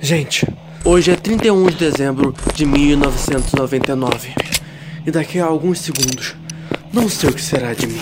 [0.00, 0.46] Gente,
[0.84, 4.34] hoje é 31 de dezembro de 1999
[5.06, 6.34] e daqui a alguns segundos,
[6.92, 8.00] não sei o que será de mim.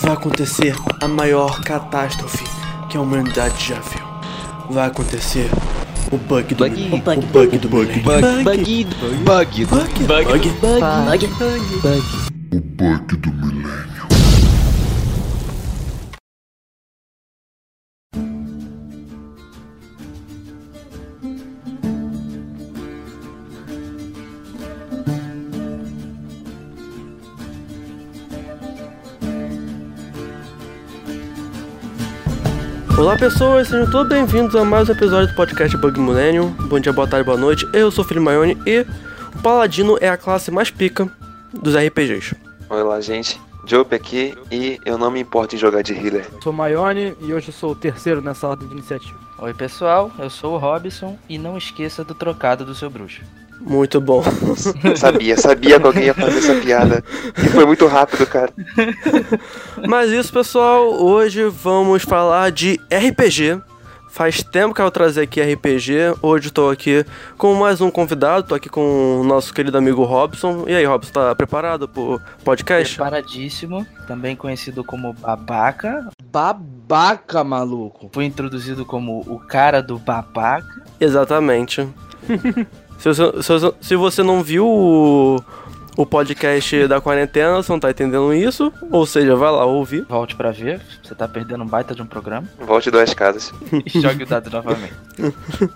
[0.00, 2.44] Vai acontecer a maior catástrofe
[2.88, 4.06] que a humanidade já viu.
[4.70, 5.50] Vai acontecer
[6.12, 6.88] o bug do Bug.
[6.92, 7.18] O bug.
[7.18, 8.02] O bug do milênio.
[8.02, 9.66] Bug, bug, bug, bug,
[10.06, 11.26] Bug.
[11.26, 11.26] bug,
[12.52, 13.95] O bug do milênio.
[33.16, 36.50] Olá pessoas, sejam todos bem-vindos a mais um episódio do podcast Bug Millennium.
[36.50, 37.66] Bom dia, boa tarde, boa noite.
[37.72, 38.84] Eu sou o Felipe Maione e
[39.34, 41.10] o Paladino é a classe mais pica
[41.50, 42.36] dos RPGs.
[42.68, 43.40] Olá, gente.
[43.64, 46.26] Jope aqui e eu não me importo em jogar de healer.
[46.42, 49.18] Sou Maione e hoje eu sou o terceiro nessa ordem de iniciativa.
[49.38, 53.22] Oi pessoal, eu sou o Robson e não esqueça do trocado do seu bruxo.
[53.60, 54.22] Muito bom.
[54.96, 57.02] Sabia, sabia que alguém ia fazer essa piada.
[57.36, 58.52] E foi muito rápido, cara.
[59.86, 63.60] Mas isso, pessoal, hoje vamos falar de RPG.
[64.16, 66.16] Faz tempo que eu trazer aqui RPG.
[66.22, 67.04] Hoje estou aqui
[67.36, 68.40] com mais um convidado.
[68.40, 70.64] Estou aqui com o nosso querido amigo Robson.
[70.66, 72.96] E aí, Robson, tá preparado pro podcast?
[72.96, 76.08] Preparadíssimo, também conhecido como babaca.
[76.32, 78.08] Babaca, maluco.
[78.10, 80.82] Foi introduzido como o cara do babaca.
[80.98, 81.86] Exatamente.
[82.98, 85.42] se, você, se se você não viu o,
[85.96, 88.72] o podcast da quarentena, você não tá entendendo isso.
[88.90, 90.04] Ou seja, vai lá ouvir.
[90.08, 92.46] Volte pra ver, você tá perdendo um baita de um programa.
[92.60, 93.52] Volte duas casas.
[93.84, 94.94] E jogue o dado novamente.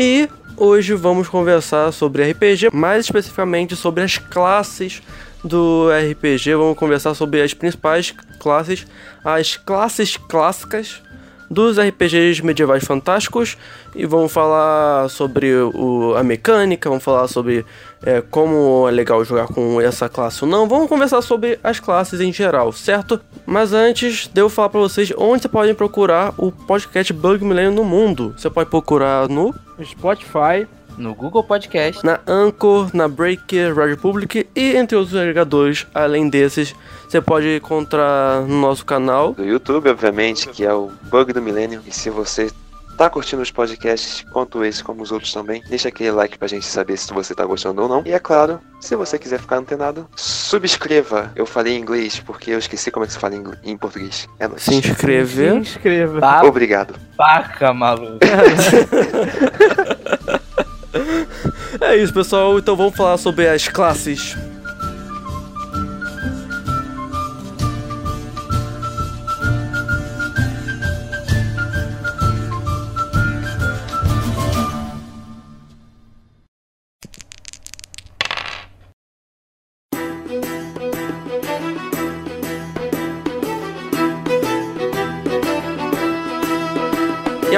[0.00, 5.02] E hoje vamos conversar sobre RPG, mais especificamente sobre as classes
[5.42, 6.54] do RPG.
[6.54, 8.86] Vamos conversar sobre as principais classes,
[9.24, 11.02] as classes clássicas
[11.50, 13.56] dos RPGs medievais fantásticos
[13.94, 17.64] e vamos falar sobre o- a mecânica, vamos falar sobre
[18.04, 20.68] é, como é legal jogar com essa classe ou não.
[20.68, 23.20] Vamos conversar sobre as classes em geral, certo?
[23.46, 27.84] Mas antes, devo falar pra vocês onde você podem procurar o podcast Bug Millennium no
[27.84, 28.34] mundo.
[28.36, 29.52] Você pode procurar no
[29.84, 30.66] Spotify,
[30.98, 35.86] No Google Podcast, na Anchor, na Breaker, Radio Public e entre outros agregadores.
[35.94, 36.74] Além desses,
[37.08, 39.32] você pode encontrar no nosso canal.
[39.32, 41.80] Do YouTube, obviamente, que é o Bug do Milênio.
[41.86, 42.50] E se você
[42.98, 46.66] tá curtindo os podcasts, quanto esse como os outros também, deixa aquele like pra gente
[46.66, 48.02] saber se você tá gostando ou não.
[48.04, 51.30] E é claro, se você quiser ficar antenado, subscreva.
[51.36, 54.26] Eu falei em inglês porque eu esqueci como é que se fala em, em português.
[54.40, 54.62] É nóis.
[54.62, 55.52] Se inscrever.
[55.52, 56.42] se inscreva.
[56.44, 56.94] Obrigado.
[57.16, 58.18] babaca, maluco.
[61.80, 62.58] É isso, pessoal.
[62.58, 64.36] Então vamos falar sobre as classes.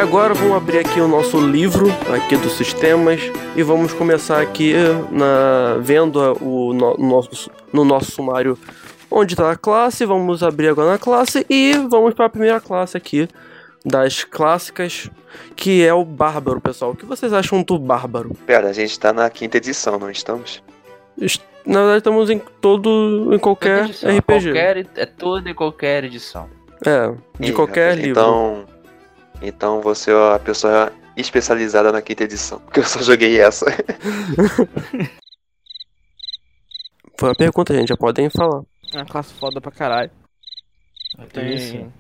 [0.01, 3.21] Agora vamos abrir aqui o nosso livro aqui dos sistemas
[3.57, 4.75] e vamos começar aqui
[5.11, 8.59] na vendo o no, nosso no nosso sumário
[9.11, 10.05] onde está a classe.
[10.07, 13.29] Vamos abrir agora na classe e vamos para a primeira classe aqui
[13.85, 15.11] das clássicas,
[15.57, 16.91] que é o bárbaro, pessoal.
[16.93, 18.35] O que vocês acham do bárbaro?
[18.47, 20.63] Pera, a gente tá na quinta edição, não estamos?
[21.19, 24.45] Est- Na verdade, estamos em todo em qualquer Edição, RPG.
[24.53, 26.49] Qualquer, é toda e qualquer edição.
[26.85, 28.21] É, de Ih, qualquer rapaz, livro.
[28.21, 28.65] Então,
[29.41, 32.59] então você é a pessoa especializada na quinta edição.
[32.61, 33.67] Porque eu só joguei essa.
[37.19, 37.89] Foi uma pergunta, gente.
[37.89, 38.63] Já podem falar.
[38.93, 40.11] É uma classe foda pra caralho.
[41.33, 41.55] Tem.
[41.55, 41.93] Isso.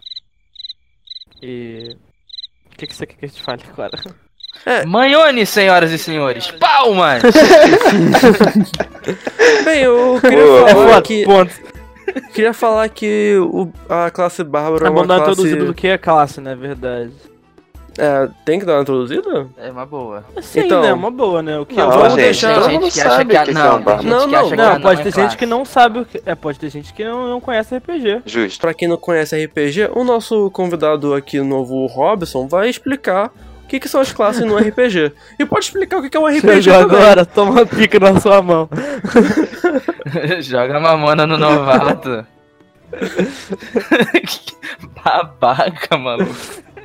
[1.42, 1.96] E.
[2.66, 4.00] O que, que você quer que a gente fale agora?
[4.86, 7.22] Manhone, senhoras e senhores, palmas!
[9.64, 11.52] Bem, eu queria Boa, falar foda, que ponto.
[12.34, 15.64] queria falar que o, a classe bárbaro é É uma bom dar uma classe introduzida
[15.64, 16.54] do que é classe, né?
[16.54, 17.12] Verdade.
[17.98, 19.47] É, tem que dar uma introduzida?
[19.59, 20.25] É uma boa.
[20.41, 20.92] Sim, Então- né?
[20.92, 21.59] Uma boa, né?
[21.59, 23.37] O que Não, é vamos gente, deixar- todo Tem mundo gente que acha sabe que
[23.37, 25.28] a- que não, é um Não, não, Não, a pode é ter classe.
[25.28, 26.22] gente que não sabe o que.
[26.25, 28.22] É, pode ter gente que não, não conhece RPG.
[28.25, 28.60] Justo.
[28.60, 33.31] Pra quem não conhece RPG, o nosso convidado aqui novo, o Robson, vai explicar
[33.65, 35.13] o que, que são as classes no RPG.
[35.39, 36.97] E pode explicar o que, que é um RPG Chegou também.
[37.03, 38.69] agora, toma uma pica na sua mão.
[40.41, 42.25] Joga mamona no novato.
[44.27, 44.57] Que
[45.04, 46.34] Babaca, maluco.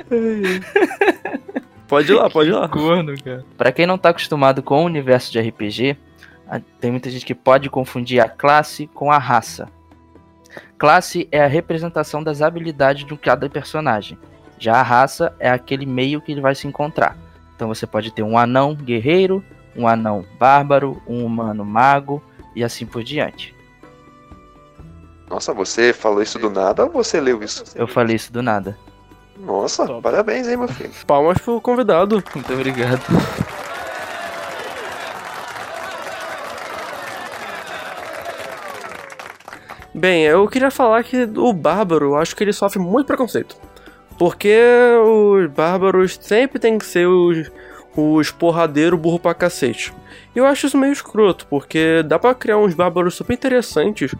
[1.87, 2.67] Pode ir lá, pode ir lá.
[2.67, 3.45] Corno, cara.
[3.57, 5.95] Pra quem não tá acostumado com o universo de RPG,
[6.79, 9.69] tem muita gente que pode confundir a classe com a raça.
[10.77, 14.17] Classe é a representação das habilidades de cada personagem.
[14.57, 17.17] Já a raça é aquele meio que ele vai se encontrar.
[17.55, 19.43] Então você pode ter um anão guerreiro,
[19.75, 22.21] um anão bárbaro, um humano mago
[22.55, 23.53] e assim por diante.
[25.29, 27.63] Nossa, você falou isso do nada ou você leu isso?
[27.75, 28.77] Eu falei isso do nada.
[29.37, 30.01] Nossa, Top.
[30.01, 30.91] parabéns, hein, meu filho.
[31.05, 32.23] Palmas pro convidado.
[32.33, 33.01] Muito obrigado.
[39.93, 43.55] Bem, eu queria falar que o bárbaro, eu acho que ele sofre muito preconceito.
[44.17, 44.57] Porque
[45.05, 47.51] os bárbaros sempre tem que ser os,
[47.95, 49.93] os porradeiros burro pra cacete.
[50.35, 54.13] E eu acho isso meio escroto, porque dá pra criar uns bárbaros super interessantes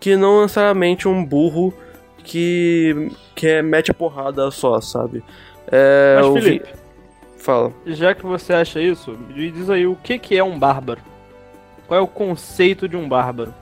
[0.00, 1.72] que não necessariamente um burro
[2.20, 5.22] que, que é, mete a porrada só, sabe?
[5.70, 6.68] É, Mas, vi- Felipe,
[7.36, 7.72] Fala.
[7.86, 11.00] já que você acha isso, me diz aí o que, que é um bárbaro.
[11.88, 13.52] Qual é o conceito de um bárbaro?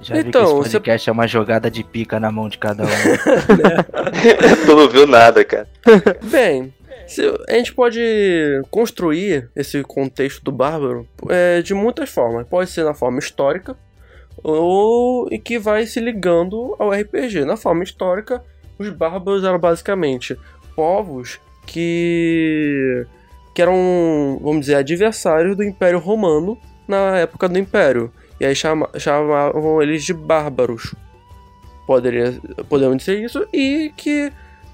[0.00, 2.58] Já vi que Então, esse você- podcast é uma jogada de pica na mão de
[2.58, 2.86] cada um.
[4.66, 5.66] tu não viu nada, cara.
[6.24, 6.72] Bem,
[7.06, 8.00] se- a gente pode
[8.70, 12.46] construir esse contexto do bárbaro é, de muitas formas.
[12.46, 13.76] Pode ser na forma histórica,
[14.42, 17.44] ou e que vai se ligando ao RPG.
[17.44, 18.42] Na forma histórica,
[18.78, 20.36] os bárbaros eram basicamente
[20.74, 23.06] povos que,
[23.54, 28.12] que eram, vamos dizer, adversários do Império Romano na época do Império.
[28.40, 30.94] E aí chama- chamavam eles de bárbaros.
[31.86, 33.46] Poderia, podemos dizer isso.
[33.52, 34.32] E que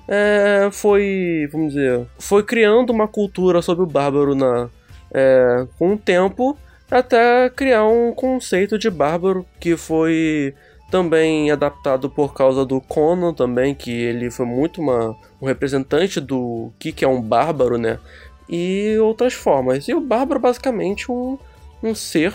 [0.09, 4.69] é, foi, vamos dizer, foi criando uma cultura sobre o bárbaro na,
[5.15, 6.57] é, com o tempo,
[6.93, 10.55] até criar um conceito de bárbaro que foi
[10.91, 16.71] também adaptado por causa do Conan também, que ele foi muito uma, um representante do
[16.79, 17.99] que, que é um bárbaro, né?
[18.47, 19.89] E outras formas.
[19.89, 21.39] E o bárbaro basicamente um,
[21.83, 22.35] um ser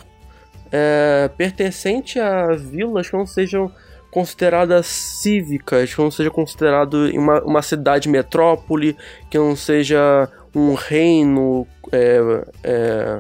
[0.72, 3.72] é, pertencente a vilas que não sejam
[4.10, 8.98] consideradas cívicas, que não seja considerado uma, uma cidade metrópole,
[9.30, 12.20] que não seja um reino, é,
[12.64, 13.20] é,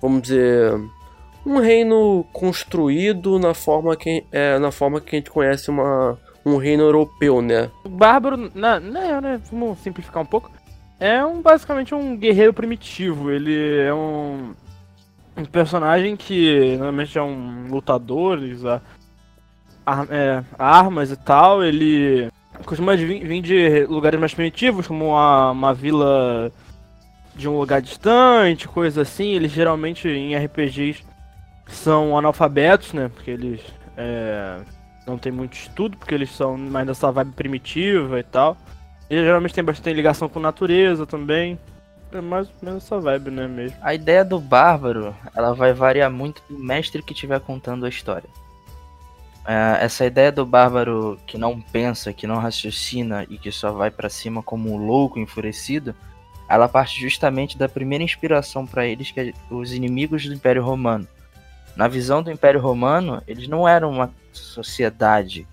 [0.00, 0.72] vamos dizer,
[1.44, 6.56] um reino construído na forma que, é, na forma que a gente conhece uma, um
[6.56, 7.70] reino europeu, né?
[7.84, 10.50] O bárbaro, na, na, né, vamos simplificar um pouco,
[10.98, 13.30] é um, basicamente um guerreiro primitivo.
[13.30, 14.52] Ele é um,
[15.36, 18.82] um personagem que normalmente é um lutador, usa
[19.84, 21.64] ar- é, armas e tal.
[21.64, 22.28] Ele
[22.66, 26.52] costuma vir, vir de lugares mais primitivos, como uma, uma vila
[27.40, 29.34] de um lugar distante, coisa assim.
[29.34, 31.02] Eles geralmente em RPGs
[31.66, 33.08] são analfabetos, né?
[33.08, 33.60] Porque eles
[33.96, 34.60] é,
[35.06, 38.56] não tem muito estudo, porque eles são mais dessa vibe primitiva e tal.
[39.08, 41.58] E geralmente tem bastante ligação com natureza também.
[42.12, 43.76] É mais ou menos essa vibe, né, mesmo.
[43.80, 48.28] A ideia do bárbaro, ela vai variar muito do mestre que estiver contando a história.
[49.46, 53.90] É, essa ideia do bárbaro que não pensa, que não raciocina e que só vai
[53.90, 55.94] pra cima como um louco enfurecido,
[56.50, 61.06] ela parte justamente da primeira inspiração para eles, que é os inimigos do Império Romano.
[61.76, 65.46] Na visão do Império Romano, eles não eram uma sociedade,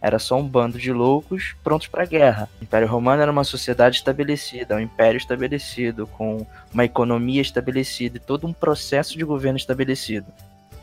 [0.00, 2.48] era só um bando de loucos prontos para guerra.
[2.60, 8.20] O Império Romano era uma sociedade estabelecida, um império estabelecido, com uma economia estabelecida e
[8.20, 10.26] todo um processo de governo estabelecido.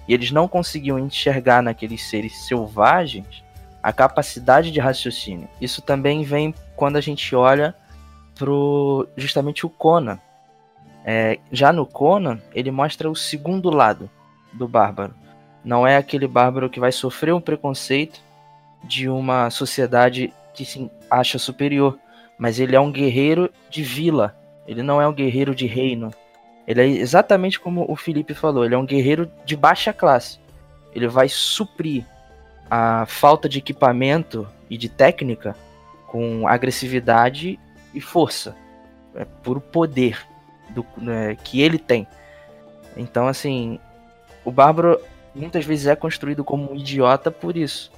[0.06, 3.42] E eles não conseguiam enxergar naqueles seres selvagens
[3.82, 5.48] a capacidade de raciocínio.
[5.62, 7.74] Isso também vem quando a gente olha
[8.36, 10.20] pro justamente o Conan.
[11.04, 14.10] É, já no Conan, ele mostra o segundo lado
[14.54, 15.14] do bárbaro.
[15.64, 18.22] Não é aquele bárbaro que vai sofrer um preconceito
[18.84, 21.98] de uma sociedade que se acha superior,
[22.38, 24.36] mas ele é um guerreiro de vila.
[24.68, 26.12] Ele não é um guerreiro de reino.
[26.68, 30.40] Ele é exatamente como o Felipe falou, ele é um guerreiro de baixa classe.
[30.94, 32.06] Ele vai suprir
[32.70, 35.56] a falta de equipamento e de técnica
[36.08, 37.60] com agressividade
[37.94, 38.56] e força,
[39.16, 40.20] é puro poder
[40.70, 42.08] do, né, que ele tem.
[42.96, 43.80] Então, assim,
[44.44, 45.00] o bárbaro
[45.34, 47.92] muitas vezes é construído como um idiota por isso.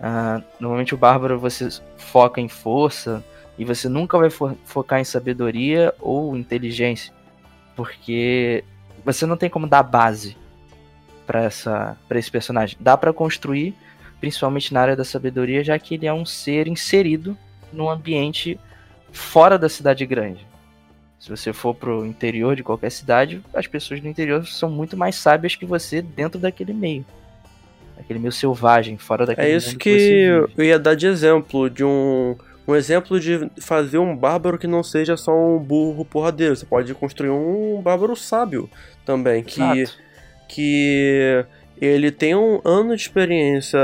[0.00, 3.22] Ah, normalmente o bárbaro você foca em força
[3.56, 7.12] e você nunca vai fo- focar em sabedoria ou inteligência,
[7.76, 8.64] porque
[9.04, 10.36] você não tem como dar base
[11.26, 12.76] para essa para esse personagem.
[12.80, 13.74] Dá para construir,
[14.20, 17.36] principalmente na área da sabedoria, já que ele é um ser inserido
[17.72, 18.58] num ambiente
[19.12, 20.46] fora da cidade grande.
[21.20, 25.14] Se você for pro interior de qualquer cidade, as pessoas do interior são muito mais
[25.14, 27.06] sábias que você dentro daquele meio.
[27.96, 30.52] Aquele meio selvagem, fora daquele É isso que vive.
[30.56, 32.34] eu ia dar de exemplo, de um,
[32.66, 36.56] um exemplo de fazer um bárbaro que não seja só um burro porradeiro.
[36.56, 38.68] Você pode construir um bárbaro sábio
[39.06, 39.98] também, que, Exato.
[40.48, 41.44] que
[41.80, 43.78] ele tem um ano de experiência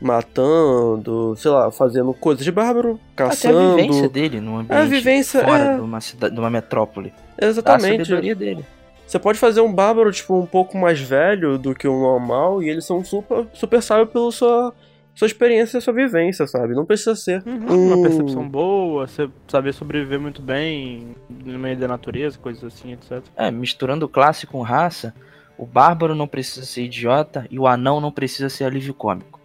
[0.00, 3.76] matando, sei lá, fazendo coisas de bárbaro, Até a caçando.
[3.76, 5.74] vivência dele num ambiente É a vivência, fora é.
[5.76, 7.12] de uma cidade, de uma metrópole.
[7.40, 8.04] A Exatamente.
[8.04, 8.64] sabedoria dele.
[9.06, 12.68] Você pode fazer um bárbaro, tipo, um pouco mais velho do que o normal, e
[12.68, 14.74] eles são super, super sábios pela sua,
[15.14, 16.74] sua experiência e sua vivência, sabe?
[16.74, 21.76] Não precisa ser Uhum, Uma um- percepção boa, você saber sobreviver muito bem no meio
[21.78, 23.22] da natureza, coisas assim, etc.
[23.34, 25.14] É, misturando classe com raça,
[25.56, 29.37] o bárbaro não precisa ser idiota e o anão não precisa ser alívio cômico.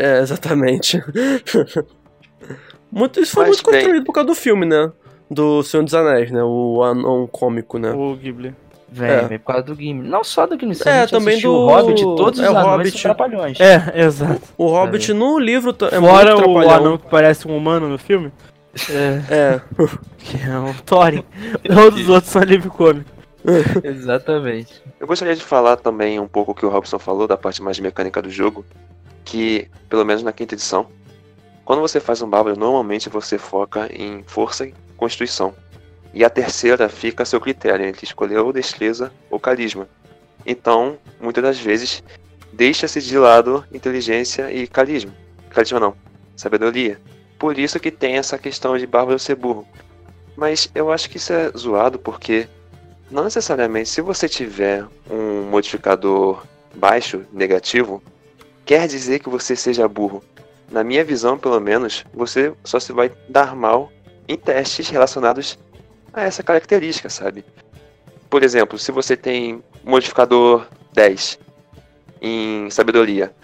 [0.00, 1.02] É, exatamente.
[2.90, 4.90] muito, isso foi Mas muito bem- construído por causa do filme, né?
[5.30, 6.42] Do Senhor dos Anéis, né?
[6.42, 7.90] O anão cômico, né?
[7.92, 8.54] O Ghibli.
[8.90, 9.38] Vem, É.
[9.38, 10.08] por causa do Gimli.
[10.08, 12.90] Não só do Gimli, É, também do- o Hobbit, todos é, os Hobbit.
[12.92, 13.60] são trapalhões.
[13.60, 14.40] É, exato.
[14.56, 18.32] O Hobbit no livro é Fora muito o anão que parece um humano no filme,
[18.88, 19.60] É, É,
[20.16, 21.22] que é o Thorin.
[21.66, 23.10] Todos os outros são alívio cômico.
[23.84, 24.82] exatamente.
[24.98, 27.78] Eu gostaria de falar também um pouco o que o Robson falou da parte mais
[27.78, 28.64] mecânica do jogo,
[29.28, 30.86] que, pelo menos na quinta edição,
[31.62, 35.54] quando você faz um bárbaro, normalmente você foca em força e constituição.
[36.14, 39.86] E a terceira fica a seu critério entre escolher ou destreza ou carisma.
[40.46, 42.02] Então, muitas das vezes,
[42.54, 45.14] deixa-se de lado inteligência e carisma.
[45.50, 45.94] Carisma não,
[46.34, 46.98] sabedoria.
[47.38, 49.68] Por isso que tem essa questão de bárbaro ser burro.
[50.34, 52.48] Mas eu acho que isso é zoado porque
[53.10, 56.42] não necessariamente se você tiver um modificador
[56.74, 58.02] baixo, negativo,
[58.68, 60.22] quer dizer que você seja burro.
[60.70, 63.90] Na minha visão, pelo menos, você só se vai dar mal
[64.28, 65.58] em testes relacionados
[66.12, 67.46] a essa característica, sabe?
[68.28, 71.38] Por exemplo, se você tem modificador 10
[72.20, 73.34] em sabedoria,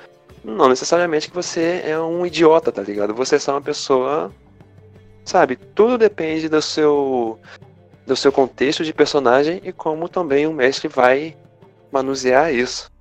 [0.45, 3.15] não necessariamente que você é um idiota, tá ligado?
[3.15, 4.31] Você é só uma pessoa,
[5.25, 5.57] sabe?
[5.57, 7.39] Tudo depende do seu
[8.07, 11.35] do seu contexto de personagem e como também o mestre vai
[11.91, 12.93] manusear isso.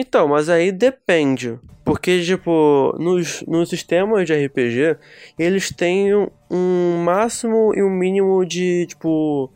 [0.00, 1.58] Então, mas aí depende.
[1.84, 4.96] Porque, tipo, nos, nos sistemas de RPG,
[5.36, 6.14] eles têm
[6.48, 9.50] um- máximo e um mínimo de, tipo,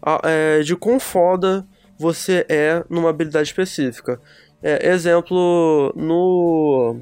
[0.00, 1.66] a- é, de quão foda
[1.98, 4.20] você é numa habilidade específica.
[4.62, 6.96] É, exemplo, no,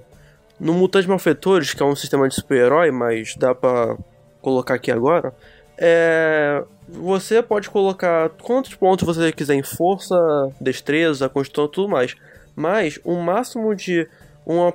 [0.58, 3.94] no Mutantes Malfeitores, que é um sistema de super-herói, mas dá pra
[4.40, 5.34] colocar aqui agora,
[5.76, 10.16] é, você pode colocar quantos pontos você quiser em força,
[10.58, 12.14] destreza, constituição e tudo mais.
[12.56, 14.08] Mas o máximo de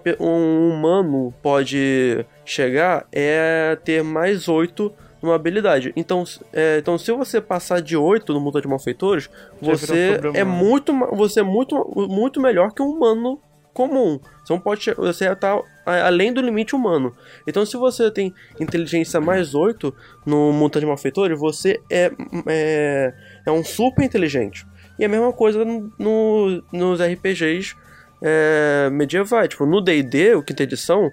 [0.03, 5.91] pe- um humano pode chegar é ter mais 8 numa habilidade.
[5.95, 6.23] Então,
[6.53, 9.29] é, então se você passar de 8 no Mutante Malfeitores,
[9.61, 11.75] Já você é muito você é muito,
[12.09, 13.39] muito melhor que um humano
[13.73, 14.19] comum.
[14.43, 17.15] Você não pode você tá além do limite humano.
[17.47, 19.93] Então se você tem inteligência mais 8
[20.25, 22.11] no Mutante Malfeitores, você é,
[22.47, 23.13] é
[23.45, 24.65] é um super inteligente.
[25.01, 27.75] E a mesma coisa no, nos RPGs
[28.21, 29.49] é, medievais.
[29.49, 31.11] Tipo, no D&D, o quinta edição,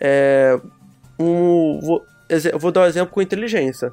[0.00, 0.58] é,
[1.18, 2.02] um, vou,
[2.58, 3.92] vou dar um exemplo com inteligência.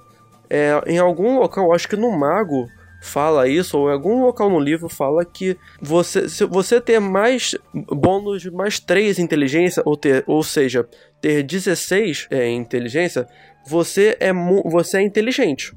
[0.49, 2.69] É, em algum local, acho que no Mago
[3.01, 7.53] fala isso, ou em algum local no livro fala que você, se você ter mais
[7.73, 10.87] bônus mais 3 em inteligência, ou, ter, ou seja,
[11.19, 13.27] ter 16 é, inteligência,
[13.67, 14.31] você é,
[14.63, 15.75] você é inteligente.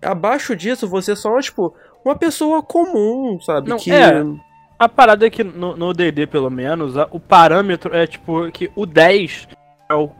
[0.00, 3.68] Abaixo disso, você só, tipo, uma pessoa comum, sabe?
[3.68, 3.92] Não, que...
[3.92, 4.24] é.
[4.78, 8.84] A parada é que no D&D, pelo menos, a- o parâmetro é tipo que o
[8.84, 9.48] 10
[9.88, 10.10] é o,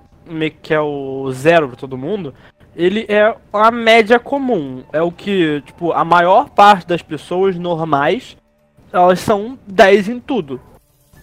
[0.62, 2.33] que é o zero pra todo mundo.
[2.76, 4.83] Ele é a média comum.
[4.93, 8.37] É o que, tipo, a maior parte das pessoas normais,
[8.93, 10.61] elas são 10 em tudo.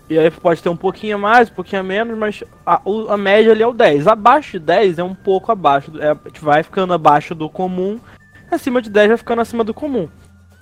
[0.09, 3.17] E aí pode ter um pouquinho a mais, um pouquinho a menos, mas a, a
[3.17, 4.07] média ali é o 10.
[4.07, 5.91] Abaixo de 10 é um pouco abaixo.
[6.01, 7.97] É, vai ficando abaixo do comum.
[8.51, 10.09] Acima de 10 vai ficando acima do comum.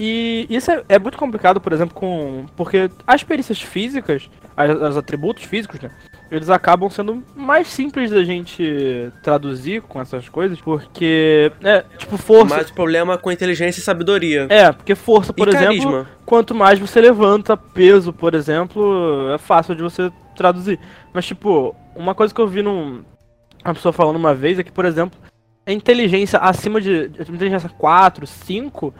[0.02, 2.46] E isso é, é muito complicado, por exemplo, com.
[2.56, 5.92] Porque as perícias físicas, as, os atributos físicos, né?
[6.32, 11.52] Eles acabam sendo mais simples da gente traduzir com essas coisas, porque.
[11.62, 12.56] É, tipo, força.
[12.56, 14.48] Mas o problema é com inteligência e sabedoria.
[14.50, 16.08] É, porque força, por e exemplo, carisma.
[16.26, 20.80] quanto mais você levanta peso, por exemplo, é fácil de você traduzir.
[21.12, 23.04] Mas, tipo, uma coisa que eu vi num.
[23.66, 25.20] Uma pessoa falando uma vez é que, por exemplo,
[25.66, 27.10] a inteligência acima de.
[27.10, 28.94] de inteligência 4, 5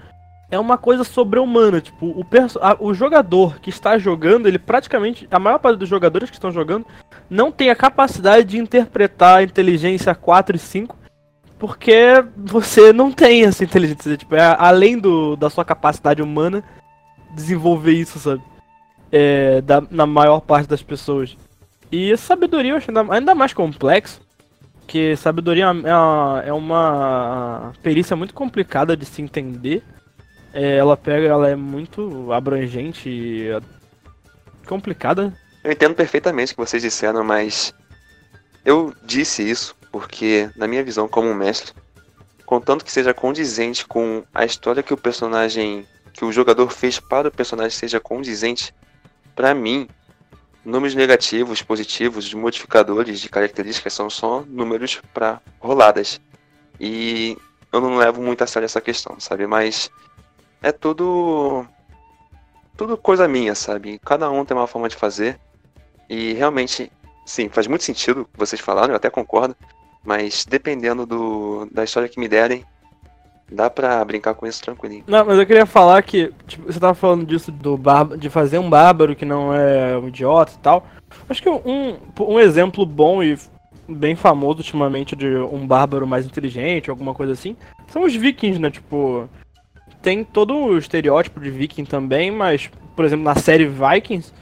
[0.52, 1.80] é uma coisa sobre-humana.
[1.82, 2.26] Tipo, o,
[2.62, 5.28] a- o jogador que está jogando, ele praticamente.
[5.32, 6.86] A maior parte dos jogadores que estão jogando
[7.30, 10.98] não tem a capacidade de interpretar a inteligência 4 e 5.
[11.58, 14.16] Porque você não tem essa inteligência.
[14.18, 16.64] Tipo, é além do, da sua capacidade humana
[17.36, 18.42] desenvolver isso, sabe?
[19.12, 21.36] É, da, na maior parte das pessoas.
[21.92, 24.22] E sabedoria eu acho ainda, ainda mais complexo.
[24.80, 29.84] Porque sabedoria é uma, é uma perícia muito complicada de se entender.
[30.54, 33.62] É, ela pega, ela é muito abrangente e é
[34.66, 35.34] complicada.
[35.64, 37.74] Eu entendo perfeitamente o que vocês disseram, mas
[38.66, 41.74] eu disse isso porque, na minha visão como mestre,
[42.46, 47.28] contanto que seja condizente com a história que o personagem, que o jogador fez para
[47.28, 48.74] o personagem seja condizente,
[49.36, 49.88] para mim,
[50.64, 56.20] números negativos, positivos, de modificadores, de características são só números para roladas.
[56.80, 57.38] E
[57.72, 59.46] eu não levo muito a sério essa questão, sabe?
[59.48, 59.90] Mas
[60.62, 61.66] é tudo
[62.76, 64.00] tudo coisa minha, sabe?
[64.00, 65.38] Cada um tem uma forma de fazer.
[66.10, 66.92] E realmente,
[67.26, 69.56] sim, faz muito sentido o que vocês falaram, eu até concordo.
[70.04, 72.64] Mas dependendo do, da história que me derem,
[73.52, 75.04] dá pra brincar com isso tranquilinho.
[75.08, 78.18] Não, mas eu queria falar que, tipo, você tava falando disso do bar...
[78.18, 80.86] de fazer um bárbaro que não é um idiota e tal.
[81.28, 83.38] Acho que um, um exemplo bom e
[83.88, 88.70] bem famoso ultimamente de um bárbaro mais inteligente, alguma coisa assim, são os vikings, né?
[88.70, 89.28] Tipo,
[90.02, 94.34] tem todo o estereótipo de viking também, mas, por exemplo, na série Vikings,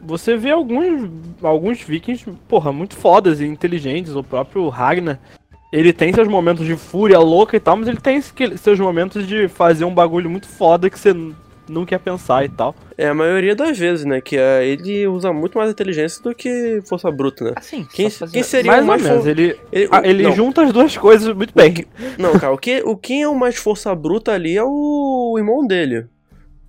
[0.00, 1.10] você vê alguns,
[1.42, 4.14] alguns vikings, porra, muito fodas e inteligentes.
[4.14, 5.18] O próprio Ragnar,
[5.72, 9.48] ele tem seus momentos de fúria louca e tal, mas ele tem seus momentos de
[9.48, 11.14] fazer um bagulho muito foda que você
[11.68, 12.74] não quer pensar e tal.
[12.96, 14.20] É a maioria das vezes, né?
[14.20, 17.52] Que é, ele usa muito mais inteligência do que força bruta, né?
[17.56, 20.62] Assim, Quem, quem seria Mais o ou mais menos, for- ele, ele- ah, ele junta
[20.62, 21.84] as duas coisas muito bem.
[22.18, 25.66] Não, cara, o que, o quem é o mais força bruta ali é o irmão
[25.66, 26.06] dele.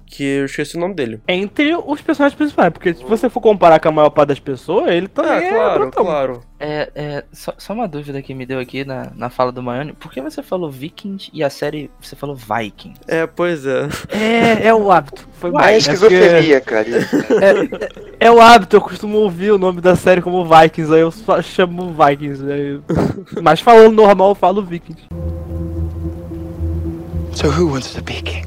[0.07, 1.19] Que eu esqueci o nome dele.
[1.27, 4.91] Entre os personagens principais, porque se você for comparar com a maior parte das pessoas,
[4.91, 6.05] ele também Ah, é claro, brutão.
[6.05, 6.41] claro.
[6.59, 9.93] É, é só, só uma dúvida que me deu aqui na, na fala do Mayone.
[9.93, 12.93] Por que você falou Vikings e a série você falou Viking?
[13.07, 13.89] É, pois é.
[14.09, 15.27] É, é o hábito.
[15.39, 15.65] Foi Ué, mal.
[15.67, 16.85] é É, esquizofrenia, cara.
[16.85, 17.33] porque-
[18.21, 21.11] é, é o hábito, eu costumo ouvir o nome da série como Vikings, aí eu
[21.11, 22.43] só chamo Vikings.
[22.49, 22.79] aí-
[23.41, 25.01] Mas falando normal, eu falo Vikings.
[27.33, 28.45] So who wants to be king?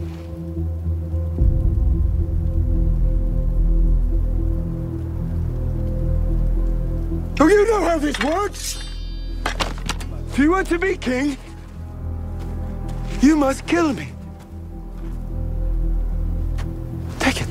[7.38, 8.83] Do you know how this works?
[10.30, 11.37] If you want to be king,
[13.23, 14.09] you must kill me.
[17.21, 17.49] Take it.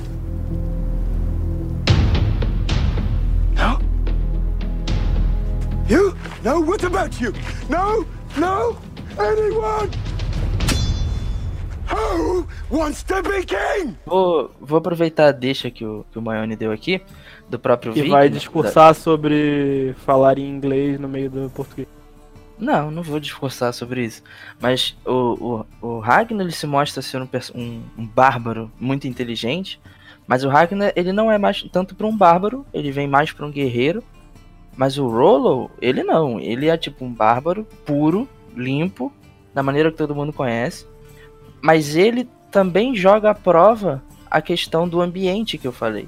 [3.55, 3.79] No?
[5.87, 6.13] You?
[6.43, 7.33] No, what about you?
[7.69, 8.05] No?
[8.37, 8.77] No?
[9.17, 9.89] Anyone?
[11.87, 13.97] Who wants to be king?
[14.05, 17.01] Vou, vou aproveitar a deixa que o, que o Mayone deu aqui,
[17.49, 18.11] do próprio Que Viking.
[18.13, 21.87] vai da- discursar sobre falar em inglês no meio do português.
[22.59, 24.23] Não, não vou discursar sobre isso.
[24.59, 29.79] Mas o, o, o Ragnar ele se mostra ser um, um, um bárbaro muito inteligente.
[30.25, 33.45] Mas o Ragnar ele não é mais tanto para um bárbaro, ele vem mais para
[33.45, 34.03] um guerreiro.
[34.75, 36.39] Mas o Rollo, ele não.
[36.39, 39.11] Ele é tipo um bárbaro puro, limpo,
[39.53, 40.85] da maneira que todo mundo conhece.
[41.61, 46.07] Mas ele também joga à prova a questão do ambiente que eu falei.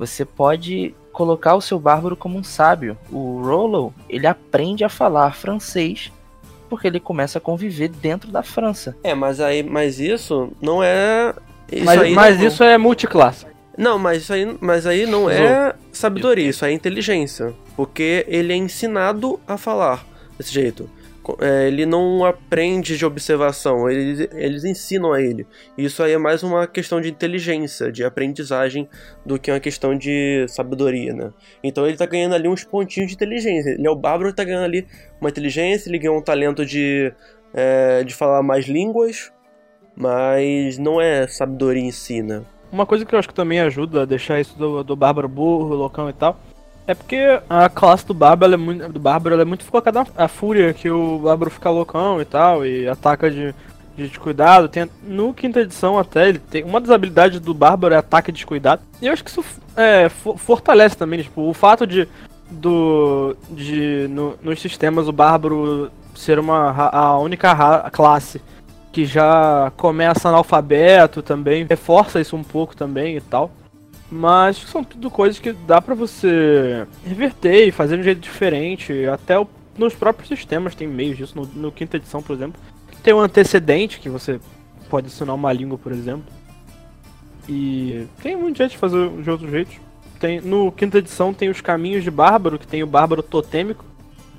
[0.00, 2.96] Você pode colocar o seu bárbaro como um sábio.
[3.12, 6.10] O Rollo, ele aprende a falar francês
[6.70, 8.96] porque ele começa a conviver dentro da França.
[9.04, 11.34] É, mas aí, mas isso não é.
[11.70, 13.46] Isso mas aí mas não- isso é multiclasse.
[13.76, 17.52] Não, mas isso aí, mas aí não é sabedoria, isso é inteligência.
[17.76, 20.02] Porque ele é ensinado a falar
[20.38, 20.88] desse jeito.
[21.40, 25.46] É, ele não aprende de observação, eles, eles ensinam a ele.
[25.76, 28.88] Isso aí é mais uma questão de inteligência, de aprendizagem,
[29.24, 31.32] do que uma questão de sabedoria, né?
[31.62, 33.70] Então ele tá ganhando ali uns pontinhos de inteligência.
[33.70, 34.86] Ele é o bárbaro tá ganhando ali
[35.20, 37.12] uma inteligência, ele ganhou um talento de,
[37.52, 39.32] é, de falar mais línguas,
[39.96, 42.42] mas não é sabedoria em si, né?
[42.72, 45.74] Uma coisa que eu acho que também ajuda a deixar isso do, do Bárbaro burro,
[45.74, 46.38] loucão e tal,
[46.90, 50.74] é porque a classe do Bárbaro, é muito, do Bárbaro é muito focada na fúria,
[50.74, 53.54] que o Bárbaro fica loucão e tal, e ataca de,
[53.96, 54.68] de descuidado.
[54.68, 58.36] Tem, no quinta edição até, ele tem uma das habilidades do Bárbaro é ataque de
[58.38, 58.82] descuidado.
[59.00, 59.44] E eu acho que isso
[59.76, 62.08] é, fo- fortalece também, tipo, o fato de,
[62.50, 68.42] do, de no- nos sistemas o Bárbaro ser uma, a única classe
[68.92, 73.48] que já começa analfabeto também, reforça isso um pouco também e tal.
[74.10, 79.06] Mas são tudo coisas que dá pra você reverter e fazer de um jeito diferente.
[79.06, 79.46] Até o-
[79.78, 81.34] nos próprios sistemas tem meios disso.
[81.36, 82.60] No, no quinta edição, por exemplo,
[83.02, 84.40] tem um antecedente que você
[84.88, 86.24] pode adicionar uma língua, por exemplo.
[87.48, 89.76] E tem muito jeito de fazer de outros jeitos.
[90.18, 93.84] Tem, no quinta edição tem os caminhos de bárbaro, que tem o bárbaro totêmico,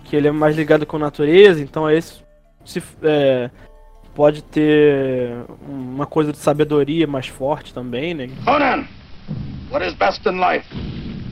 [0.04, 2.22] que ele é mais ligado com a natureza, então esse
[2.64, 3.50] se, é,
[4.14, 5.32] pode ter
[5.68, 8.30] uma coisa de sabedoria mais forte também, né?
[8.46, 8.84] Conan,
[9.72, 10.66] what is best in life?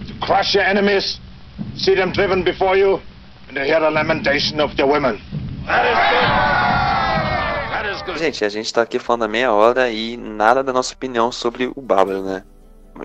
[0.08, 1.19] To crush your enemies,
[1.75, 3.02] see them driven before you,
[3.47, 5.19] and to hear the lamentation of their women.
[5.67, 6.30] That is good.
[7.71, 8.17] That is good.
[8.17, 11.71] Gente, a gente tá aqui falando há meia hora e nada da nossa opinião sobre
[11.75, 12.43] o Bárbaro, né?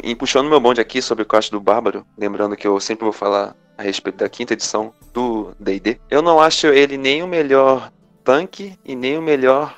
[0.02, 3.12] E puxando meu bonde aqui sobre o corte do Bárbaro, lembrando que eu sempre vou
[3.12, 6.00] falar a respeito da quinta edição do D&D.
[6.10, 7.92] Eu não acho ele nem o melhor
[8.24, 9.76] tanque e nem o melhor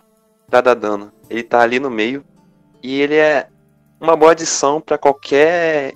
[0.48, 1.12] pra dar dano.
[1.28, 2.24] Ele tá ali no meio
[2.82, 3.48] e ele é
[4.06, 5.94] uma boa adição para qualquer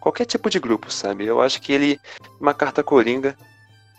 [0.00, 1.26] qualquer tipo de grupo, sabe?
[1.26, 2.00] Eu acho que ele
[2.40, 3.36] uma carta coringa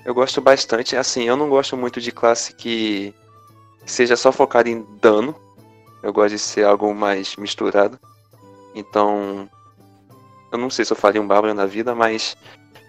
[0.06, 0.96] eu gosto bastante.
[0.96, 3.14] Assim, eu não gosto muito de classe que
[3.86, 5.36] seja só focada em dano.
[6.02, 8.00] Eu gosto de ser algo mais misturado.
[8.74, 9.50] Então,
[10.52, 12.38] eu não sei se eu faria um bárbaro na vida, mas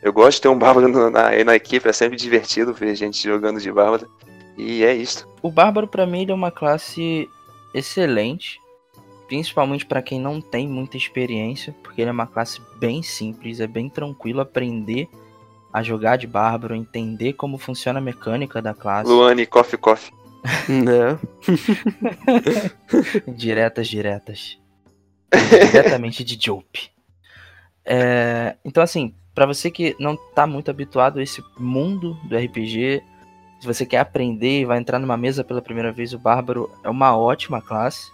[0.02, 1.88] eu gosto de ter um bárbaro na, na equipe.
[1.88, 4.08] É sempre divertido ver gente jogando de bárbaro.
[4.56, 5.28] E é isso.
[5.42, 7.28] O bárbaro para mim ele é uma classe
[7.74, 8.59] excelente,
[9.30, 13.66] principalmente para quem não tem muita experiência, porque ele é uma classe bem simples, é
[13.68, 15.08] bem tranquilo aprender
[15.72, 19.08] a jogar de bárbaro, entender como funciona a mecânica da classe.
[19.08, 20.12] Luane, coffee, coffee.
[20.68, 21.16] Né?
[23.32, 24.58] diretas, diretas.
[25.70, 26.90] Diretamente de Jope.
[27.84, 33.00] É, então, assim, para você que não tá muito habituado a esse mundo do RPG,
[33.60, 36.90] se você quer aprender e vai entrar numa mesa pela primeira vez, o Bárbaro é
[36.90, 38.10] uma ótima classe.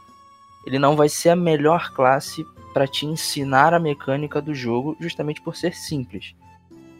[0.66, 5.40] Ele não vai ser a melhor classe para te ensinar a mecânica do jogo, justamente
[5.40, 6.34] por ser simples.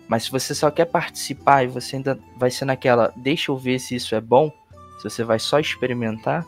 [0.09, 3.79] Mas se você só quer participar e você ainda vai ser naquela, deixa eu ver
[3.79, 4.53] se isso é bom,
[4.99, 6.47] se você vai só experimentar,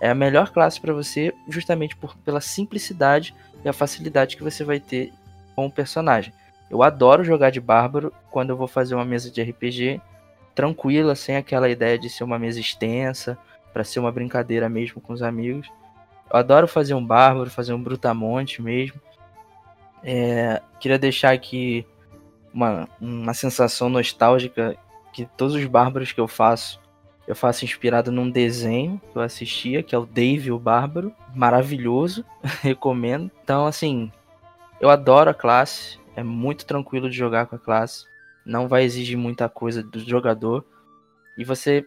[0.00, 4.62] é a melhor classe para você, justamente por, pela simplicidade e a facilidade que você
[4.64, 5.12] vai ter
[5.54, 6.32] com o personagem.
[6.68, 10.00] Eu adoro jogar de bárbaro quando eu vou fazer uma mesa de RPG
[10.54, 13.38] tranquila, sem aquela ideia de ser uma mesa extensa,
[13.72, 15.70] para ser uma brincadeira mesmo com os amigos.
[16.30, 19.00] Eu adoro fazer um bárbaro, fazer um brutamonte mesmo.
[20.02, 21.86] É, queria deixar aqui
[22.52, 24.76] uma, uma sensação nostálgica
[25.12, 26.80] que todos os bárbaros que eu faço,
[27.26, 31.14] eu faço inspirado num desenho que eu assistia, que é o Dave o Bárbaro.
[31.34, 32.24] Maravilhoso,
[32.62, 33.30] recomendo.
[33.42, 34.10] Então, assim,
[34.80, 38.04] eu adoro a classe, é muito tranquilo de jogar com a classe,
[38.44, 40.64] não vai exigir muita coisa do jogador
[41.36, 41.86] e você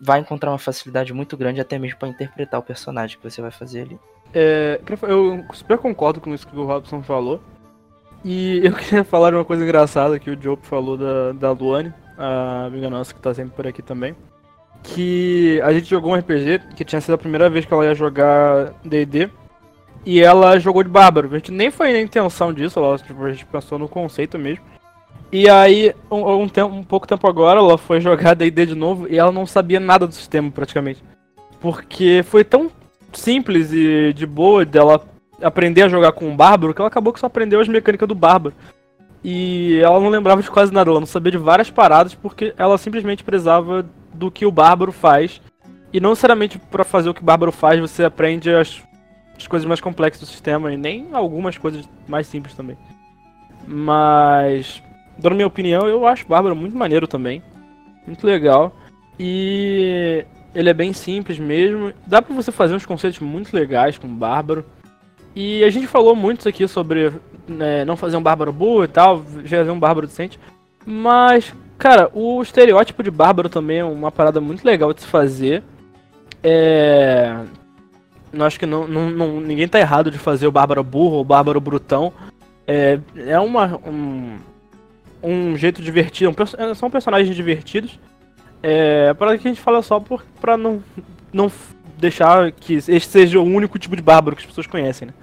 [0.00, 3.50] vai encontrar uma facilidade muito grande até mesmo para interpretar o personagem que você vai
[3.50, 3.98] fazer ali.
[4.32, 7.40] É, eu super concordo com isso que o Robson falou.
[8.24, 12.64] E eu queria falar uma coisa engraçada que o Joe falou da, da Luane, a
[12.66, 14.16] amiga nossa que tá sempre por aqui também.
[14.82, 17.94] Que a gente jogou um RPG que tinha sido a primeira vez que ela ia
[17.94, 19.30] jogar DD.
[20.06, 21.28] E ela jogou de bárbaro.
[21.32, 24.62] A gente nem foi na intenção disso, ela, tipo, a gente pensou no conceito mesmo.
[25.36, 29.08] E aí, um, um, tempo, um pouco tempo agora, ela foi jogar D&D de novo
[29.10, 31.02] e ela não sabia nada do sistema, praticamente.
[31.60, 32.70] Porque foi tão
[33.12, 35.04] simples e de boa dela
[35.42, 38.14] aprender a jogar com um bárbaro que ela acabou que só aprendeu as mecânicas do
[38.14, 38.54] bárbaro.
[39.24, 42.78] E ela não lembrava de quase nada, ela não sabia de várias paradas porque ela
[42.78, 45.42] simplesmente precisava do que o bárbaro faz.
[45.92, 48.80] E não necessariamente para fazer o que o bárbaro faz você aprende as,
[49.36, 52.78] as coisas mais complexas do sistema e nem algumas coisas mais simples também.
[53.66, 54.80] Mas,
[55.18, 57.42] dando minha opinião, eu acho o bárbaro muito maneiro também.
[58.06, 58.76] Muito legal.
[59.18, 60.24] E
[60.54, 61.92] ele é bem simples mesmo.
[62.06, 64.64] Dá pra você fazer uns conceitos muito legais com o bárbaro.
[65.34, 67.12] E a gente falou muito aqui sobre
[67.48, 70.38] né, não fazer um bárbaro burro e tal, fazer um bárbaro decente.
[70.86, 75.62] Mas, cara, o estereótipo de bárbaro também é uma parada muito legal de se fazer.
[76.42, 77.36] É.
[78.32, 81.20] Eu acho que não, não, não, ninguém tá errado de fazer o bárbaro burro ou
[81.20, 82.12] o bárbaro brutão.
[82.66, 84.38] É, é uma, um,
[85.24, 87.98] um jeito divertido, um, são personagens divertidos.
[88.62, 90.82] É, para que a gente fala só por, pra não,
[91.32, 91.50] não
[91.98, 95.14] deixar que esse seja o único tipo de bárbaro que as pessoas conhecem, né?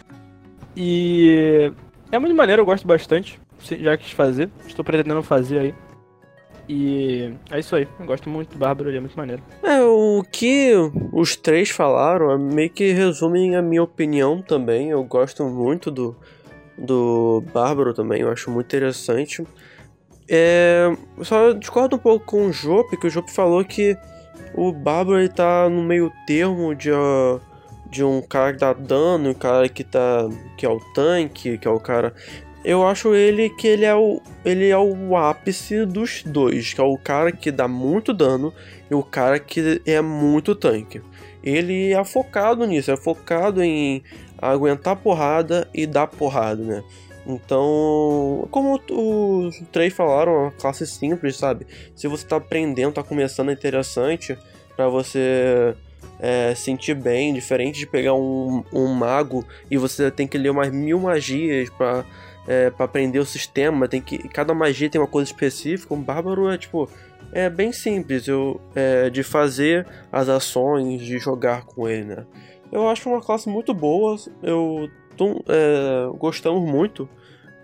[0.75, 1.71] E
[2.11, 3.39] é muito maneiro, eu gosto bastante.
[3.59, 5.75] Já quis fazer, estou pretendendo fazer aí.
[6.67, 9.43] E é isso aí, eu gosto muito do Bárbaro, ele é muito maneiro.
[9.61, 10.71] É, o que
[11.11, 14.89] os três falaram é meio que resumem a minha opinião também.
[14.89, 16.15] Eu gosto muito do,
[16.77, 19.43] do Bárbaro também, eu acho muito interessante.
[20.33, 23.97] É, só discordo um pouco com o Jope, que o Jope falou que
[24.53, 27.41] o Bárbaro ele tá no meio termo de, uh,
[27.89, 30.29] de um cara que dá dano e um cara que tá.
[30.55, 32.13] que é o tanque, que é o cara.
[32.63, 34.21] Eu acho ele que ele é o.
[34.45, 38.53] ele é o ápice dos dois, que é o cara que dá muito dano
[38.89, 41.01] e o cara que é muito tanque.
[41.43, 44.01] Ele é focado nisso, é focado em
[44.41, 46.83] aguentar porrada e dar porrada, né?
[47.25, 51.67] Então, como os três falaram, é uma classe simples, sabe?
[51.95, 54.37] Se você tá aprendendo, tá começando, é interessante
[54.75, 55.75] para você
[56.19, 60.71] é, sentir bem, diferente de pegar um, um mago e você tem que ler umas
[60.71, 62.05] mil magias para
[62.47, 65.93] é, pra aprender o sistema, tem que cada magia tem uma coisa específica.
[65.93, 66.89] Um bárbaro é tipo
[67.31, 72.25] é bem simples eu, é, de fazer as ações, de jogar com ele, né?
[72.71, 74.15] Eu acho uma classe muito boa.
[74.41, 74.89] Eu
[75.21, 77.07] tô, é, gostamos muito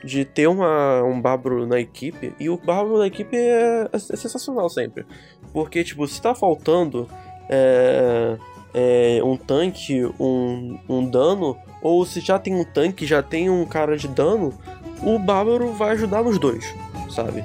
[0.04, 4.70] de ter uma, um bárbaro na equipe, e o bárbaro na equipe é, é sensacional
[4.70, 5.08] sempre.
[5.52, 7.10] Porque, tipo, se tá faltando
[7.50, 8.38] é,
[8.76, 13.66] é, um tanque, um, um dano, ou se já tem um tanque, já tem um
[13.66, 14.54] cara de dano,
[15.02, 16.64] o bárbaro vai ajudar nos dois,
[17.10, 17.44] sabe?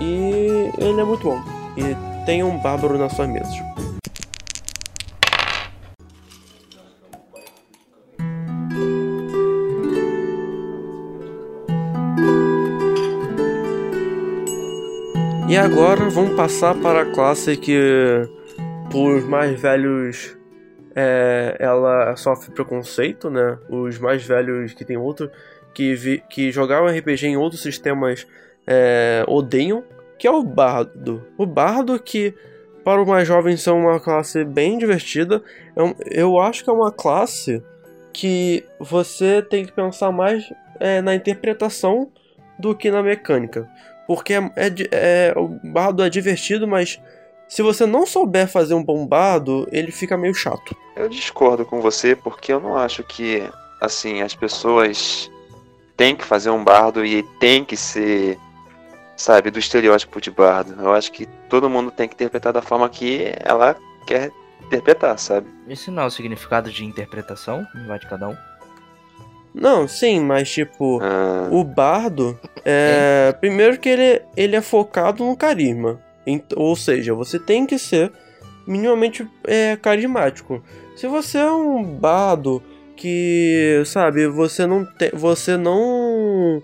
[0.00, 1.40] E ele é muito bom.
[1.76, 3.54] E tem um bárbaro nas suas mesas.
[15.48, 18.28] E agora vamos passar para a classe que,
[18.90, 20.36] por mais velhos,
[20.92, 23.56] é, ela sofre preconceito, né?
[23.68, 25.30] Os mais velhos que tem outro,
[25.72, 28.26] que, vi, que jogaram RPG em outros sistemas
[28.66, 29.84] é, odeiam,
[30.18, 31.24] que é o Bardo.
[31.38, 32.34] O Bardo que,
[32.84, 35.40] para os mais jovens, é uma classe bem divertida.
[35.76, 37.62] Eu, é eu acho que é uma classe
[38.12, 42.10] que você tem que pensar mais é, na interpretação
[42.58, 43.68] do que na mecânica.
[44.06, 47.00] Porque é, é, é, o bardo é divertido, mas
[47.48, 50.76] se você não souber fazer um bom bardo, ele fica meio chato.
[50.96, 53.48] Eu discordo com você porque eu não acho que
[53.80, 55.30] assim as pessoas
[55.96, 58.38] têm que fazer um bardo e tem que ser,
[59.16, 60.74] sabe, do estereótipo de bardo.
[60.80, 64.30] Eu acho que todo mundo tem que interpretar da forma que ela quer
[64.66, 65.48] interpretar, sabe?
[65.68, 68.36] Isso não é o significado de interpretação, vai de cada um.
[69.58, 71.48] Não, sim, mas tipo, ah.
[71.50, 73.34] o bardo é.
[73.40, 75.98] Primeiro que ele, ele é focado no carisma.
[76.54, 78.12] Ou seja, você tem que ser
[78.66, 80.62] minimamente é, carismático.
[80.94, 82.62] Se você é um bardo
[82.94, 85.10] que, sabe, você não tem.
[85.14, 86.62] Você não.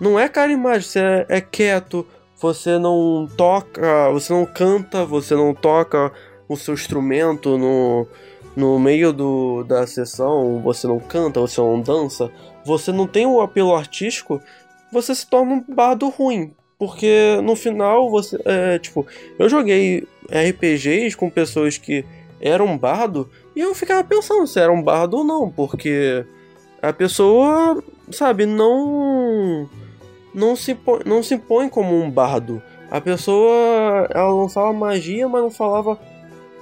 [0.00, 2.04] Não é carismático, você é, é quieto,
[2.40, 6.10] você não toca, você não canta, você não toca
[6.48, 8.08] o seu instrumento no
[8.56, 12.30] no meio do, da sessão você não canta, você não dança,
[12.64, 14.40] você não tem o apelo artístico,
[14.92, 16.54] você se torna um bardo ruim.
[16.78, 18.40] Porque no final você.
[18.44, 19.06] É, tipo,
[19.38, 22.04] eu joguei RPGs com pessoas que
[22.40, 26.26] eram bardo e eu ficava pensando se era um bardo ou não, porque
[26.82, 29.68] a pessoa, sabe, não.
[30.34, 32.60] Não se, não se impõe como um bardo.
[32.90, 35.98] A pessoa ela lançava magia, mas não falava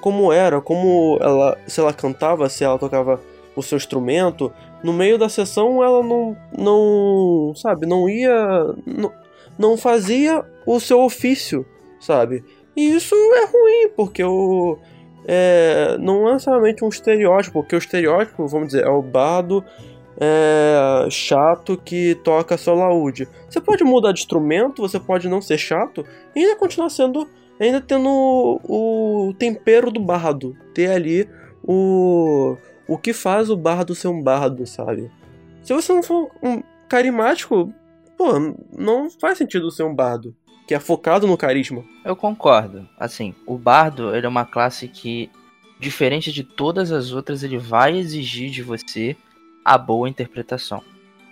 [0.00, 3.20] como era, como ela, se ela cantava, se ela tocava
[3.54, 4.52] o seu instrumento.
[4.82, 9.12] No meio da sessão ela não, não sabe, não ia, não,
[9.58, 11.66] não fazia o seu ofício,
[12.00, 12.42] sabe?
[12.74, 14.78] E isso é ruim, porque o
[15.26, 19.64] é, não é necessariamente um estereótipo, porque o estereótipo, vamos dizer, é o bardo
[20.18, 23.28] é, chato que toca seu laúde.
[23.48, 27.28] Você pode mudar de instrumento, você pode não ser chato e ainda continuar sendo
[27.60, 28.08] ainda tendo
[28.64, 31.28] o, tempero do bardo, ter ali
[31.62, 32.56] o
[32.88, 35.08] o que faz o bardo ser um bardo, sabe?
[35.62, 37.72] Se você não for um carismático,
[38.18, 38.32] pô,
[38.76, 40.34] não faz sentido ser um bardo,
[40.66, 41.84] que é focado no carisma.
[42.04, 42.88] Eu concordo.
[42.98, 45.30] Assim, o bardo, ele é uma classe que
[45.78, 49.16] diferente de todas as outras, ele vai exigir de você
[49.64, 50.82] a boa interpretação.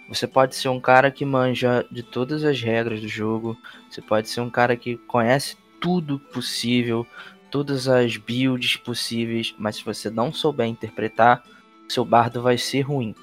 [0.08, 3.58] Você pode ser um cara que manja de todas as regras do jogo,
[3.90, 7.06] você pode ser um cara que conhece tudo possível,
[7.50, 11.42] todas as builds possíveis, mas se você não souber interpretar,
[11.88, 13.14] seu bardo vai ser ruim.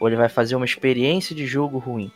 [0.00, 2.10] Ou ele vai fazer uma experiência de jogo ruim.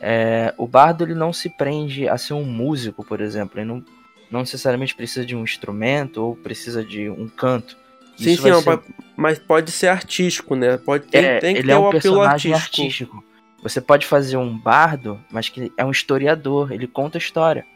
[0.00, 3.58] É, o bardo ele não se prende a ser um músico, por exemplo.
[3.58, 3.84] Ele não,
[4.30, 7.76] não necessariamente precisa de um instrumento ou precisa de um canto.
[8.16, 8.80] Sim, Isso sim, não, ser...
[9.14, 10.78] mas pode ser artístico, né?
[10.78, 12.82] Pode ter, é, tem que ele ter é um personagem artístico.
[12.82, 13.24] artístico.
[13.62, 17.66] Você pode fazer um bardo, mas que é um historiador, ele conta história.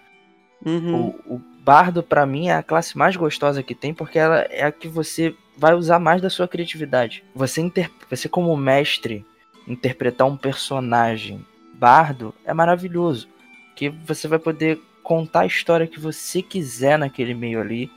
[0.65, 1.15] Uhum.
[1.27, 4.65] O, o, bardo, para mim, é a classe mais gostosa que tem, porque ela é
[4.65, 7.23] a que você vai usar mais da sua criatividade.
[7.35, 7.91] Você, inter...
[8.09, 9.25] você como mestre,
[9.67, 11.45] interpretar um personagem
[11.75, 13.29] bardo é maravilhoso.
[13.75, 17.91] Que você vai poder contar a história que você quiser naquele meio ali.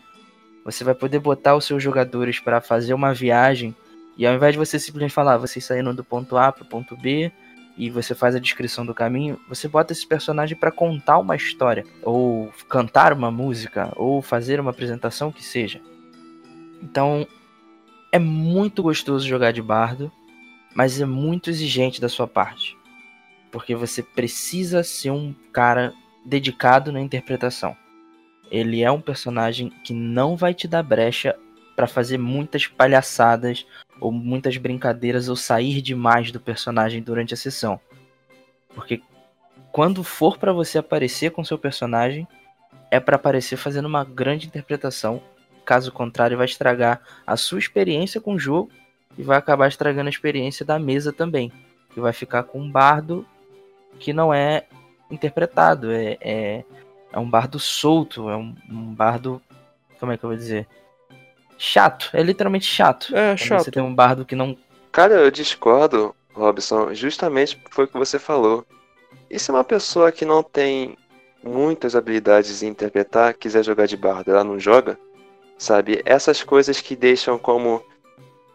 [0.64, 3.76] Você vai poder botar os seus jogadores para fazer uma viagem.
[4.18, 6.96] E ao invés de você simplesmente falar, vocês saíram do ponto A para o ponto
[6.96, 7.32] B,
[7.78, 11.84] e você faz a descrição do caminho, você bota esse personagem para contar uma história,
[12.02, 15.82] ou cantar uma música, ou fazer uma apresentação que seja.
[16.82, 17.28] Então,
[18.12, 20.12] é muito gostoso jogar de bardo,
[20.76, 22.78] mas é muito exigente da sua parte.
[23.52, 25.94] Porque você precisa ser um cara
[26.26, 27.76] dedicado na interpretação.
[28.52, 31.36] Ele é um personagem que não vai te dar brecha
[31.76, 33.66] para fazer muitas palhaçadas
[34.00, 37.80] ou muitas brincadeiras ou sair demais do personagem durante a sessão.
[38.74, 39.02] Porque
[39.72, 42.28] quando for para você aparecer com seu personagem,
[42.92, 45.22] é para aparecer fazendo uma grande interpretação.
[45.66, 48.70] Caso contrário, vai estragar a sua experiência com o jogo
[49.18, 51.52] e vai acabar estragando a experiência da mesa também.
[51.94, 53.26] Que vai ficar com um bardo
[54.00, 54.66] que não é
[55.10, 56.64] interpretado, é, é,
[57.12, 59.42] é um bardo solto, é um, um bardo.
[60.00, 60.68] Como é que eu vou dizer?
[61.66, 63.16] Chato, é literalmente chato.
[63.16, 63.64] É, chato.
[63.64, 64.58] Você tem um bardo que não.
[64.92, 68.66] Cara, eu discordo, Robson, justamente foi o que você falou.
[69.30, 70.98] E se uma pessoa que não tem
[71.42, 75.00] muitas habilidades em interpretar quiser jogar de bardo, ela não joga?
[75.58, 76.02] Sabe?
[76.06, 77.82] Essas coisas que deixam como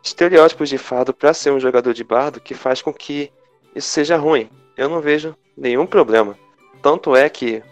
[0.02, 3.32] estereótipos de fado pra ser um jogador de bardo que faz com que
[3.74, 4.50] isso seja ruim.
[4.76, 6.38] Eu não vejo nenhum problema.
[6.82, 7.62] Tanto é que,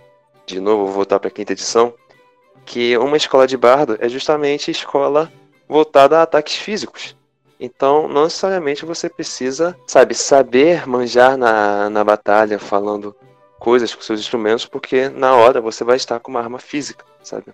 [0.47, 1.93] de novo, vou voltar pra quinta edição,
[2.65, 5.33] que uma escola de bardo é justamente escola
[5.69, 7.17] voltada a ataques físicos.
[7.59, 13.17] Então, não necessariamente você precisa, sabe, saber manjar na, na batalha, falando
[13.59, 17.47] coisas com seus instrumentos, porque na hora você vai estar com uma arma física, sabe?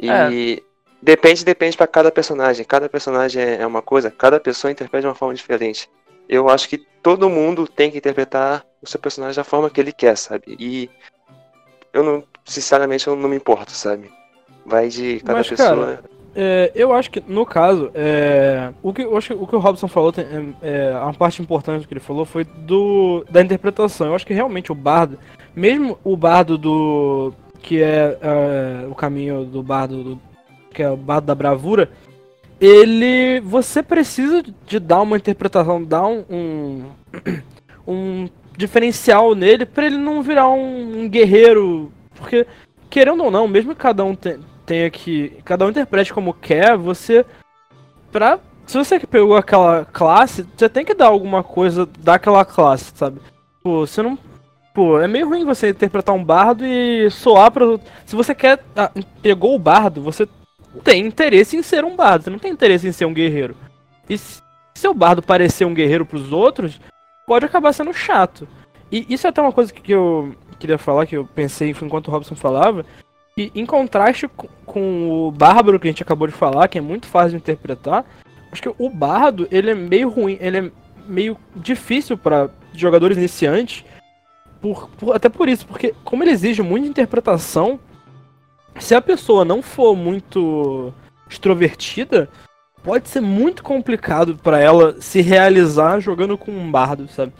[0.00, 0.62] E É.
[1.00, 2.64] depende, depende para cada personagem.
[2.64, 5.90] Cada personagem é é uma coisa, cada pessoa interpreta de uma forma diferente.
[6.28, 9.92] Eu acho que todo mundo tem que interpretar o seu personagem da forma que ele
[9.92, 10.56] quer, sabe?
[10.58, 10.88] E
[11.92, 14.10] eu não, sinceramente, eu não me importo, sabe?
[14.64, 15.68] Vai de cada Mas, pessoa.
[15.68, 19.88] cara, É, eu acho que, no caso, é, o, que, acho o que o Robson
[19.88, 20.24] falou, tem,
[20.62, 24.06] é, é, uma parte importante que ele falou foi do da interpretação.
[24.06, 25.18] Eu acho que realmente o bardo,
[25.54, 27.34] mesmo o bardo do.
[27.60, 30.20] que é, é, o caminho do bardo, do,
[30.72, 31.90] que é o bardo da bravura,
[32.58, 33.40] ele.
[33.40, 36.24] você precisa de dar uma interpretação, dar um.
[36.30, 36.84] um,
[37.86, 41.92] um diferencial nele pra ele não virar um, um guerreiro.
[42.14, 42.46] Porque,
[42.90, 45.30] querendo ou não, mesmo que cada um te- tenha que.
[45.44, 47.24] Cada um interprete como quer, você.
[48.10, 48.38] Pra.
[48.66, 53.20] Se você pegou aquela classe, você tem que dar alguma coisa daquela classe, sabe?
[53.62, 54.16] Pô, você não.
[54.72, 57.78] Pô, é meio ruim você interpretar um bardo e soar pra.
[58.06, 58.62] Se você quer.
[58.76, 60.26] ah, pegou o bardo, você
[60.84, 63.56] tem interesse em ser um bardo, você não tem interesse em ser um guerreiro.
[64.08, 64.40] E se
[64.74, 66.80] seu bardo parecer um guerreiro pros outros,
[67.26, 68.46] pode acabar sendo chato.
[68.90, 72.10] E isso é até uma coisa que eu queria falar, que eu pensei enquanto o
[72.10, 72.84] Robson falava,
[73.36, 74.28] e em contraste
[74.66, 78.04] com, o Bárbaro que a gente acabou de falar, que é muito fácil de interpretar,
[78.50, 80.70] acho que o Bardo, ele é meio ruim, ele é
[81.06, 83.84] meio difícil para jogadores iniciantes,
[84.60, 87.80] por, por- até por isso, porque como ele exige muita interpretação,
[88.78, 90.92] se a pessoa não for muito
[91.28, 92.28] extrovertida,
[92.82, 97.32] pode ser muito complicado para ela se realizar jogando com um bardo, sabe?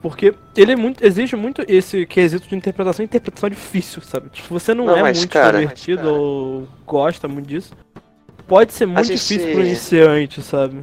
[0.00, 4.28] Porque ele é muito, exige muito esse quesito de interpretação, e interpretação é difícil, sabe?
[4.30, 6.08] Tipo, você não, Não, é muito cara, mas, cara.
[6.08, 7.72] ou gosta muito disso.
[8.46, 10.82] Pode ser muito gente- difícil pro iniciante, sabe?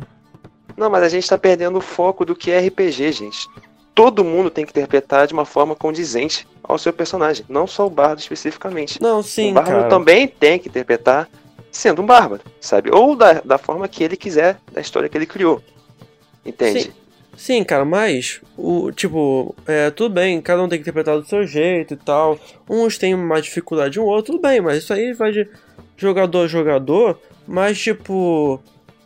[0.75, 3.47] Não, mas a gente tá perdendo o foco do que é RPG, gente.
[3.93, 7.89] Todo mundo tem que interpretar de uma forma condizente ao seu personagem, não só o
[7.89, 9.01] bardo especificamente.
[9.01, 9.89] Não, sim, o bárbaro cara.
[9.89, 11.29] também tem que interpretar
[11.75, 12.89] sendo um bárbaro, sabe?
[12.91, 15.61] Ou da, da forma que ele quiser, da história que ele criou.
[16.45, 16.83] Entende?
[16.83, 16.91] Sim.
[17.37, 21.45] Sim, cara, mas o tipo, é, tudo bem, cada um tem que interpretar do seu
[21.45, 22.39] jeito e tal.
[22.69, 25.45] Uns têm mais dificuldade de um outro, tudo bem, mas isso aí vai de
[25.97, 28.61] jogador a jogador, mas tipo,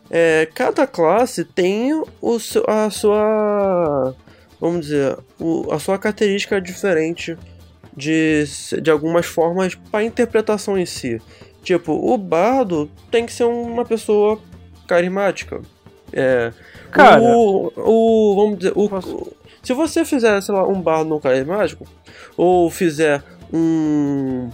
[0.08, 1.90] é, cada classe tem
[2.22, 4.14] o seu, a sua,
[4.60, 7.36] vamos dizer, o- a sua característica diferente
[7.96, 8.44] de,
[8.80, 11.20] de algumas formas para interpretação em si.
[11.62, 14.38] Tipo, o bardo tem que ser uma pessoa
[14.86, 15.60] carismática.
[16.12, 16.52] É,
[16.90, 21.20] Cara, o, o vamos dizer, o, Posso- se você fizer, sei lá, um bardo não
[21.20, 21.86] carismático,
[22.36, 24.48] ou fizer um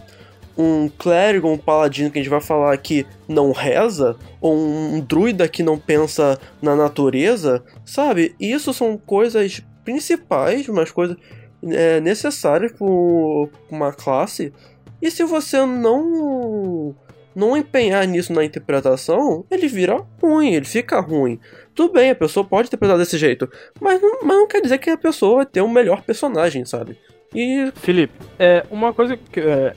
[0.58, 5.46] um clérigo, um paladino que a gente vai falar que não reza, ou um druida
[5.48, 8.34] que não pensa na natureza, sabe?
[8.40, 11.16] Isso são coisas principais, umas coisas
[11.62, 12.86] é, necessárias para
[13.70, 14.50] uma classe.
[15.00, 16.94] E se você não
[17.34, 21.38] não empenhar nisso na interpretação, ele vira ruim, ele fica ruim.
[21.74, 23.46] Tudo bem, a pessoa pode interpretar desse jeito,
[23.78, 26.98] mas não, mas não quer dizer que a pessoa vai ter um melhor personagem, sabe?
[27.34, 29.38] E Felipe, é uma coisa que.
[29.40, 29.74] é,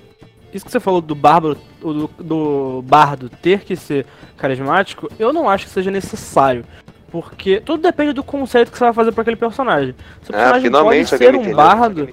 [0.54, 4.06] isso que você falou do bárbaro, do, do bardo ter que ser
[4.38, 6.64] carismático, eu não acho que seja necessário.
[7.12, 9.94] Porque tudo depende do conceito que você vai fazer pra aquele personagem.
[10.24, 11.58] Seu Ah, personagem finalmente pode ser um entendeu.
[11.58, 12.10] bardo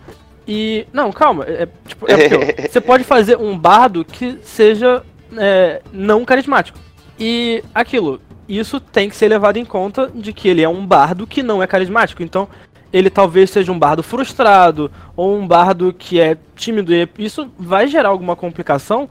[0.46, 0.86] e.
[0.92, 1.44] Não, calma.
[1.44, 5.02] É, é, tipo, é porque, ó, você pode fazer um bardo que seja
[5.36, 6.78] é, não carismático.
[7.18, 11.26] E aquilo, isso tem que ser levado em conta de que ele é um bardo
[11.26, 12.22] que não é carismático.
[12.22, 12.48] Então,
[12.92, 16.94] ele talvez seja um bardo frustrado ou um bardo que é tímido.
[16.94, 19.08] E isso vai gerar alguma complicação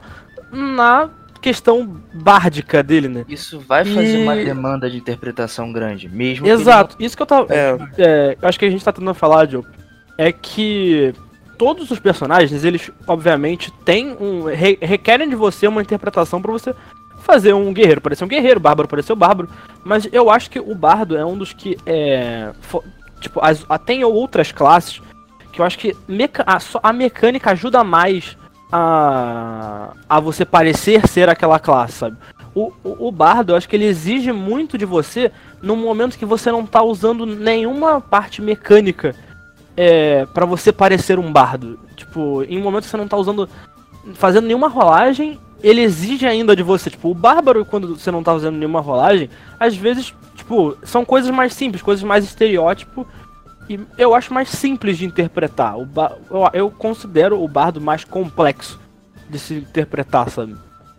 [0.52, 1.10] na
[1.42, 3.24] questão bárdica dele, né?
[3.28, 7.22] Isso vai fazer E- uma demanda de interpretação grande, mesmo que ele Exato, isso que
[7.22, 7.46] eu tava.
[7.54, 7.76] É.
[7.98, 9.62] É, acho que a gente tá tentando falar, Joe,
[10.18, 11.12] é que
[11.56, 14.44] todos os personagens, eles obviamente têm um.
[14.44, 16.74] re- requerem de você uma interpretação pra você
[17.18, 19.48] fazer um guerreiro parecer um guerreiro, bárbaro parecer um bárbaro.
[19.84, 22.50] Mas eu acho que o bardo é um dos que é.
[22.60, 22.84] fo-
[23.20, 25.00] Tipo, as, tem outras classes
[25.50, 28.36] que eu acho que meca a, a mecânica ajuda mais
[28.70, 32.16] a, a você parecer ser aquela classe, sabe?
[32.54, 35.32] O, o, o bardo, eu acho que ele exige muito de você
[35.62, 39.14] no momento que você não tá usando nenhuma parte mecânica
[39.76, 41.78] é, para você parecer um bardo.
[41.96, 43.48] Tipo, em um momento que você não tá usando.
[44.14, 46.90] fazendo nenhuma rolagem, ele exige ainda de você.
[46.90, 51.30] Tipo, o bárbaro, quando você não tá fazendo nenhuma rolagem, às vezes, tipo, são coisas
[51.30, 53.06] mais simples, coisas mais estereótipo.
[53.68, 55.76] E eu acho mais simples de interpretar.
[55.76, 58.78] O ba- eu, eu considero o bardo mais complexo
[59.28, 60.54] de se interpretar, sabe?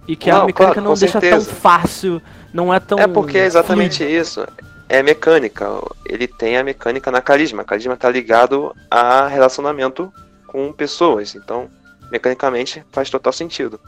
[0.05, 1.45] E que a Não, mecânica claro, não deixa certeza.
[1.45, 2.21] tão fácil,
[2.53, 2.99] não é tão.
[2.99, 4.13] É porque é exatamente fluido.
[4.21, 4.45] isso.
[4.89, 5.67] É mecânica.
[6.05, 7.61] Ele tem a mecânica na carisma.
[7.61, 10.11] A carisma tá ligado a relacionamento
[10.47, 11.35] com pessoas.
[11.35, 11.69] Então,
[12.11, 13.79] mecanicamente, faz total sentido.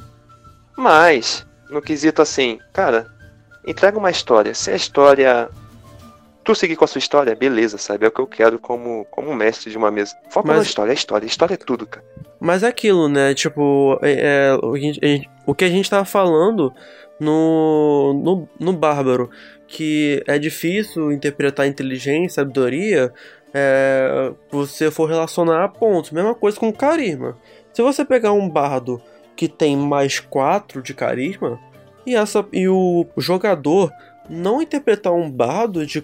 [0.77, 3.07] Mas, no quesito assim, cara,
[3.65, 4.53] entrega uma história.
[4.53, 5.49] Se a história.
[6.43, 8.05] Tu seguir com a sua história, beleza, sabe?
[8.05, 10.15] É o que eu quero como, como mestre de uma mesa.
[10.31, 11.25] Foca Mas- na história, a história.
[11.25, 12.03] A história é tudo, cara.
[12.39, 13.33] Mas é aquilo, né?
[13.35, 16.73] Tipo, é, é, o, que a gente- a gente- o que a gente tava falando
[17.19, 19.29] no, no, no Bárbaro,
[19.70, 23.13] que é difícil interpretar inteligência, sabedoria,
[23.53, 26.11] é, você for relacionar a pontos.
[26.11, 27.38] Mesma coisa com carisma.
[27.72, 29.01] Se você pegar um bardo
[29.36, 31.59] que tem mais 4 de carisma,
[32.05, 33.91] e, essa, e o jogador
[34.28, 36.03] não interpretar um bardo de,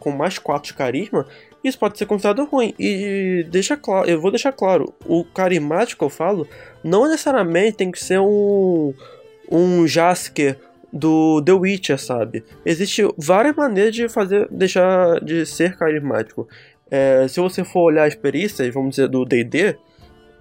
[0.00, 1.26] com mais 4 de carisma,
[1.62, 2.74] isso pode ser considerado ruim.
[2.78, 6.48] E deixa claro, eu vou deixar claro, o carismático que eu falo,
[6.82, 8.94] não necessariamente tem que ser um,
[9.50, 10.58] um Jasker
[10.96, 12.44] do The Witcher, sabe?
[12.64, 16.48] Existem várias maneiras de fazer, deixar de ser carismático.
[16.90, 19.76] É, se você for olhar as perícias, vamos dizer, do D&D,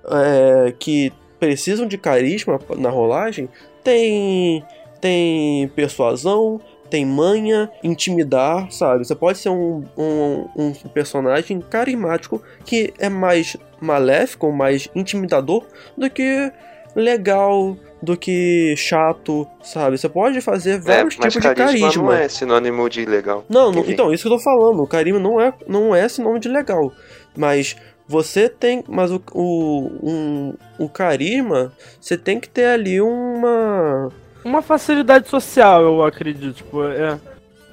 [0.08, 3.49] é, que precisam de carisma na rolagem,
[3.84, 4.64] tem,
[5.01, 9.06] tem persuasão, tem manha, intimidar, sabe?
[9.06, 15.66] Você pode ser um, um, um personagem carismático que é mais maléfico, mais intimidador
[15.97, 16.51] do que
[16.96, 19.98] legal, do que chato, sabe?
[19.98, 22.04] Você pode fazer vários é, tipos de carisma, carisma.
[22.04, 23.43] não é sinônimo de legal.
[23.50, 24.82] Não, não- então, isso que eu tô falando.
[24.82, 26.91] O carisma não é, não é sinônimo de legal.
[27.36, 27.76] Mas
[28.08, 28.84] você tem.
[28.88, 34.10] Mas o, o, um, o carisma, você tem que ter ali uma.
[34.43, 36.54] Uma facilidade social, eu acredito.
[36.58, 37.20] Tipo, é,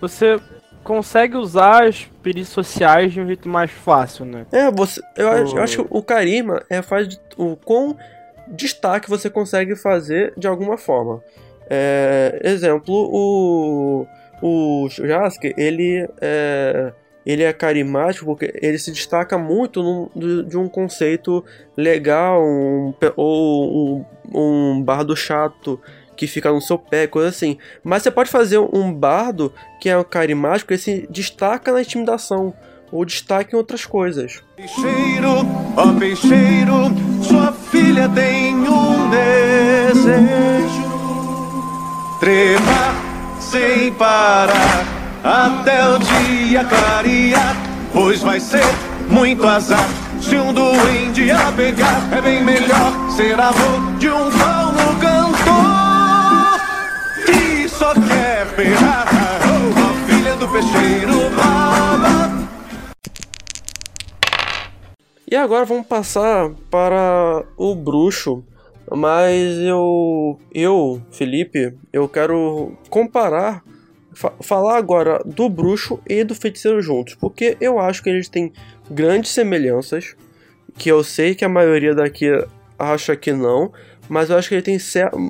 [0.01, 0.41] você
[0.83, 4.47] consegue usar as perícias sociais de um jeito mais fácil, né?
[4.51, 5.01] É, você.
[5.17, 7.95] Eu, acho- O- eu acho que o carisma é faz de- o quão
[8.49, 11.23] destaque você consegue fazer de alguma forma.
[11.69, 14.07] É, exemplo, o.
[14.45, 16.93] O Jasker, ele é.
[17.25, 21.45] Ele é carismático porque ele se destaca muito num- de, um conceito
[21.77, 25.81] legal, um, ou um, um bardo chato
[26.17, 27.59] que fica no seu pé, coisa assim.
[27.85, 32.53] Mas você pode fazer um bardo que é um carismático que se destaca na intimidação,
[32.93, 34.43] ou destaca em outras coisas.
[34.55, 40.93] Peixeiro, ó peixeiro, sua filha tem um desejo.
[42.21, 42.95] Trepar
[43.41, 44.85] sem parar
[45.25, 47.57] até o dia clarear,
[47.93, 48.65] pois vai ser
[49.09, 49.89] muito azar.
[50.21, 56.61] Se um duende a pegar, é bem melhor ser avô de um fauno cantor
[57.27, 59.09] que só quer ferrar.
[59.77, 61.22] Ó filha do peixeiro,
[65.33, 68.45] E agora vamos passar para o bruxo.
[68.95, 73.63] Mas eu, eu, Felipe, eu quero comparar,
[74.13, 78.53] fa- falar agora do bruxo e do feiticeiro juntos, porque eu acho que eles têm
[78.91, 80.15] grandes semelhanças,
[80.77, 82.29] que eu sei que a maioria daqui
[82.79, 83.73] acha que não,
[84.11, 84.77] mas eu acho que ele tem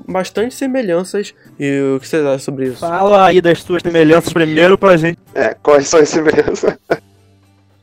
[0.08, 1.32] bastante semelhanças.
[1.60, 2.80] E o que vocês acham sobre isso?
[2.80, 5.20] Fala aí das tuas semelhanças primeiro pra gente.
[5.32, 6.76] É, quais são as semelhanças?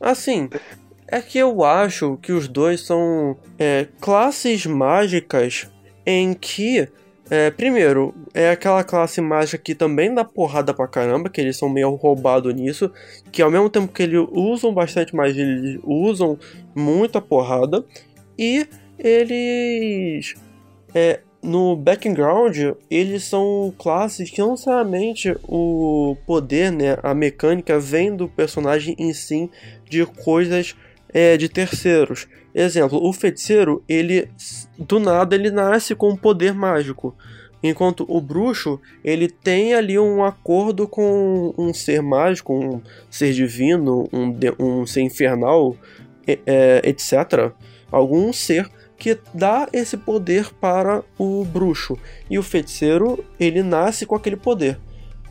[0.01, 0.49] Assim,
[1.11, 5.67] é que eu acho que os dois são é, classes mágicas
[6.05, 6.87] em que,
[7.29, 11.67] é, primeiro, é aquela classe mágica que também dá porrada pra caramba, que eles são
[11.67, 12.91] meio roubados nisso,
[13.31, 16.37] que ao mesmo tempo que eles usam bastante magia, eles usam
[16.75, 17.83] muita porrada,
[18.37, 20.35] e eles.
[20.93, 22.57] É, no background,
[22.91, 29.13] eles são classes que não necessariamente o poder, né, a mecânica vem do personagem em
[29.13, 29.49] si
[29.89, 30.75] de coisas
[31.13, 32.27] é, de terceiros.
[32.53, 34.29] Exemplo, o feiticeiro, ele
[34.77, 37.15] do nada ele nasce com um poder mágico.
[37.61, 44.07] Enquanto o bruxo, ele tem ali um acordo com um ser mágico, um ser divino,
[44.13, 45.75] um, um ser infernal,
[46.25, 47.51] é, etc.
[47.91, 51.97] Algum ser que dá esse poder para o bruxo.
[52.29, 54.77] E o feiticeiro, ele nasce com aquele poder.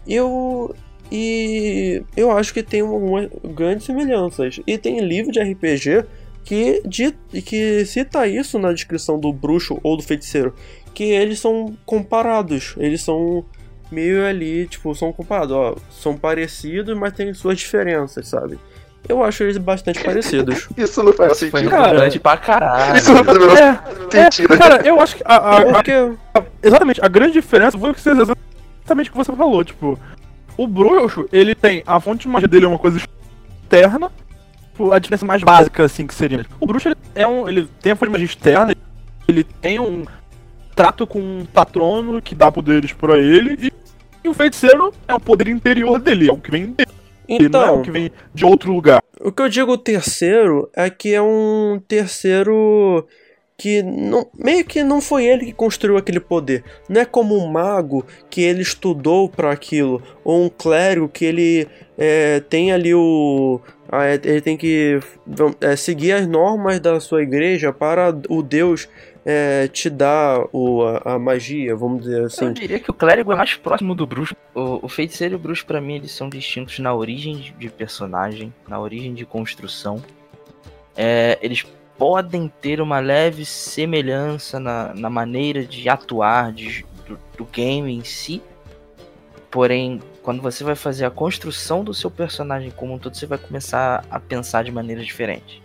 [0.06, 0.74] Eu.
[1.10, 4.60] E eu acho que tem algumas grandes semelhanças.
[4.66, 6.04] E tem livro de RPG
[6.44, 10.54] que, di- que cita isso na descrição do bruxo ou do feiticeiro,
[10.94, 13.44] que eles são comparados, eles são
[13.90, 18.58] meio ali, tipo, são comparados, ó, são parecidos, mas tem suas diferenças, sabe?
[19.08, 20.68] Eu acho eles bastante parecidos.
[20.76, 21.70] Isso não faz Foi sentido.
[21.70, 22.98] Cara, redundante pra caralho.
[22.98, 24.54] Isso não faz o menor É, sentido.
[24.54, 25.92] é, cara, eu acho que a, a- a- Porque
[26.62, 29.98] exatamente, a grande diferença foi o que você, exatamente o que você falou, tipo,
[30.58, 34.10] o bruxo, ele tem, a fonte de magia dele é uma coisa externa,
[34.72, 36.44] tipo, a diferença mais básica, assim, que seria.
[36.58, 38.74] O bruxo, ele, é um, ele tem a fonte de magia externa,
[39.28, 40.04] ele tem um
[40.74, 43.72] trato com um patrono que dá poderes pra ele, e,
[44.24, 46.90] e o feiticeiro é o poder interior dele, é o que vem dele,
[47.28, 49.00] não é então, o que vem de outro lugar.
[49.20, 53.06] O que eu digo terceiro é que é um terceiro
[53.60, 56.62] que não, meio que não foi ele que construiu aquele poder.
[56.88, 61.66] Não é como um mago que ele estudou para aquilo, ou um clérigo que ele
[61.98, 63.60] é, tem ali o.
[64.22, 65.00] ele tem que
[65.60, 68.88] é, seguir as normas da sua igreja para o Deus
[69.26, 72.52] é, te dar o, a, a magia, vamos dizer Eu assim.
[72.52, 74.36] diria que o clérigo é mais próximo do bruxo.
[74.54, 77.68] O, o feiticeiro e o bruxo, pra mim, eles são distintos na origem de- de
[77.68, 80.00] personagem, na origem de construção.
[80.96, 81.64] É, eles
[81.98, 88.04] podem ter uma leve semelhança na, na maneira de atuar de- do, do game em
[88.04, 88.40] si.
[89.50, 93.38] Porém, quando você vai fazer a construção do seu personagem como um todo, você vai
[93.38, 95.60] começar a pensar de maneira diferente.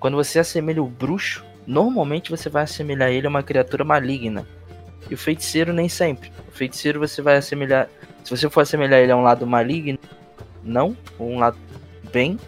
[0.00, 4.46] Quando você assemelha o bruxo, normalmente você vai assemelhar ele a uma criatura maligna.
[5.08, 6.32] E o feiticeiro nem sempre.
[6.48, 7.88] O feiticeiro você vai assemelhar.
[8.24, 9.98] Se você for assemelhar ele a um lado maligno,
[10.64, 11.58] não, um lado
[12.10, 12.38] bem,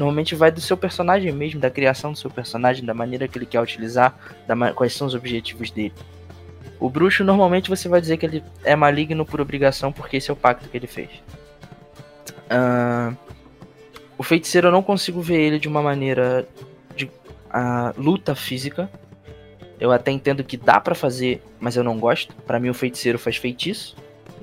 [0.00, 3.44] normalmente vai do seu personagem mesmo, da criação do seu personagem, da maneira que ele
[3.44, 5.92] quer utilizar, da quais são os objetivos dele.
[6.80, 10.32] O bruxo normalmente você vai dizer que ele é maligno por obrigação, porque esse é
[10.32, 11.10] o pacto que ele fez.
[12.48, 13.12] Ah,
[14.16, 16.48] o feiticeiro eu não consigo ver ele de uma maneira
[16.96, 17.10] de
[17.50, 18.90] ah, luta física.
[19.78, 22.34] Eu até entendo que dá pra fazer, mas eu não gosto.
[22.46, 23.94] Pra mim o feiticeiro faz feitiço,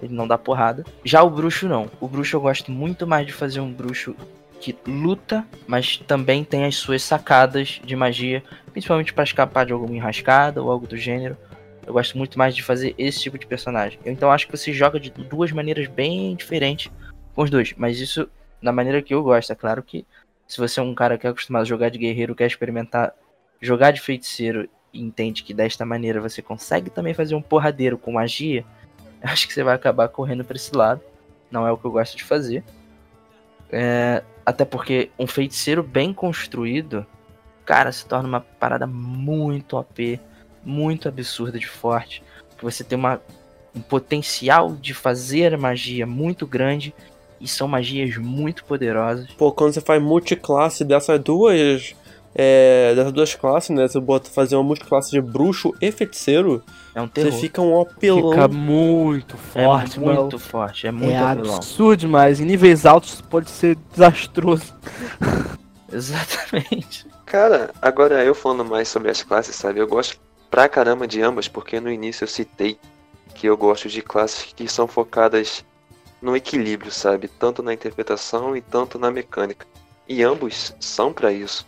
[0.03, 0.85] ele não dá porrada.
[1.03, 1.89] Já o bruxo não.
[1.99, 4.15] O bruxo eu gosto muito mais de fazer um bruxo
[4.59, 9.95] que luta, mas também tem as suas sacadas de magia, principalmente pra escapar de alguma
[9.95, 11.37] enrascada ou algo do gênero.
[11.85, 13.99] Eu gosto muito mais de fazer esse tipo de personagem.
[14.03, 16.91] Eu então acho que você joga de duas maneiras bem diferentes
[17.33, 18.29] com os dois, mas isso
[18.61, 19.51] da maneira que eu gosto.
[19.51, 20.05] É claro que
[20.47, 23.13] se você é um cara que é acostumado a jogar de guerreiro, quer experimentar
[23.61, 28.13] jogar de feiticeiro e entende que desta maneira você consegue também fazer um porradeiro com
[28.13, 28.65] magia,
[29.21, 31.01] eu acho que você vai acabar correndo para esse lado.
[31.49, 32.63] Não é o que eu gosto de fazer.
[33.71, 37.05] É, até porque um feiticeiro bem construído,
[37.65, 40.19] cara, se torna uma parada muito OP,
[40.63, 42.23] muito absurda de forte.
[42.61, 43.21] Você tem uma,
[43.75, 46.93] um potencial de fazer magia muito grande
[47.39, 49.31] e são magias muito poderosas.
[49.33, 51.95] Pô, quando você faz multiclasse dessas duas.
[52.39, 53.87] É, dessas duas classes, né?
[53.87, 56.63] Você bota fazer uma multiclasse de bruxo e feiticeiro,
[56.93, 58.29] É um você fica um apelão.
[58.29, 60.21] Fica muito É forte, mano.
[60.21, 61.55] muito forte, é muito É apelão.
[61.55, 62.39] absurdo demais.
[62.39, 64.71] Em níveis altos pode ser desastroso.
[65.91, 67.07] Exatamente.
[67.25, 69.79] Cara, agora eu falando mais sobre as classes, sabe?
[69.79, 70.19] Eu gosto
[70.51, 72.77] pra caramba de ambas, porque no início eu citei
[73.33, 75.65] que eu gosto de classes que são focadas
[76.21, 77.27] no equilíbrio, sabe?
[77.27, 79.65] Tanto na interpretação e tanto na mecânica.
[80.07, 81.65] E ambos são pra isso.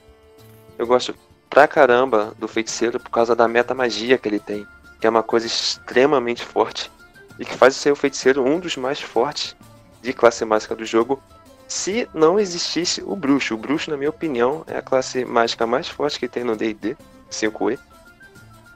[0.80, 1.14] Eu gosto
[1.50, 4.66] pra caramba do feiticeiro por causa da metamagia que ele tem,
[4.98, 6.90] que é uma coisa extremamente forte
[7.38, 9.58] e que faz ser o feiticeiro um dos mais fortes
[10.02, 11.22] de classe mágica do jogo
[11.68, 13.56] se não existisse o bruxo.
[13.56, 16.96] O bruxo, na minha opinião, é a classe mágica mais forte que tem no D&D
[17.30, 17.78] 5e,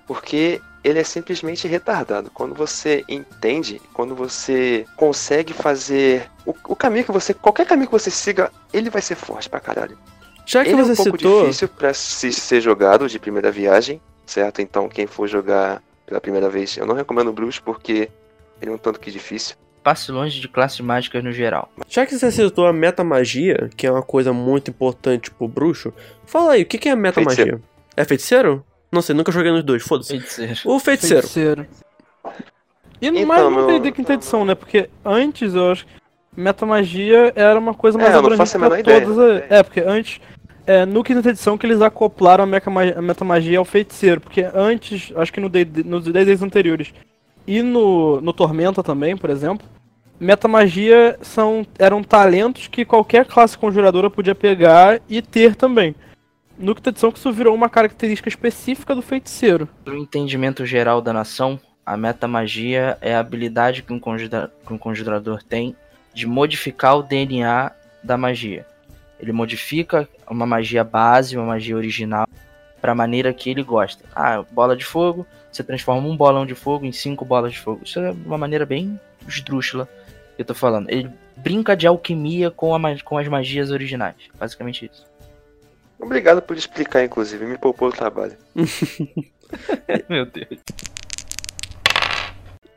[0.05, 2.29] porque ele é simplesmente retardado.
[2.31, 7.93] Quando você entende, quando você consegue fazer o, o caminho que você, qualquer caminho que
[7.93, 9.97] você siga, ele vai ser forte pra caralho.
[10.45, 11.41] Já que ele é você um pouco citou.
[11.41, 14.61] difícil pra se ser jogado de primeira viagem, certo?
[14.61, 18.09] Então quem for jogar pela primeira vez, eu não recomendo o bruxo porque
[18.61, 19.55] ele é um tanto que difícil.
[19.83, 21.69] Passe longe de classes mágicas no geral.
[21.89, 25.93] Já que você citou a metamagia, que é uma coisa muito importante pro bruxo,
[26.25, 27.35] fala aí, o que é metamagia?
[27.35, 27.63] Feiticeiro.
[27.97, 28.65] É feiticeiro?
[28.91, 30.09] Não sei, nunca joguei nos dois, foda-se.
[30.11, 30.53] Feiticeiro.
[30.65, 31.65] O feiticeiro.
[33.01, 34.55] E Então, mais no meu- D&D quinta edição, né?
[34.55, 35.91] Porque antes eu acho que
[36.35, 39.01] metamagia era uma coisa mais É, eu não abrangente faço a pra menor ideia.
[39.01, 39.19] todas.
[39.19, 40.21] a- É, porque antes,
[40.65, 44.21] é, no quinta edição que eles acoplaram a, metamagia ao feiticeiro.
[44.21, 45.49] Porque antes, acho que no
[45.85, 46.93] nos D&Ds anteriores
[47.45, 49.67] e no, no Tormenta também, por exemplo,
[50.19, 55.95] metamagia são, eram talentos que qualquer classe conjuradora podia pegar e ter também.
[56.57, 59.67] No quinta edição que isso virou uma característica específica do feiticeiro.
[59.83, 64.73] Para o entendimento geral da nação, a metamagia é a habilidade que um, conjura- que
[64.73, 65.75] um conjurador tem
[66.13, 67.71] de modificar o DNA
[68.03, 68.65] da magia.
[69.19, 72.27] Ele modifica uma magia base, uma magia original,
[72.81, 74.03] pra maneira que ele gosta.
[74.15, 77.81] Ah, bola de fogo, você transforma um bolão de fogo em cinco bolas de fogo.
[77.83, 79.87] Isso é uma maneira bem esdrúxula
[80.35, 80.89] que eu tô falando.
[80.89, 84.15] Ele brinca de alquimia com, a, com as magias originais.
[84.37, 85.05] Basicamente isso.
[85.99, 88.35] Obrigado por explicar, inclusive, me poupou o trabalho.
[90.09, 90.59] Meu Deus.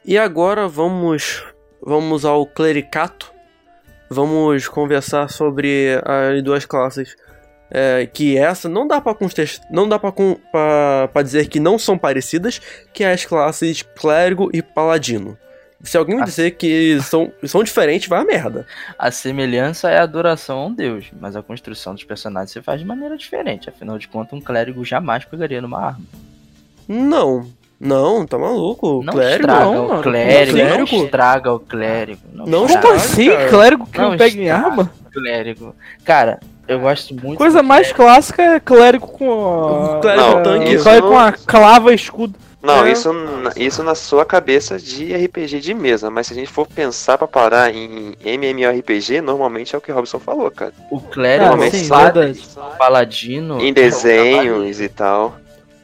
[0.04, 1.44] E agora vamos
[1.82, 3.32] vamos ao clericato.
[4.08, 7.16] Vamos conversar sobre as duas classes.
[7.70, 9.16] É, que essa não dá para
[9.70, 12.60] não dá para dizer que não são parecidas,
[12.92, 15.36] que é as classes clérigo e paladino.
[15.82, 18.66] Se alguém me dizer que são, são diferentes, vai a merda.
[18.98, 22.80] A semelhança é a adoração a um deus, mas a construção dos personagens você faz
[22.80, 23.68] de maneira diferente.
[23.68, 26.04] Afinal de contas, um clérigo jamais pegaria numa arma.
[26.88, 27.46] Não,
[27.78, 29.02] não, tá maluco?
[29.04, 30.02] Não clérigo estraga não, o mano.
[30.02, 31.04] clérigo, não Clérigo?
[31.04, 32.20] estraga o clérigo.
[32.32, 33.28] Não, Não estraga assim?
[33.30, 33.48] cara.
[33.50, 34.66] Clérigo que não, Não, pega em estraga.
[34.66, 34.92] arma?
[35.06, 35.76] o clérigo.
[36.04, 37.38] Cara, eu gosto muito.
[37.38, 40.00] Coisa mais clássica é clérigo com a...
[40.00, 40.74] Clérigo Não, tanque.
[40.74, 42.34] isso Clérigo não- com a clava escudo.
[42.62, 42.90] Não, É.
[42.90, 46.66] isso, na- isso na sua cabeça de RPG de mesa, mas se a gente for
[46.66, 50.72] pensar pra parar em MMORPG, normalmente é o que o Robson falou, cara.
[50.90, 53.60] O clérigo, Normalmente o sim, o paladino.
[53.60, 55.36] Em o desenhos e tal.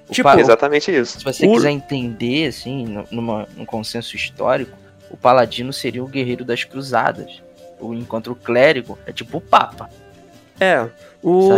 [0.09, 1.19] o Tipo, pa- Exatamente isso.
[1.21, 4.77] Se você o- quiser entender, assim, no- numa, num consenso histórico,
[5.09, 7.41] o paladino seria o guerreiro das cruzadas.
[7.81, 9.89] O, enquanto o clérigo é tipo o papa.
[10.61, 10.87] É,
[11.23, 11.51] o.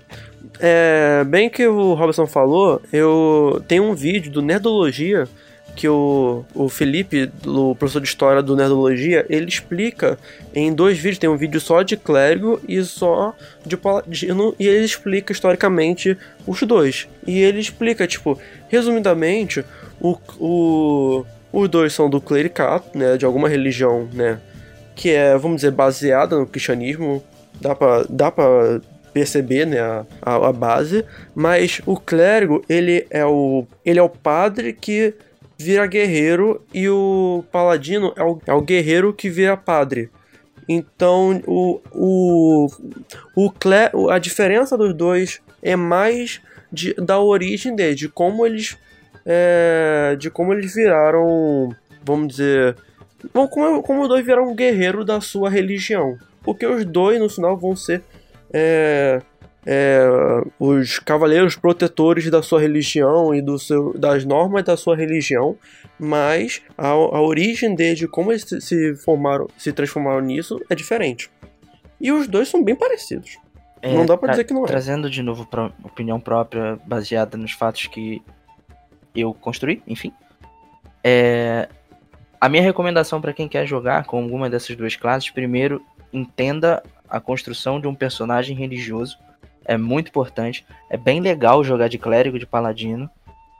[0.60, 5.28] É, bem que o Robson falou, eu tenho um vídeo do Nerdologia
[5.74, 10.16] que o, o Felipe, o professor de história do Nerdologia, ele explica
[10.54, 13.34] em dois vídeos, tem um vídeo só de clérigo e só
[13.66, 16.16] de paladino, e ele explica historicamente
[16.46, 17.08] os dois.
[17.26, 19.64] E ele explica, tipo, resumidamente,
[20.00, 24.38] o, o, os dois são do clericato, né, de alguma religião, né,
[24.94, 27.22] que é, vamos dizer, baseada no cristianismo,
[27.60, 28.80] dá pra, dá pra
[29.12, 34.72] perceber, né, a, a, base, mas o clérigo, ele é o, ele é o padre
[34.72, 35.14] que
[35.56, 40.10] vira guerreiro e o paladino é o, é o guerreiro que vira padre.
[40.68, 42.68] Então, o, o,
[43.36, 46.40] o clé, a diferença dos dois é mais
[46.72, 48.76] de, da origem deles, de como eles
[49.24, 52.76] é, de como eles viraram, vamos dizer,
[53.32, 56.18] como, como os dois viraram guerreiro da sua religião.
[56.44, 58.02] Porque os dois no final vão ser
[58.52, 59.20] é,
[59.66, 60.02] é,
[60.58, 65.56] os cavaleiros protetores da sua religião e do seu, das normas da sua religião,
[65.98, 71.30] mas a, a origem deles, de como eles se- formaram, se transformaram nisso, é diferente.
[72.00, 73.38] E os dois são bem parecidos.
[73.80, 74.66] É, Não dá pra dizer que não é.
[74.68, 78.20] Trazendo de novo pra opinião própria, baseada nos fatos que
[79.14, 80.12] eu construí, enfim.
[81.02, 81.68] É,
[82.40, 85.82] a minha recomendação pra quem quer jogar com alguma dessas duas classes, primeiro,
[86.16, 89.18] entenda a construção de um personagem religioso.
[89.64, 90.64] É muito importante.
[90.90, 93.08] É bem legal jogar de clérigo, de paladino.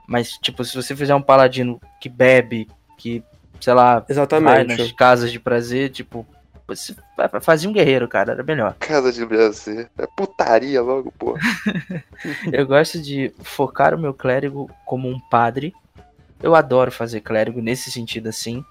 [0.07, 3.23] Mas, tipo, se você fizer um paladino que bebe, que,
[3.59, 4.77] sei lá, vai Exatamente.
[4.77, 6.25] nas casas de prazer, tipo,
[6.67, 8.75] você fa- fazia um guerreiro, cara, era melhor.
[8.79, 9.87] Casa de Brasil.
[9.97, 11.35] É putaria logo, pô.
[12.51, 15.73] Eu gosto de focar o meu clérigo como um padre.
[16.41, 18.63] Eu adoro fazer clérigo nesse sentido assim.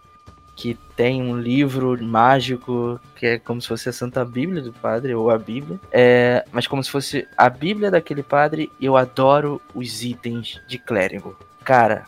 [0.57, 5.15] Que tem um livro mágico que é como se fosse a Santa Bíblia do padre,
[5.15, 5.81] ou a Bíblia.
[5.91, 11.37] É, mas como se fosse a Bíblia daquele padre, eu adoro os itens de clérigo.
[11.65, 12.05] Cara,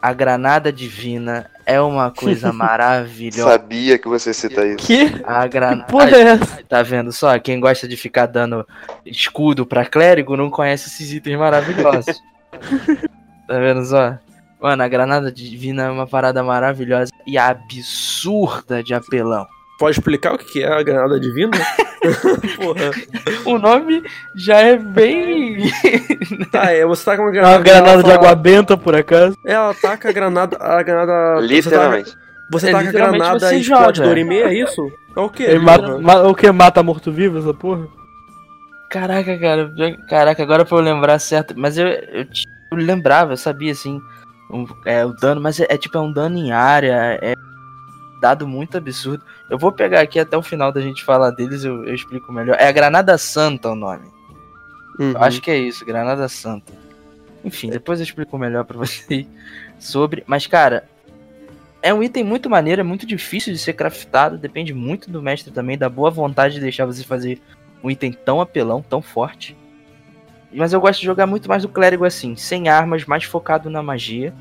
[0.00, 3.50] a granada divina é uma coisa maravilhosa.
[3.50, 4.76] Sabia que você cita isso.
[4.78, 5.84] Que A granada.
[5.84, 6.62] porra é essa?
[6.68, 7.38] Tá vendo só?
[7.38, 8.66] Quem gosta de ficar dando
[9.04, 12.22] escudo pra clérigo não conhece esses itens maravilhosos.
[13.48, 14.18] tá vendo só?
[14.60, 19.46] Mano, a granada divina é uma parada maravilhosa e absurda de apelão.
[19.78, 21.50] Pode explicar o que é a granada divina?
[22.56, 22.90] Porra.
[23.44, 24.02] O nome
[24.34, 25.58] já é bem.
[26.50, 27.56] Tá, é, você taca uma É granada.
[27.58, 29.36] uma granada de fala- água benta, por acaso.
[29.44, 30.56] Ela taca a granada.
[30.58, 31.40] A granada.
[31.40, 32.14] Literalmente.
[32.50, 34.08] Você É, taca, você taca a literalmente granada e explode joga.
[34.08, 34.90] Dorime, é isso?
[35.16, 35.42] É o quê?
[35.44, 36.50] Ele mata, ma- o que?
[36.50, 37.86] Mata morto-vivo, essa porra?
[38.90, 39.72] Caraca, cara.
[40.08, 41.54] Caraca, agora pra eu lembrar certo.
[41.56, 42.24] Mas eu, eu,
[42.72, 44.00] eu lembrava, eu sabia assim.
[44.50, 47.18] Um- é, o dano, mas é, é tipo é um dano em área.
[47.22, 47.34] É
[48.20, 49.22] dado muito absurdo.
[49.50, 52.56] Eu vou pegar aqui até o final da gente falar deles, eu, eu explico melhor.
[52.58, 54.06] É a Granada Santa o nome.
[54.98, 55.12] Uhum.
[55.12, 56.72] Eu acho que é isso, Granada Santa.
[57.44, 59.26] Enfim, depois eu explico melhor pra vocês
[59.78, 60.24] sobre.
[60.26, 60.88] Mas, cara,
[61.82, 64.38] é um item muito maneiro, é muito difícil de ser craftado.
[64.38, 67.40] Depende muito do mestre também, da boa vontade de deixar você fazer
[67.84, 69.56] um item tão apelão, tão forte.
[70.52, 73.82] Mas eu gosto de jogar muito mais do clérigo assim, sem armas, mais focado na
[73.82, 74.32] magia.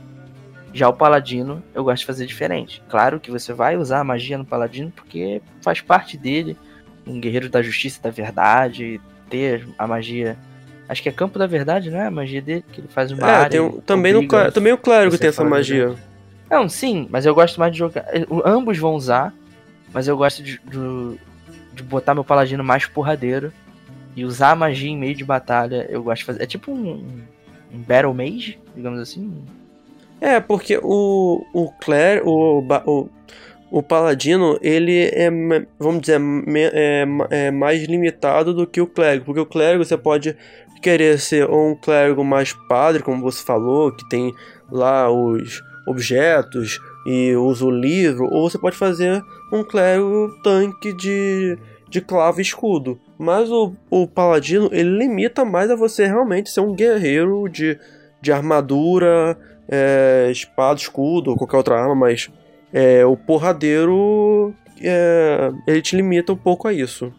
[0.73, 2.81] Já o paladino, eu gosto de fazer diferente.
[2.89, 6.57] Claro que você vai usar a magia no paladino porque faz parte dele.
[7.07, 8.99] um guerreiro da justiça e da verdade,
[9.29, 10.35] ter a magia.
[10.89, 12.07] Acho que é campo da verdade, não é?
[12.07, 13.49] A magia dele, que ele faz uma É, área.
[13.49, 15.95] tem também, no, também o clérigo tem essa magia.
[16.49, 18.05] Não, sim, mas eu gosto mais de jogar.
[18.29, 19.31] o- Ambos vão usar,
[19.93, 21.19] mas eu gosto de, de,
[21.73, 23.51] de botar meu paladino mais porradeiro
[24.15, 25.85] e usar a magia em meio de batalha.
[25.89, 26.43] Eu gosto de fazer.
[26.43, 27.03] É tipo um,
[27.73, 29.43] um Battle Mage, digamos assim.
[30.21, 33.09] É, porque o, o Claire, o, o,
[33.69, 35.29] o Paladino, ele é,
[35.77, 36.21] vamos dizer,
[36.73, 39.25] é, é mais limitado do que o Clérigo.
[39.25, 40.35] Porque o Clérigo você pode
[40.81, 44.33] querer ser ou um Clérigo mais padre, como você falou, que tem
[44.71, 51.57] lá os objetos e usa o livro, ou você pode fazer um Clérigo tanque de,
[51.89, 52.99] de clava e escudo.
[53.17, 57.79] Mas o, o Paladino, ele limita mais a você realmente ser um guerreiro de,
[58.21, 59.37] de armadura,
[59.69, 62.29] é, espada, escudo ou qualquer outra arma, mas
[62.73, 67.11] é, o porradeiro é, ele te limita um pouco a isso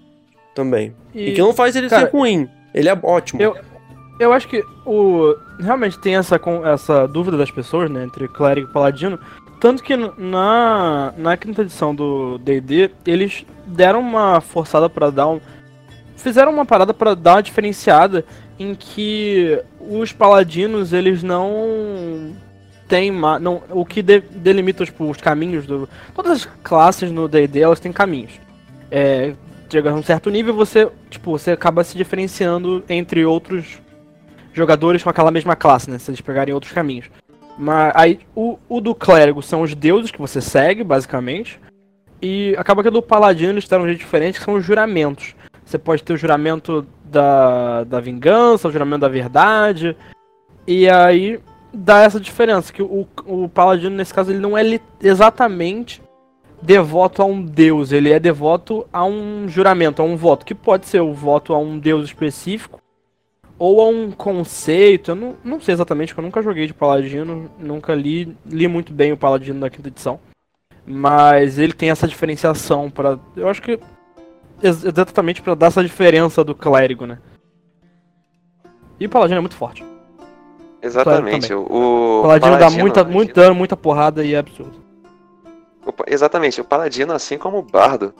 [0.55, 0.95] também.
[1.15, 3.43] E, que não faz ele cara, ser ruim, ele é ótimo.
[3.43, 3.57] Eu-
[4.19, 8.67] Eu acho que o realmente tem essa, com- essa dúvida das pessoas, né, entre clérigo
[8.67, 9.19] e paladino.
[9.61, 15.39] Tanto que na, na quinta edição do D&D, eles deram uma forçada pra dar um...
[16.17, 18.25] Fizeram uma parada pra dar uma diferenciada
[18.59, 22.35] em que os paladinos, eles não
[22.89, 23.13] têm...
[23.41, 25.89] Não, o que de- delimita tipo, os caminhos do...
[26.15, 28.33] Todas as classes no D&D, elas têm caminhos.
[28.91, 29.35] É,
[29.71, 33.79] chega a um certo nível, você, tipo, você acaba se diferenciando entre outros
[34.53, 35.99] jogadores com aquela mesma classe, né?
[35.99, 37.07] Se eles pegarem outros caminhos.
[37.59, 41.61] Mas aí o, o do clérigo são os deuses que você segue, basicamente.
[42.21, 45.35] E acaba que do paladino eles deram um jeito diferente, que são os juramentos.
[45.67, 49.97] Você pode ter o juramento da, da vingança, o juramento da verdade.
[50.65, 51.41] E aí
[51.75, 54.63] dá essa diferença, que o, o paladino, nesse caso, ele não é
[55.03, 56.01] exatamente
[56.63, 60.87] devoto a um deus, ele é devoto a um juramento, a um voto, que pode
[60.87, 62.81] ser o voto a um deus específico,
[63.59, 67.51] ou a um conceito, eu não, não sei exatamente, porque eu nunca joguei de Paladino,
[67.59, 70.21] nunca li, li muito bem o Paladino da quinta edição.
[70.87, 73.79] Mas ele tem essa diferenciação para, eu acho que
[74.63, 77.19] exatamente para dar essa diferença do clérigo, né?
[78.99, 79.85] E o Paladino é muito forte.
[80.83, 81.49] Exatamente.
[81.49, 81.65] também.
[81.67, 84.83] O, O Paladino, dá Paladino- muita, muito dano, muita porrada e é absurdo.
[85.87, 86.61] o exatamente.
[86.61, 88.15] O Paladino, assim como o Bardo,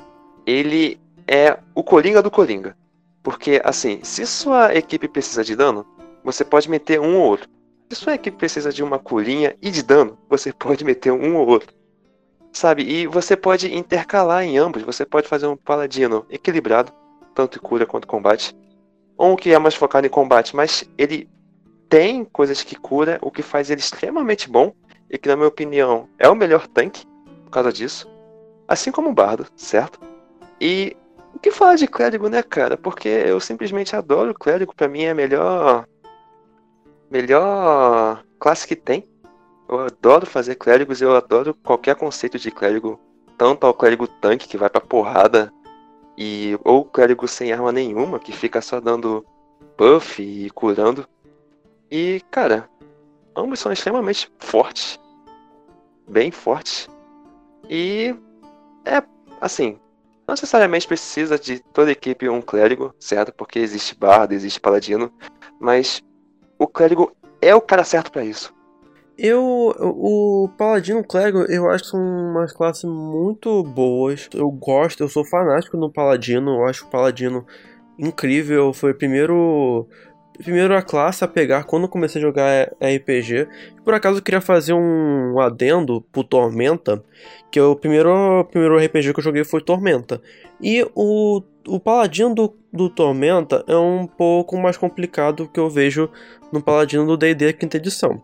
[0.47, 2.77] ele é o Coringa do Coringa.
[3.23, 5.85] Porque, assim, se sua equipe precisa de dano,
[6.23, 7.49] você pode meter um ou outro.
[7.91, 11.47] Se sua equipe precisa de uma curinha e de dano, você pode meter um ou
[11.49, 11.75] outro.
[12.53, 12.83] Sabe?
[12.83, 14.83] E você pode intercalar em ambos.
[14.83, 16.93] Você pode fazer um paladino equilibrado,
[17.35, 18.57] tanto em cura quanto combate.
[19.17, 21.29] Ou um que é mais focado em combate, mas ele
[21.89, 24.73] tem coisas que cura, o que faz ele extremamente bom.
[25.09, 27.07] E que, na minha opinião, é o melhor tanque
[27.45, 28.09] por causa disso.
[28.67, 30.01] Assim como o Bardo, certo?
[30.61, 30.97] E
[31.35, 32.77] o que falar de clérigo, né, cara?
[32.77, 35.87] Porque eu simplesmente adoro o clérigo, pra mim é a melhor.
[37.11, 39.05] Melhor classe que tem.
[39.69, 43.01] Eu adoro fazer clérigos, eu adoro qualquer conceito de clérigo.
[43.37, 45.53] Tanto ao clérigo tanque que vai pra porrada.
[46.17, 49.25] E, ou clérigo sem arma nenhuma, que fica só dando
[49.77, 51.07] buff e curando.
[51.91, 52.69] E, cara,
[53.37, 54.99] ambos são extremamente fortes.
[56.09, 56.89] Bem fortes.
[57.69, 58.15] E
[58.85, 59.03] é
[59.41, 59.79] assim,
[60.27, 63.33] não necessariamente precisa de toda equipe um clérigo, certo?
[63.33, 65.13] Porque existe bardo, existe paladino,
[65.61, 66.03] mas
[66.59, 68.56] o clérigo é o cara certo pra isso.
[69.19, 74.29] Eu, o Paladino e Clérigo, eu acho que são umas classes muito boas.
[74.35, 77.47] Eu gosto, eu sou fanático no Paladino, eu acho o Paladino
[77.99, 78.75] incrível.
[78.75, 79.89] Foi primeiro,
[80.37, 83.49] primeiro a classe a pegar quando comecei a jogar RPG.
[83.83, 87.03] Por acaso eu queria fazer um adendo pro Tormenta,
[87.51, 90.21] que é o primeiro, primeiro RPG que eu joguei foi Tormenta.
[90.61, 96.11] E o, o Paladino do, do Tormenta é um pouco mais complicado que eu vejo
[96.53, 98.23] no Paladino do D&D quinta edição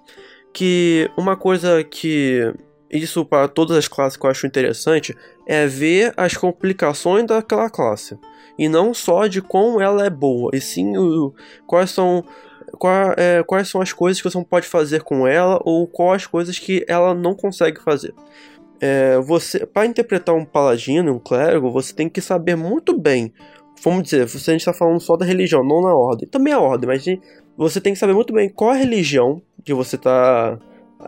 [0.53, 2.53] que uma coisa que
[2.91, 8.19] isso para todas as classes que eu acho interessante é ver as complicações daquela classe.
[8.59, 11.35] E não só de como ela é boa e sim o,
[11.67, 12.23] quais são
[12.79, 16.27] qual, é, quais são as coisas que você pode fazer com ela ou quais as
[16.27, 18.15] coisas que ela não consegue fazer.
[18.79, 23.33] É, você para interpretar um paladino um clérigo você tem que saber muito bem.
[23.83, 26.29] Vamos dizer se a gente está falando só da religião não na ordem.
[26.29, 27.05] Também a ordem mas
[27.57, 30.59] você tem que saber muito bem qual a religião que você tá.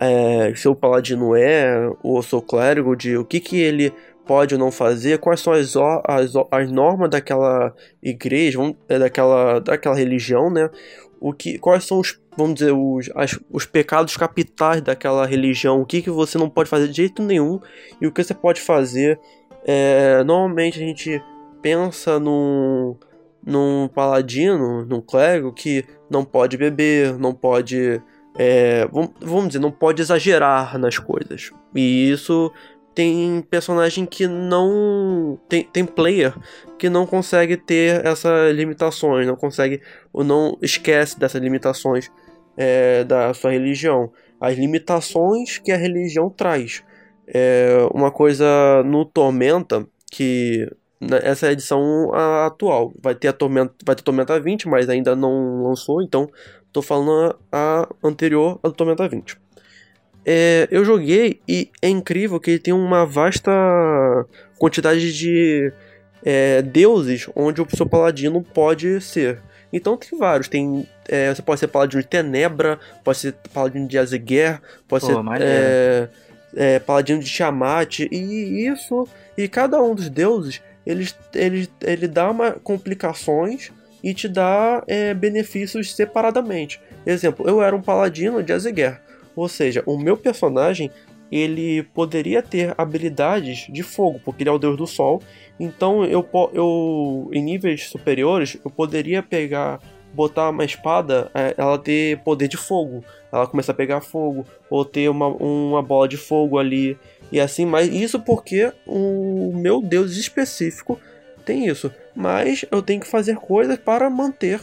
[0.00, 3.92] É, seu paladino é, ou seu clérigo, de o que, que ele
[4.26, 10.50] pode ou não fazer, quais são as, as, as normas daquela igreja, daquela, daquela religião,
[10.50, 10.68] né?
[11.20, 15.86] O que, quais são os, vamos dizer, os, as, os pecados capitais daquela religião, o
[15.86, 17.60] que, que você não pode fazer de jeito nenhum
[18.00, 19.18] e o que você pode fazer.
[19.64, 21.22] É, normalmente a gente
[21.62, 22.96] pensa num,
[23.44, 28.02] num paladino, num clérigo que não pode beber, não pode.
[28.36, 28.88] É,
[29.20, 31.50] vamos, dizer, não pode exagerar nas coisas.
[31.74, 32.52] E isso
[32.94, 35.38] tem personagem que não.
[35.48, 36.34] Tem, tem player
[36.78, 39.80] que não consegue ter essas limitações, não consegue.
[40.12, 42.10] ou não esquece dessas limitações
[42.56, 44.12] é, da sua religião.
[44.40, 46.82] As limitações que a religião traz.
[47.26, 50.68] É uma coisa no Tormenta que
[51.22, 55.16] essa é a edição atual vai ter a Tormenta vai ter Tormenta 20 mas ainda
[55.16, 56.28] não lançou então
[56.74, 59.38] tô falando a, a anterior a do Tormenta 20
[60.26, 63.52] é, eu joguei e é incrível que ele tem uma vasta
[64.58, 65.72] quantidade de
[66.24, 69.42] é, deuses onde o seu paladino pode ser.
[69.70, 70.48] Então tem vários.
[70.48, 74.58] Tem é, você pode ser paladino de Tenebra pode ser paladino de Azeguer
[74.88, 76.08] pode Pô, ser é,
[76.56, 79.06] é, paladino de Tiamat e isso.
[79.36, 83.70] E cada um dos deuses eles, ele, ele dá uma, complicações
[84.04, 86.78] e te dá é, benefícios separadamente.
[87.06, 89.00] Exemplo, eu era um paladino de Azeguer,
[89.34, 90.90] ou seja, o meu personagem
[91.32, 95.22] ele poderia ter habilidades de fogo, porque ele é o deus do sol.
[95.58, 99.80] Então eu, eu em níveis superiores eu poderia pegar,
[100.12, 103.02] botar uma espada, é, ela ter poder de fogo,
[103.32, 106.98] ela começar a pegar fogo ou ter uma, uma bola de fogo ali
[107.32, 111.00] e assim, mas isso porque o meu deus específico
[111.44, 111.90] tem isso.
[112.14, 114.60] Mas eu tenho que fazer coisas para manter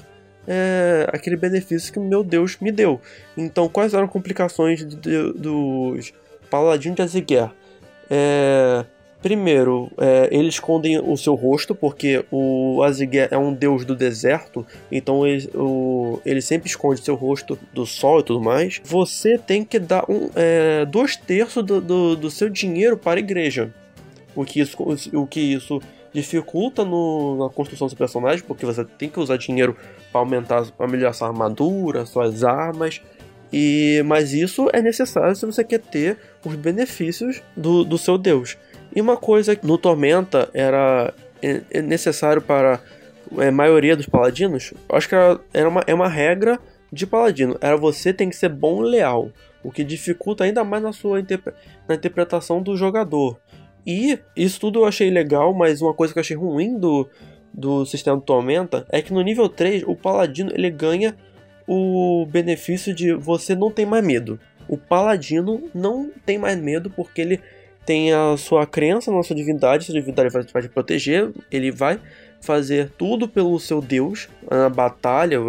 [0.47, 2.99] é, aquele benefício que meu deus me deu.
[3.37, 6.13] Então, quais eram as complicações de- dos
[6.49, 7.49] paladinos de Azeguer?
[8.09, 8.83] É,
[9.21, 14.65] primeiro, é, eles escondem o seu rosto, porque o Azeguer é um deus do deserto,
[14.91, 18.81] então ele, o- ele sempre esconde seu rosto do sol e tudo mais.
[18.83, 23.23] Você tem que dar um, é, dois terços do, do, do seu dinheiro para a
[23.23, 23.71] igreja.
[24.35, 24.77] O que isso,
[25.13, 25.79] o que isso
[26.13, 29.75] dificulta no- na construção do personagem, porque você tem que usar dinheiro
[30.11, 33.01] para aumentar, para melhorar sua armadura, suas armas.
[33.53, 38.57] E, mas isso é necessário se você quer ter os benefícios do, do seu deus.
[38.95, 42.79] E uma coisa que no Tormenta era é- é necessário para
[43.37, 46.59] a maioria dos paladinos, acho que era, era uma, é uma regra
[46.91, 47.57] de paladino.
[47.61, 49.29] Era você tem que ser bom e leal.
[49.63, 51.53] O que dificulta ainda mais na sua interpre-
[51.87, 53.37] na interpretação do jogador.
[53.85, 57.09] E isso tudo eu achei legal, mas uma coisa que eu achei ruim do,
[57.53, 61.15] do sistema do Tormenta é que no nível 3 o paladino ele ganha
[61.67, 64.39] o benefício de você não tem mais medo.
[64.67, 67.39] O paladino não tem mais medo porque ele
[67.85, 71.99] tem a sua crença na sua divindade, sua divindade vai, vai te proteger, ele vai
[72.39, 75.39] fazer tudo pelo seu deus, na batalha,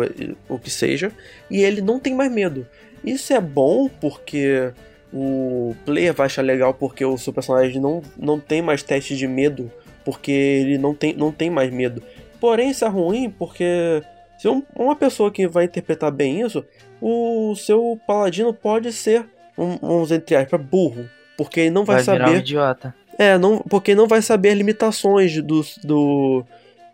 [0.49, 1.11] o que seja,
[1.51, 2.67] e ele não tem mais medo.
[3.05, 4.73] Isso é bom porque
[5.13, 9.27] o player vai achar legal porque o seu personagem não, não tem mais teste de
[9.29, 9.71] medo,
[10.05, 12.03] porque ele não tem, não tem mais medo.
[12.41, 14.03] Porém, isso é ruim porque
[14.39, 16.65] se um- uma pessoa que vai interpretar bem isso,
[17.01, 19.25] o seu paladino pode ser,
[19.57, 21.09] um, vamos entre aspas, burro.
[21.37, 22.41] Porque ele não vai, Vai, virar um saber.
[22.41, 22.95] idiota.
[23.19, 25.63] É, não, porque não vai saber limitações do.
[25.85, 26.45] do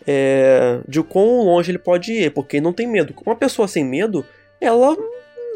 [0.07, 3.15] é, de quão longe ele pode ir, porque ele não tem medo.
[3.27, 4.25] Uma pessoa sem medo,
[4.61, 4.97] ela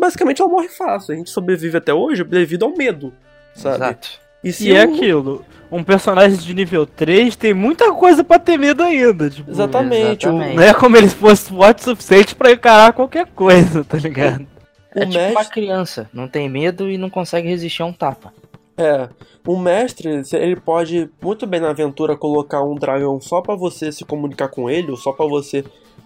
[0.00, 1.14] basicamente ela morre fácil.
[1.14, 3.12] A gente sobrevive até hoje devido ao medo,
[3.54, 3.76] sabe?
[3.76, 4.08] Exato.
[4.44, 5.44] E se E é um- aquilo.
[5.70, 9.30] Um personagem de nível 3 tem muita coisa pra ter medo ainda.
[9.30, 10.26] Tipo, Exatamente.
[10.26, 14.46] Não é como ele fosse forte o suficiente pra encarar qualquer coisa, tá ligado?
[14.94, 15.54] É o tipo uma mestre.
[15.54, 18.34] criança, não tem medo e não consegue resistir a um tapa.
[18.76, 19.08] É,
[19.46, 24.04] o mestre, ele pode muito bem na aventura colocar um dragão só pra você se
[24.04, 25.64] comunicar com ele, ou só pra você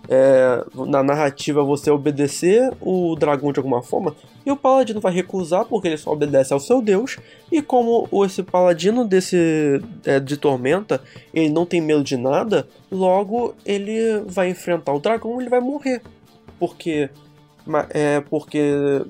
[0.09, 5.65] é, na narrativa você obedecer o dragão de alguma forma, e o paladino vai recusar
[5.65, 7.17] porque ele só obedece ao seu deus,
[7.51, 11.01] e como esse paladino desse é, de tormenta,
[11.35, 15.61] ele não tem medo de nada, logo ele vai enfrentar o dragão e ele vai
[15.61, 16.01] morrer.
[16.59, 17.11] Porque
[17.91, 19.03] é porque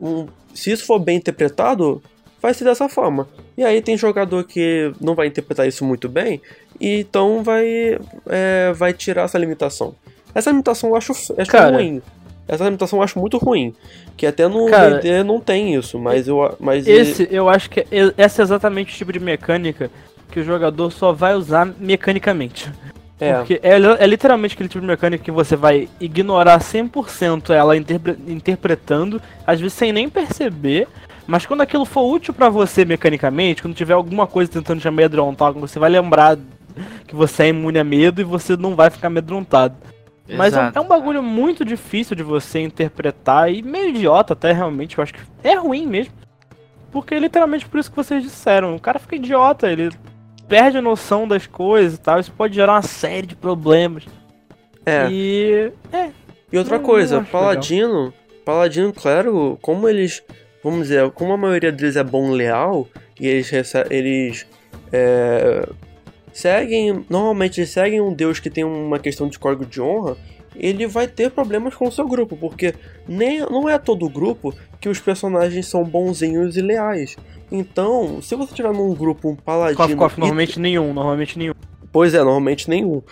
[0.00, 2.02] um- se isso for bem interpretado,
[2.40, 3.28] vai ser dessa forma.
[3.56, 6.40] E aí tem jogador que não vai interpretar isso muito bem,
[6.80, 9.94] e então vai, é, vai tirar essa limitação.
[10.34, 11.76] Essa limitação eu acho, acho Cara.
[11.76, 12.00] ruim.
[12.48, 13.74] Essa limitação eu acho muito ruim.
[14.16, 16.56] Que até no Cara, D&D não tem isso, mas eu.
[16.58, 17.86] Mas Esse, eu acho que é,
[18.18, 19.90] esse é exatamente o tipo de mecânica
[20.30, 22.70] que o jogador só vai usar mecanicamente.
[23.20, 27.76] é, Porque é, é literalmente aquele tipo de mecânica que você vai ignorar 100% ela
[27.76, 30.86] interpre- interpretando, às vezes sem nem perceber,
[31.26, 35.52] mas quando aquilo for útil pra você mecanicamente, quando tiver alguma coisa tentando te amedrontar,
[35.52, 36.36] você vai lembrar
[37.06, 39.74] que você é imune a medo e você não vai ficar amedrontado.
[40.36, 40.78] Mas é um, Exato.
[40.78, 45.14] é um bagulho muito difícil de você interpretar e meio idiota até realmente, eu acho
[45.14, 46.12] que é ruim mesmo.
[46.90, 49.90] Porque é literalmente por isso que vocês disseram, o cara fica idiota, ele
[50.48, 52.18] perde a noção das coisas e tal.
[52.18, 54.04] Isso pode gerar uma série de problemas.
[54.84, 55.08] É.
[55.08, 55.72] E.
[55.92, 56.10] É.
[56.52, 58.12] E outra Não, coisa, não Paladino,
[58.44, 60.20] Paladino, claro, como eles,
[60.64, 62.88] vamos dizer, como a maioria deles é bom leal,
[63.20, 63.52] e eles,
[63.88, 64.46] eles
[64.92, 65.68] é,
[66.32, 70.16] seguem, normalmente seguem um deus que tem uma questão de código de honra,
[70.54, 72.74] ele vai ter problemas com o seu grupo, porque
[73.06, 77.16] nem, não é todo grupo que os personagens são bonzinhos e leais.
[77.50, 79.76] Então, se você tiver num grupo um paladino...
[79.76, 81.54] Cof, cof, e- normalmente nenhum, normalmente nenhum.
[81.92, 83.02] Pois é, normalmente nenhum.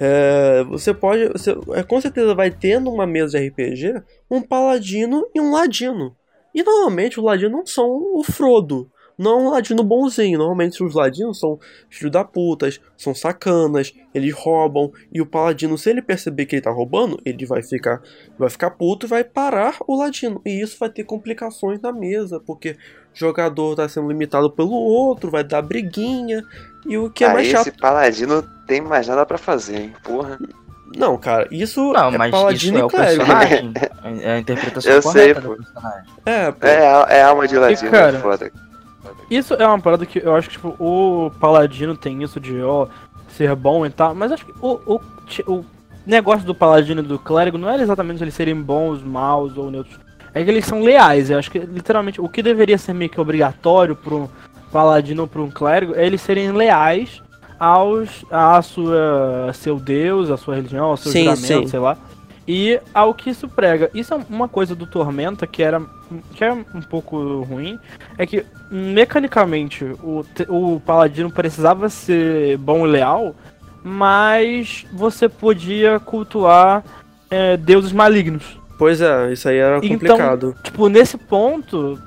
[0.00, 1.28] É, você pode.
[1.28, 6.16] Você, é, com certeza vai ter numa mesa de RPG um paladino e um ladino.
[6.52, 8.90] E normalmente os ladinos não são o Frodo.
[9.16, 10.38] Não é um ladino bonzinho.
[10.38, 11.58] Normalmente os ladinos são
[11.88, 14.90] filhos da putas, são sacanas, eles roubam.
[15.12, 18.02] E o paladino, se ele perceber que ele tá roubando, ele vai ficar,
[18.38, 20.40] vai ficar puto e vai parar o ladino.
[20.44, 22.76] E isso vai ter complicações na mesa, porque o
[23.14, 26.42] jogador tá sendo limitado pelo outro, vai dar briguinha.
[26.86, 29.92] E o que é ah, mais chato esse paladino tem mais nada pra fazer, hein?
[30.02, 30.38] Porra.
[30.96, 33.24] Não, cara, isso Não, é mas paladino isso é e o clérigo.
[33.26, 33.72] personagem.
[34.22, 35.48] É a interpretação Eu sei, correta pô.
[35.48, 36.10] do personagem.
[36.26, 36.66] É, pô.
[36.66, 38.52] É, a- é a alma de ladino, cara, é foda.
[39.30, 42.86] Isso é uma parada que eu acho que, tipo, o Paladino tem isso de, ó,
[43.28, 45.00] ser bom e tal, mas acho que o, o,
[45.46, 45.64] o
[46.06, 49.98] negócio do Paladino e do Clérigo não era exatamente eles serem bons, maus ou neutros.
[50.32, 51.30] É que eles são leais.
[51.30, 54.28] Eu acho que, literalmente, o que deveria ser meio que obrigatório para um
[54.72, 57.22] Paladino ou pra um Clérigo é eles serem leais
[57.58, 61.66] aos, a sua, seu Deus, a sua religião, ao seu Sim, juramento, sim.
[61.68, 61.96] sei lá.
[62.46, 63.90] E ao que isso prega.
[63.94, 65.80] Isso é uma coisa do Tormenta que era
[66.34, 67.78] que é um pouco ruim,
[68.16, 73.34] é que mecanicamente o, o paladino precisava ser bom e leal,
[73.82, 76.84] mas você podia cultuar
[77.30, 78.58] é, deuses malignos.
[78.78, 80.56] Pois é, isso aí era Então, complicado.
[80.62, 81.98] Tipo, nesse ponto,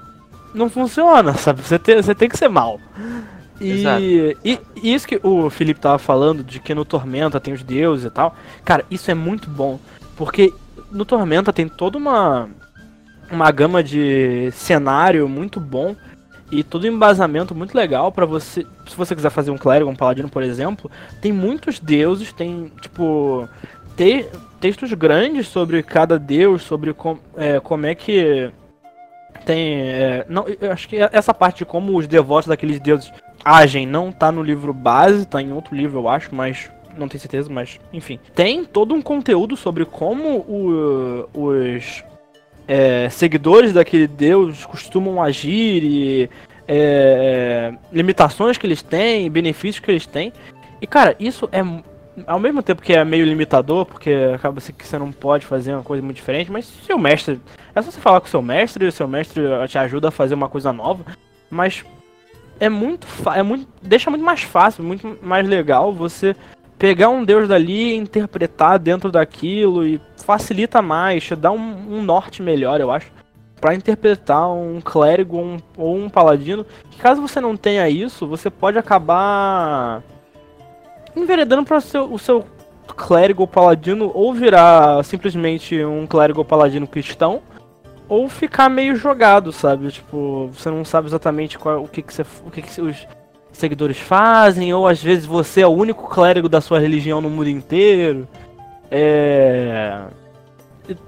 [0.53, 1.61] não funciona, sabe?
[1.61, 2.79] Você tem, você tem que ser mal.
[3.59, 7.63] E, e e isso que o Felipe tava falando, de que no Tormenta tem os
[7.63, 9.79] deuses e tal, cara, isso é muito bom.
[10.17, 10.53] Porque
[10.91, 12.49] no Tormenta tem toda uma,
[13.31, 15.95] uma gama de cenário muito bom
[16.51, 18.65] e todo um embasamento muito legal pra você.
[18.87, 20.89] Se você quiser fazer um clérigo, um paladino, por exemplo,
[21.21, 23.47] tem muitos deuses, tem, tipo,
[23.95, 24.27] te-
[24.59, 28.49] textos grandes sobre cada deus, sobre com, é, como é que
[29.45, 29.81] tem.
[29.81, 33.11] é, não, eu acho que essa parte de como os devotos daqueles deuses
[33.43, 37.21] agem não tá no livro base, tá em outro livro, eu acho, mas não tenho
[37.21, 38.19] certeza, mas enfim.
[38.35, 42.03] Tem todo um conteúdo sobre como o- os
[42.67, 46.29] é, seguidores daquele deus costumam agir e
[46.67, 50.33] é, limitações que eles têm, benefícios que eles têm.
[50.81, 51.61] E cara, isso é
[52.25, 55.83] ao mesmo tempo que é meio limitador, porque acaba que você não pode fazer uma
[55.83, 57.39] coisa muito diferente, mas se o mestre.
[57.75, 60.33] É só você falar com seu mestre, e o seu mestre te ajuda a fazer
[60.33, 61.05] uma coisa nova,
[61.49, 61.85] mas
[62.59, 66.35] é muito, é muito deixa muito mais fácil, muito mais legal você
[66.77, 72.41] pegar um deus dali e interpretar dentro daquilo e facilita mais, dá um, um norte
[72.41, 73.11] melhor, eu acho,
[73.59, 76.63] Pra interpretar um clérigo ou um, ou um paladino.
[76.91, 80.03] Que caso você não tenha isso, você pode acabar
[81.15, 82.45] enveredando para seu, o seu
[82.95, 87.41] clérigo ou paladino ou virar simplesmente um clérigo ou paladino cristão
[88.07, 89.91] ou ficar meio jogado, sabe?
[89.91, 93.07] Tipo, você não sabe exatamente qual, o que, que, você, o que, que os
[93.57, 97.49] seguidores fazem, ou às vezes você é o único clérigo da sua religião no mundo
[97.49, 98.27] inteiro.
[98.89, 100.05] É.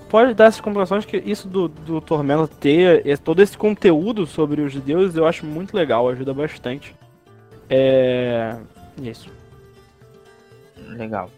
[0.10, 4.62] Pode dar essas complicações que isso do, do Tormenta ter é, todo esse conteúdo sobre
[4.62, 6.96] os deuses eu acho muito legal, ajuda bastante.
[7.70, 8.58] É.
[9.02, 9.30] Isso.
[10.90, 11.30] Legal.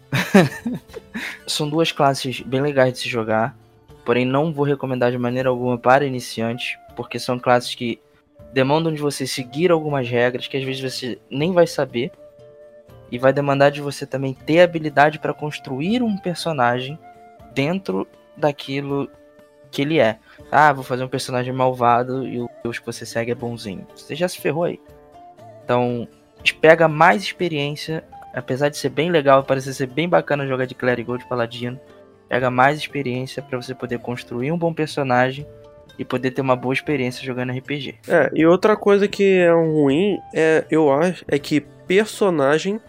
[1.46, 3.56] São duas classes bem legais de se jogar,
[4.04, 8.00] porém não vou recomendar de maneira alguma para iniciantes, porque são classes que
[8.52, 12.10] demandam de você seguir algumas regras que às vezes você nem vai saber
[13.10, 16.98] e vai demandar de você também ter habilidade para construir um personagem
[17.54, 19.10] dentro daquilo
[19.70, 20.18] que ele é.
[20.50, 23.86] Ah, vou fazer um personagem malvado e o deus que você segue é bonzinho.
[23.94, 24.80] Você já se ferrou aí.
[25.64, 26.08] Então,
[26.60, 31.12] pega mais experiência apesar de ser bem legal, parecer ser bem bacana jogar de clérigo
[31.12, 31.78] ou de paladino,
[32.28, 35.46] pega mais experiência pra você poder construir um bom personagem
[35.98, 37.96] e poder ter uma boa experiência jogando RPG.
[38.08, 42.80] É, e outra coisa que é ruim, é, eu acho, é que personagem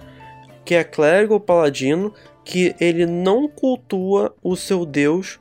[0.66, 5.40] que é clérigo ou paladino, que ele não cultua o seu deus,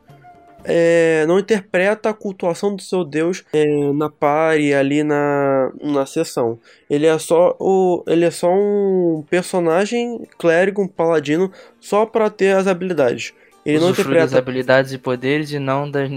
[0.64, 6.58] é, não interpreta a cultuação do seu deus é, na party ali na, na sessão.
[6.88, 11.50] Ele é só o, ele é só um personagem clérigo, um paladino,
[11.80, 13.32] só para ter as habilidades.
[13.64, 16.10] Ele não Usufrui das interpreta habilidades e poderes e não das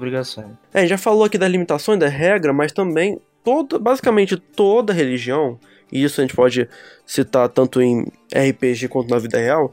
[0.00, 0.48] obrigações.
[0.72, 5.58] é, já falou aqui das limitações da regra, mas também toda, basicamente toda religião
[5.92, 6.68] e isso a gente pode
[7.04, 9.72] citar tanto em RPG quanto na vida real,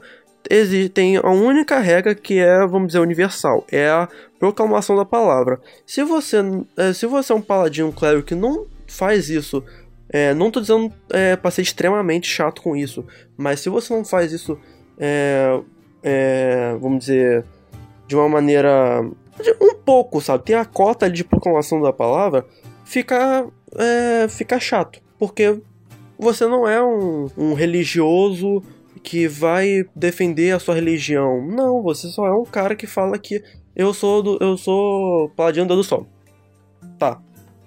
[0.50, 4.08] existe, tem a única regra que é, vamos dizer, universal, é a
[4.38, 5.60] proclamação da palavra.
[5.86, 6.38] Se você,
[6.76, 9.62] é, se você é um paladino, um clérigo que não faz isso,
[10.08, 13.06] é, não tô dizendo é, pra ser extremamente chato com isso,
[13.36, 14.58] mas se você não faz isso,
[14.98, 15.60] é,
[16.02, 17.44] é, vamos dizer,
[18.06, 19.04] de uma maneira,
[19.60, 22.46] um pouco, sabe, tem a cota ali de proclamação da palavra,
[22.84, 25.60] fica, é, fica chato, porque
[26.18, 28.62] você não é um, um religioso
[29.02, 31.46] que vai defender a sua religião.
[31.46, 33.42] Não, você só é um cara que fala que
[33.76, 36.06] eu sou do, eu sou paladino do sol.
[36.98, 37.20] Tá,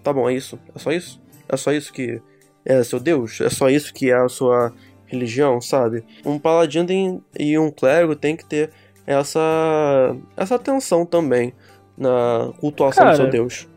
[0.04, 0.60] tá bom, é isso.
[0.76, 1.22] É só isso?
[1.48, 2.22] É só isso que
[2.66, 3.40] é seu Deus?
[3.42, 4.74] É só isso que é a sua
[5.06, 6.04] religião, sabe?
[6.26, 8.70] Um paladino tem- e um clérigo tem que ter
[9.12, 11.54] essa essa atenção também
[11.98, 13.68] na cultuação do Cara, seu Deus.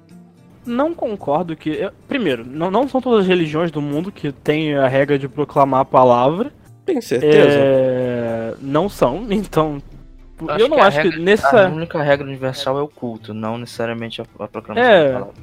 [0.67, 1.71] Não concordo que.
[1.71, 5.29] eu- primeiro, não, não são todas as religiões do mundo que têm a regra de
[5.29, 6.51] proclamar a palavra.
[6.87, 7.49] Tem certeza?
[7.59, 9.83] É, não são, então.
[10.49, 11.67] Acho eu não que acho que regra- nessa.
[11.67, 15.05] A única regra universal é o culto, não necessariamente a, a proclamação É.
[15.07, 15.35] da palavra.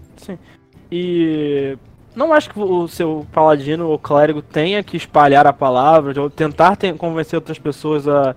[0.91, 1.77] E
[2.15, 6.75] não acho que o seu paladino ou clérigo tenha que espalhar a palavra, ou tentar
[6.75, 8.35] te- convencer outras pessoas a,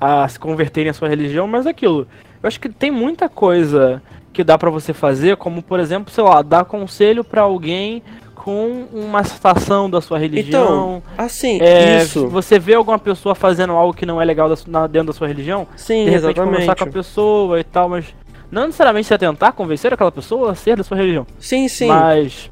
[0.00, 2.06] a se converterem à sua religião, mas é aquilo.
[2.42, 6.22] Eu acho que tem muita coisa que dá pra você fazer, como por exemplo, sei
[6.22, 8.02] lá, dar conselho pra alguém
[8.34, 11.02] com uma citação da sua religião.
[11.18, 12.28] Assim, É, isso.
[12.28, 15.66] Você vê alguma pessoa fazendo algo que não é legal da dentro da sua religião,
[15.76, 16.50] Sim, de repente exatamente.
[16.52, 18.06] conversar com a pessoa e tal, mas
[18.50, 21.26] não necessariamente você tentar convencer aquela pessoa a ser da sua religião.
[21.40, 21.88] Sim, sim.
[21.88, 22.48] Mas.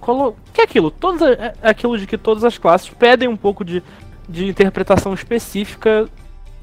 [0.00, 0.36] Colo...
[0.52, 0.90] Que é aquilo?
[0.90, 3.82] Todas, a- é aquilo de que todas as classes pedem um pouco de,
[4.28, 6.08] de interpretação específica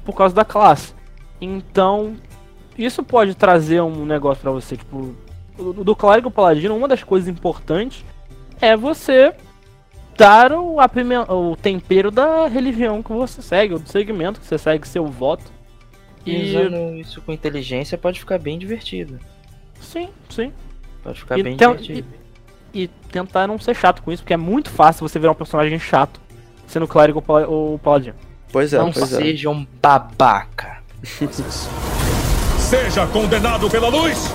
[0.06, 0.94] por causa da classe.
[1.40, 2.16] Então,
[2.78, 4.76] isso pode trazer um negócio pra você.
[4.76, 5.14] Tipo,
[5.58, 8.04] do clérigo paladino, uma das coisas importantes
[8.60, 9.34] é você
[10.16, 14.88] dar o, o tempero da religião que você segue, ou do segmento que você segue,
[14.88, 15.44] seu voto.
[16.24, 16.50] E E.
[16.50, 19.18] usando isso com inteligência pode ficar bem divertido.
[19.80, 20.52] Sim, sim.
[21.02, 22.08] Pode ficar bem Então, divertido.
[22.72, 25.36] e, e tentar não ser chato com isso, porque é muito fácil você virar um
[25.36, 26.20] personagem chato
[26.66, 28.16] sendo clérigo ou paladino.
[28.56, 29.16] Pois é, não pois é.
[29.16, 30.78] seja um babaca.
[32.58, 34.32] Seja condenado pela luz!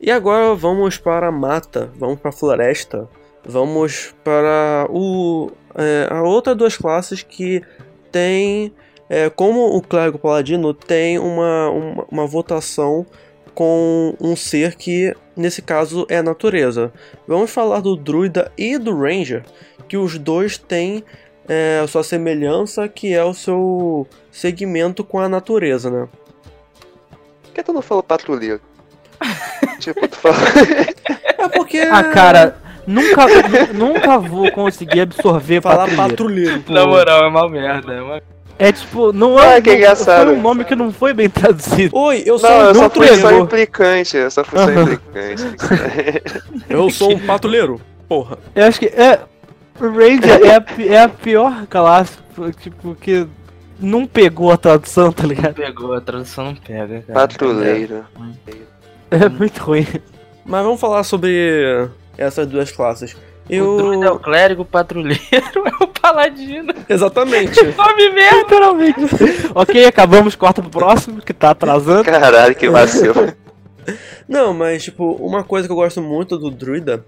[0.00, 3.08] E agora vamos para a mata, vamos para a floresta,
[3.46, 7.62] vamos para o, é, a outra duas classes que
[8.10, 8.72] tem,
[9.08, 13.06] é, como o clérigo paladino tem uma, uma, uma votação
[13.54, 16.92] com um ser que nesse caso é a natureza.
[17.24, 19.44] Vamos falar do druida e do ranger,
[19.86, 21.04] que os dois têm
[21.52, 26.06] é, a sua semelhança, que é o seu segmento com a natureza, né?
[27.42, 28.60] Por que tu não falou patrulheiro?
[29.80, 30.36] tipo, tu fala.
[31.36, 36.60] É porque Ah, cara, nunca, nu- nunca vou conseguir absorver falar patrulheiro.
[36.60, 36.62] patrulheiro.
[36.68, 37.92] Na moral, é uma merda.
[37.94, 38.22] É uma...
[38.56, 39.60] É tipo, não Ah, é.
[39.60, 40.26] que não- engraçado.
[40.26, 41.96] Foi um nome que não foi bem traduzido.
[41.96, 44.16] Oi, eu sou Não, um eu só fui só implicante.
[44.16, 45.42] Eu só fui só implicante.
[46.68, 47.80] Eu sou um patrulheiro.
[48.08, 48.38] Porra.
[48.54, 49.20] Eu acho que é.
[49.80, 52.18] O Ranger é a, é a pior classe,
[52.60, 53.26] tipo, que
[53.78, 55.54] não pegou a tradução, tá ligado?
[55.54, 57.20] Pegou, a tradução não pega, cara.
[57.20, 58.04] Patrulheiro.
[59.10, 59.86] É muito ruim.
[60.44, 63.16] Mas vamos falar sobre essas duas classes.
[63.48, 64.18] O druida é o Eu.
[64.20, 66.72] clérigo, o patrulheiro é o paladino.
[66.88, 67.60] Exatamente.
[67.76, 68.36] Nome merda!
[68.38, 69.00] Literalmente.
[69.54, 72.04] ok, acabamos, corta pro próximo, que tá atrasando.
[72.04, 73.32] Caralho, que vacilo.
[74.28, 77.04] Não, mas tipo, uma coisa que eu gosto muito do druida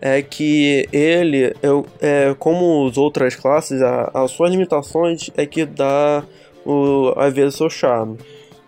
[0.00, 5.64] é que ele, eu, é, como as outras classes, a- as suas limitações é que
[5.64, 6.24] dá
[6.64, 8.18] o, às vezes seu charme.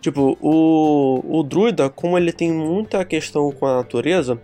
[0.01, 4.41] Tipo, o, o druida, como ele tem muita questão com a natureza,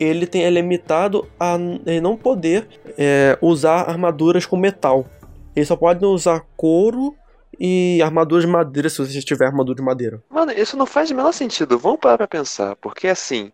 [0.00, 1.56] ele, tem, é limitado a
[2.02, 2.66] não poder
[2.98, 5.06] é, usar armaduras com metal.
[5.54, 7.14] Ele só pode usar couro
[7.58, 10.22] e armaduras de madeira se você tiver armadura de madeira.
[10.28, 11.78] Mano, isso não faz o menor sentido.
[11.78, 12.76] Vamos parar pra pensar.
[12.76, 13.50] Porque assim,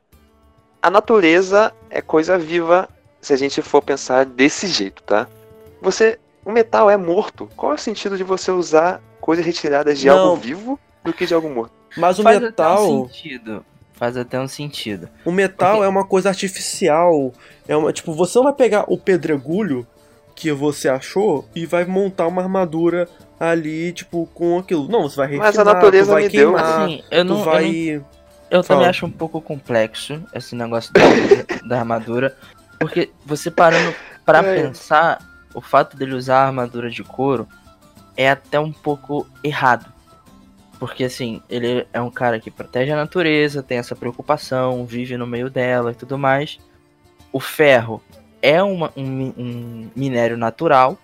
[0.82, 2.88] a natureza é coisa viva
[3.20, 5.26] se a gente for pensar desse jeito, tá?
[5.80, 6.18] Você.
[6.44, 7.48] O metal é morto.
[7.56, 10.18] Qual é o sentido de você usar coisas retiradas de Não.
[10.18, 11.72] algo vivo do que de algo morto?
[11.96, 12.90] Mas o Faz até metal.
[12.92, 13.64] um sentido.
[13.92, 15.08] Faz até um sentido.
[15.24, 17.32] O metal Porque- é uma coisa artificial.
[17.68, 19.86] É uma, tipo, você não vai pegar o pedregulho
[20.34, 24.88] que você achou e vai montar uma armadura ali, tipo, com aquilo.
[24.88, 27.34] Não, você vai refinar, Mas a natureza tu vai me deu, queimar, Assim, eu não,
[27.36, 27.62] tu eu vai...
[27.64, 28.04] não
[28.52, 31.00] Eu também acho um pouco complexo esse negócio da,
[31.66, 32.36] da armadura.
[32.78, 33.94] Porque você parando
[34.26, 34.62] pra É.
[34.62, 35.18] pensar,
[35.54, 37.48] o fato dele usar a armadura de couro
[38.16, 39.90] é até um pouco errado.
[40.78, 45.26] Porque assim, ele é um cara que protege a natureza, tem essa preocupação, vive no
[45.26, 46.58] meio dela e tudo mais.
[47.32, 48.02] O ferro
[48.42, 50.98] é uma, um, um minério natural.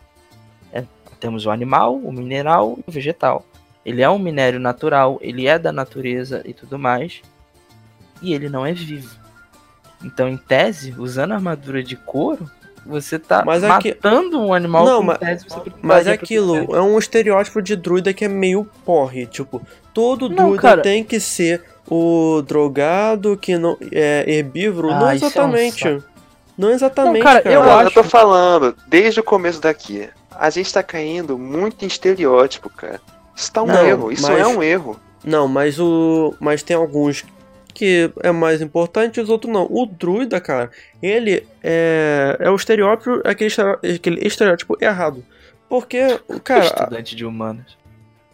[0.72, 0.84] É,
[1.18, 3.46] temos o animal, o mineral e o vegetal.
[3.86, 7.22] Ele é um minério natural, ele é da natureza e tudo mais.
[8.20, 9.10] E ele não é vivo.
[10.04, 12.48] Então, em tese, usando armadura de couro,
[12.86, 16.80] você tá Mas é matando um animal Não, mas- tese, você Mas é aquilo, é
[16.80, 19.26] um estereótipo de druida que é meio porre.
[19.26, 19.60] Tipo,
[19.92, 20.82] todo Não, druida cara.
[20.82, 24.90] tem que ser o drogado que não é herbívoro.
[24.90, 25.80] Ah, não é um exatamente.
[25.82, 26.04] saco.
[26.56, 27.54] não exatamente, Não, cara, cara.
[27.54, 31.84] eu Não, acho- eu tô falando, desde o começo daqui, a gente tá caindo muito
[31.84, 33.00] em estereótipo, cara.
[33.34, 34.98] Isso tá um Não, erro, isso mas- é um erro.
[35.24, 36.34] Não, mas o.
[36.40, 37.24] Mas tem alguns
[37.78, 39.68] que é mais importante e os outros não.
[39.70, 40.68] O druida, cara,
[41.00, 42.36] ele é.
[42.40, 43.54] É o estereótipo, aquele,
[43.94, 45.24] aquele estereótipo errado.
[45.68, 47.78] Porque, cara, Estudante de humanos.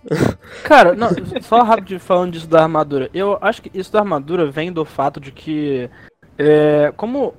[0.62, 1.08] Cara, não,
[1.40, 3.08] só rápido falando disso da armadura.
[3.14, 5.88] Eu acho que isso da armadura vem do fato de que,
[6.36, 7.34] é, como,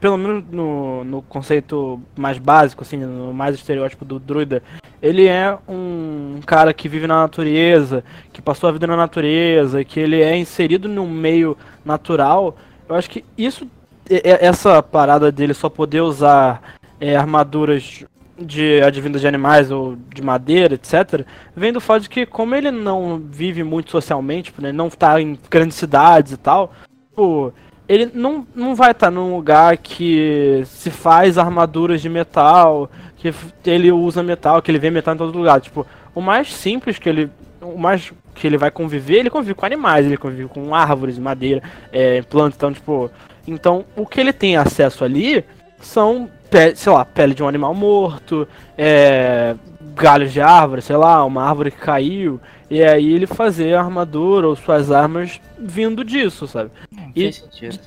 [0.00, 4.62] pelo menos no, no conceito mais básico, assim, no mais estereótipo do druida,
[5.00, 9.98] ele é um cara que vive na natureza, que passou a vida na natureza, que
[9.98, 12.56] ele é inserido num meio natural.
[12.88, 13.66] Eu acho que isso,
[14.08, 18.04] essa parada dele só poder usar é, armaduras
[18.38, 21.24] de advindas de animais ou de madeira, etc.,
[21.54, 24.90] vem do fato de que, como ele não vive muito socialmente, tipo, né, ele não
[24.90, 26.72] tá em grandes cidades e tal,
[27.14, 27.52] pô,
[27.88, 33.32] ele não, não vai estar num lugar que se faz armaduras de metal, que
[33.66, 35.60] ele usa metal, que ele vê metal em todo lugar.
[35.60, 37.30] Tipo, o mais simples que ele.
[37.60, 41.62] O mais que ele vai conviver, ele convive com animais, ele convive com árvores, madeira,
[41.92, 43.10] é, plantas, então, tipo.
[43.46, 45.44] Então, o que ele tem acesso ali
[45.80, 46.30] são,
[46.74, 48.46] sei lá, pele de um animal morto,
[48.78, 49.54] é,
[49.94, 52.40] galhos de árvore, sei lá, uma árvore que caiu,
[52.70, 56.70] e aí ele fazer a armadura ou suas armas vindo disso, sabe?
[57.14, 57.78] E- Faz sentido.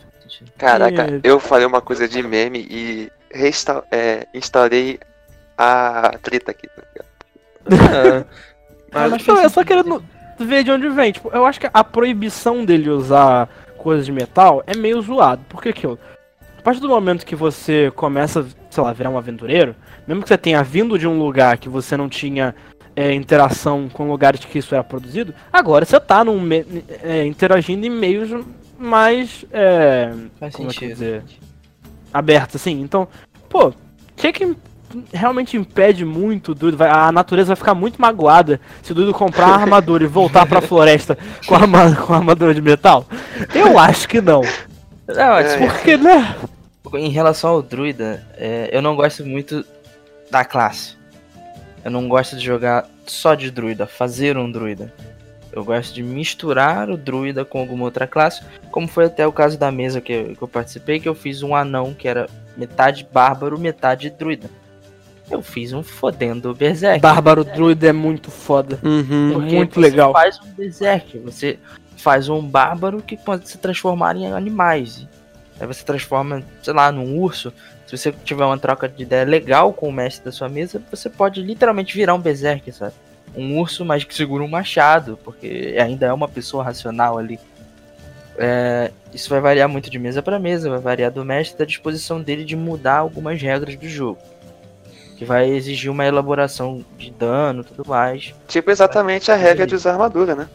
[0.58, 5.00] Caraca, E- eu falei uma coisa de meme e resta é, instaurei
[5.58, 7.86] a treta aqui, tá ligado?
[8.22, 8.26] é,
[8.92, 10.04] mas- mas Não, eu só querendo
[10.40, 11.12] ver de onde vem.
[11.12, 13.48] Tipo, eu acho que a proibição dele usar
[13.78, 15.42] coisas de metal é meio zoado.
[15.50, 15.98] Porque aquilo.
[16.58, 19.76] A partir do momento que você começa, sei lá, a virar um aventureiro,
[20.08, 22.56] mesmo que você tenha vindo de um lugar que você não tinha
[22.96, 26.66] é, interação com lugares que isso era produzido, agora você tá num me-
[27.04, 28.30] é, interagindo em meios
[28.78, 29.46] mais.
[29.52, 30.90] É, Faz como é sentido.
[30.94, 31.24] dizer?
[32.14, 32.82] abertos, assim.
[32.82, 33.08] Então,
[33.50, 33.74] pô, o
[34.16, 34.56] que que
[35.14, 36.82] realmente impede muito o Druido?
[36.84, 40.62] A natureza vai ficar muito magoada se o Druido comprar uma armadura e voltar pra
[40.62, 41.60] floresta com a,
[41.96, 43.06] com a armadura de metal?
[43.54, 44.42] Eu acho que não.
[45.08, 45.44] Não, É.
[45.58, 46.36] tipo, Porque, né?
[46.94, 49.66] em relação ao druida, é, eu não gosto muito
[50.32, 50.96] da classe.
[51.84, 54.94] Eu não gosto de jogar só de druida, fazer um druida.
[55.56, 59.58] Eu gosto de misturar o druida com alguma outra classe, como foi até o caso
[59.58, 62.28] da mesa que eu, que eu participei, que eu fiz um anão que era
[62.58, 64.50] metade bárbaro, metade druida.
[65.32, 67.00] Eu fiz um fodendo berserk.
[67.02, 68.80] Bárbaro Druida é muito foda.
[68.84, 69.32] Uhum.
[69.34, 70.12] Porque muito você legal.
[70.12, 71.58] faz um berserk, você
[71.98, 75.08] faz um bárbaro que pode se transformar em animais.
[75.60, 77.52] Aí você transforma, sei lá, num urso.
[77.88, 81.10] Se você tiver uma troca de ideia legal com o mestre da sua mesa, você
[81.10, 82.94] pode literalmente virar um berserk, sabe?
[83.38, 87.40] Um urso, mas que segura um machado, porque ainda é uma pessoa racional ali.
[88.38, 92.22] É, isso vai variar muito de mesa para mesa, vai variar do mestre da disposição
[92.22, 94.20] dele de mudar algumas regras do jogo.
[95.18, 98.34] Que vai exigir uma elaboração de dano e tudo mais.
[98.48, 100.50] Tipo exatamente a regra de usar armadura, né?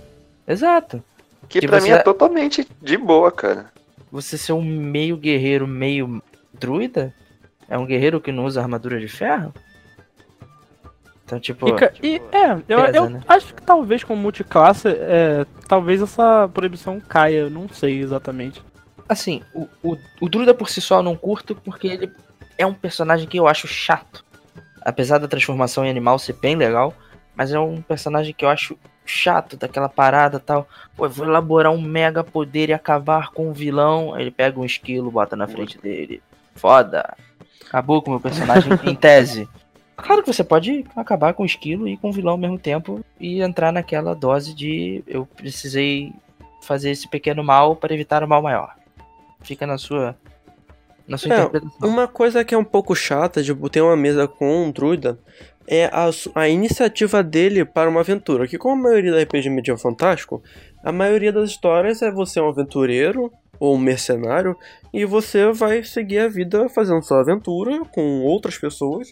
[0.46, 1.02] Exato.
[1.48, 3.66] Que Que pra você- mim é totalmente de boa, cara.
[4.12, 7.14] Você ser um meio guerreiro, meio druida?
[7.68, 9.54] É um guerreiro que não usa armadura de ferro?
[11.30, 11.68] Então, tipo.
[11.68, 13.20] E, ca- e, é, eu, pesa, eu né?
[13.28, 18.60] acho que talvez com multiclasse, é, talvez essa proibição caia, eu não sei exatamente.
[19.08, 22.12] Assim, o, o, o druida por si só eu não curto porque ele
[22.58, 24.24] é um personagem que eu acho chato.
[24.82, 26.94] Apesar da transformação em animal ser bem legal,
[27.36, 30.68] mas é um personagem que eu acho chato, daquela parada e tal.
[30.96, 34.14] Pô, eu vou elaborar um mega poder e acabar com o vilão.
[34.14, 36.22] Aí ele pega um esquilo, bota na frente dele.
[36.54, 37.16] Foda.
[37.66, 39.48] Acabou com o meu personagem em tese.
[40.00, 43.04] Claro que você pode acabar com o esquilo e com o vilão ao mesmo tempo
[43.18, 46.12] e entrar naquela dose de eu precisei
[46.62, 48.74] fazer esse pequeno mal para evitar o mal maior.
[49.42, 50.16] Fica na sua
[51.08, 51.88] na sua É, interpretação.
[51.88, 55.18] Uma coisa que é um pouco chata de ter uma mesa com um druida
[55.66, 58.46] é a, a iniciativa dele para uma aventura.
[58.46, 60.42] Que como a maioria da RPG medieval fantástico,
[60.84, 64.56] a maioria das histórias é você um aventureiro ou um mercenário
[64.92, 69.10] e você vai seguir a vida fazendo sua aventura com outras pessoas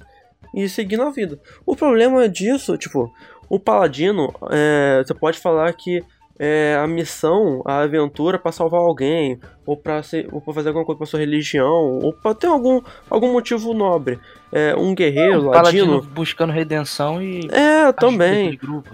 [0.55, 1.39] e seguindo a vida.
[1.65, 3.13] O problema disso, tipo,
[3.49, 6.03] o paladino, é, você pode falar que
[6.39, 11.19] é, a missão, a aventura pra salvar alguém, ou pra fazer alguma coisa pra sua
[11.19, 12.81] religião, ou pra ter algum,
[13.11, 14.21] algum motivo nobre.
[14.53, 15.53] É, um guerreiro, Um ladino.
[15.53, 17.41] paladino buscando redenção e.
[17.51, 18.57] É, também.
[18.57, 18.91] Grupo,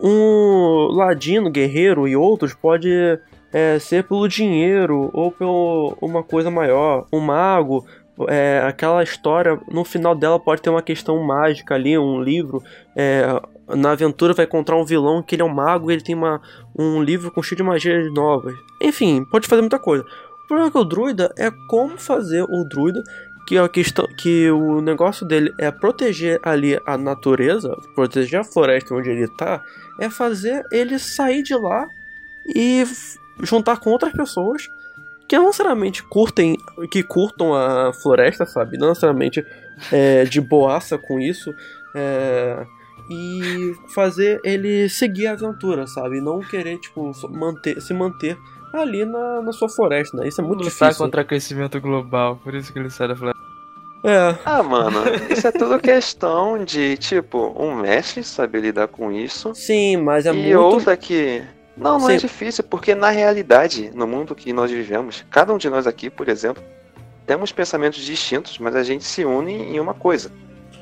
[0.00, 2.90] um ladino, guerreiro e outros pode
[3.52, 7.06] é, ser pelo dinheiro ou por uma coisa maior.
[7.12, 7.84] Um mago,
[8.28, 12.62] é, aquela história, no final dela pode ter uma questão mágica ali, um livro.
[12.96, 13.40] é,
[13.76, 16.40] na aventura vai encontrar um vilão que ele é um mago e ele tem uma,
[16.76, 18.54] um livro com cheio de magias novas.
[18.80, 20.04] Enfim, pode fazer muita coisa.
[20.04, 23.02] O problema é que o druida é como fazer o druida
[23.46, 28.94] que a questão que o negócio dele é proteger ali a natureza, proteger a floresta
[28.94, 29.62] onde ele tá,
[29.98, 31.86] é fazer ele sair de lá
[32.54, 32.84] e
[33.42, 34.68] juntar com outras pessoas
[35.28, 36.56] que não necessariamente curtem,
[36.90, 38.78] que curtam a floresta, sabe?
[38.78, 39.44] Não necessariamente
[39.92, 41.52] é, de boaça com isso.
[41.94, 42.66] é,
[43.10, 46.20] e fazer ele seguir a aventura, sabe?
[46.20, 48.36] Não querer, tipo, manter, se manter
[48.72, 50.28] ali na, na sua floresta, né?
[50.28, 51.04] Isso é muito Lutar difícil.
[51.06, 53.40] contra aquecimento global, por isso que ele sai da floresta.
[54.04, 55.00] É, Ah, mano,
[55.30, 59.54] isso é tudo questão de, tipo, um mestre saber lidar com isso.
[59.54, 60.58] sim, mas é e muito.
[60.58, 61.42] outra que.
[61.78, 62.26] Não, não é Sim.
[62.26, 66.28] difícil, porque na realidade, no mundo que nós vivemos, cada um de nós aqui, por
[66.28, 66.62] exemplo,
[67.26, 70.32] temos pensamentos distintos, mas a gente se une em uma coisa.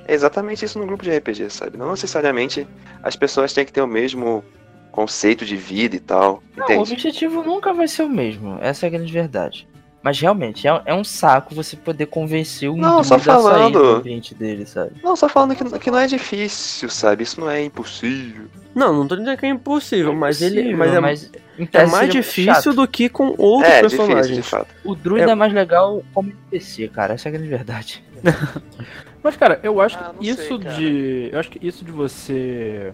[0.09, 1.77] É exatamente isso no grupo de RPG, sabe?
[1.77, 2.67] Não necessariamente
[3.03, 4.45] as pessoas têm que ter o mesmo
[4.91, 6.43] conceito de vida e tal.
[6.57, 6.93] Não, o entende?
[6.95, 9.69] objetivo nunca vai ser o mesmo, essa é a grande verdade.
[10.03, 13.73] Mas realmente, é, é um saco você poder convencer um Não, só falando.
[13.73, 14.93] do ambiente dele, sabe?
[15.03, 17.25] Não, só falando que, que não é difícil, sabe?
[17.25, 18.45] Isso não é impossível.
[18.75, 20.75] Não, não tô dizendo que é impossível, mas ele.
[20.75, 21.31] Mas é, mas
[21.73, 22.73] é mais difícil chato.
[22.75, 24.37] do que com outros é, difícil, personagens.
[24.37, 24.69] de fato.
[24.85, 25.35] O druida É- é...
[25.35, 28.05] mais legal como NPC, cara, essa é a grande verdade.
[29.23, 31.29] Mas, cara, eu acho Ah, que isso sei, de.
[31.33, 32.93] Eu acho que isso de você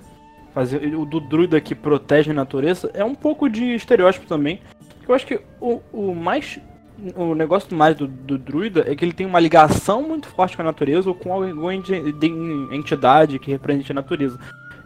[0.54, 0.94] fazer.
[0.96, 4.62] O do druida que protege a natureza é um pouco de estereótipo também.
[5.06, 6.58] Eu acho que o, o mais.
[7.16, 10.62] O negócio mais do, do druida é que ele tem uma ligação muito forte com
[10.62, 14.38] a natureza ou com alguma enti- de- entidade que represente a natureza.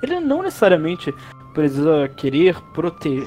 [0.03, 1.13] Ele não necessariamente
[1.55, 3.27] precisa querer proteger.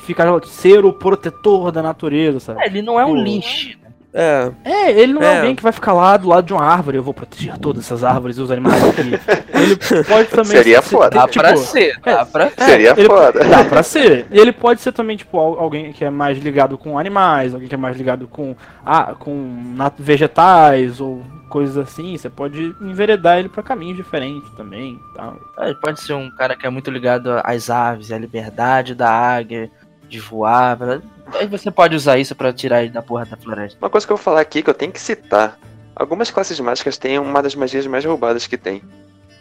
[0.00, 2.62] ficar ser o protetor da natureza, sabe?
[2.62, 3.22] É, ele não é um Pô.
[3.22, 3.78] lixo.
[4.16, 5.26] É, É, ele não é.
[5.26, 5.36] É.
[5.38, 6.96] alguém que vai ficar lá do lado de uma árvore.
[6.96, 9.00] Eu vou proteger todas essas árvores e os animais aqui.
[9.52, 11.10] ele pode também Seria ser- foda.
[11.10, 13.44] Dá tipo, pra ser, dá pra é, Seria ele- foda.
[13.44, 14.26] Dá pra ser.
[14.30, 17.68] E ele pode ser também, tipo, al- alguém que é mais ligado com animais, alguém
[17.68, 18.54] que é mais ligado com,
[18.86, 19.34] ah, com
[19.74, 22.16] nat- vegetais ou coisas assim.
[22.16, 24.98] Você pode enveredar ele pra caminhos diferentes também.
[25.16, 25.32] Tá?
[25.58, 29.10] É, Ele pode ser um cara que é muito ligado às aves, à liberdade da
[29.10, 29.70] águia,
[30.14, 30.76] de voar.
[30.76, 31.00] pra-
[31.34, 33.78] Aí você pode usar isso pra tirar ele da porra da floresta.
[33.80, 35.58] Uma coisa que eu vou falar aqui que eu tenho que citar.
[35.96, 38.82] Algumas classes mágicas têm uma das magias mais roubadas que tem.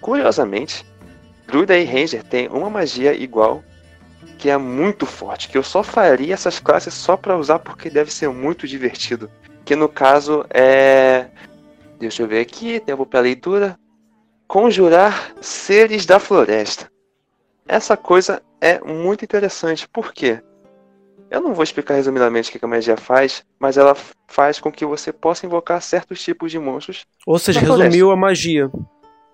[0.02, 0.86] Curiosamente,
[1.48, 3.64] Druida e Ranger têm uma magia igual
[4.38, 8.12] que é muito forte, que eu só faria essas classes só pra usar porque deve
[8.12, 9.30] ser muito divertido.
[9.66, 11.28] Que no caso é.
[12.00, 13.78] Deixa eu ver aqui, tempo pra leitura.
[14.48, 16.92] Conjurar seres da floresta.
[17.68, 20.42] Essa coisa é muito interessante, por quê?
[21.34, 23.96] Eu não vou explicar resumidamente o que a magia faz, mas ela
[24.28, 27.06] faz com que você possa invocar certos tipos de monstros.
[27.26, 28.70] ou seja, resumiu a magia.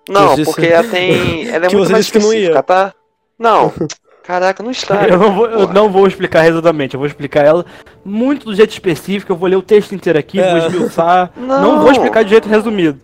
[0.08, 1.46] Não, você porque disse- ela tem.
[1.52, 2.94] Ela é que muito mais disse que não específica, tá?
[3.38, 3.70] Não.
[4.24, 5.06] Caraca, não está.
[5.06, 7.66] Eu, não vou, eu não vou explicar resumidamente, eu vou explicar ela
[8.04, 9.30] muito do jeito específico.
[9.32, 10.58] Eu vou ler o texto inteiro aqui, É.
[10.58, 11.30] vou esmiuçar.
[11.36, 11.60] Não.
[11.60, 12.98] não vou explicar de jeito resumido.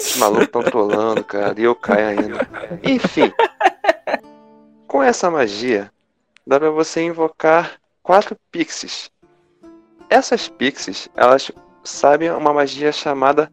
[0.00, 2.48] Os malucos estão trolando, cara, e eu caio ainda.
[2.82, 3.32] Enfim.
[4.88, 5.90] Com essa magia,
[6.46, 7.72] dá pra você invocar
[8.04, 9.10] quatro pixies.
[10.08, 11.50] Essas pixies, elas
[11.82, 13.50] sabem uma magia chamada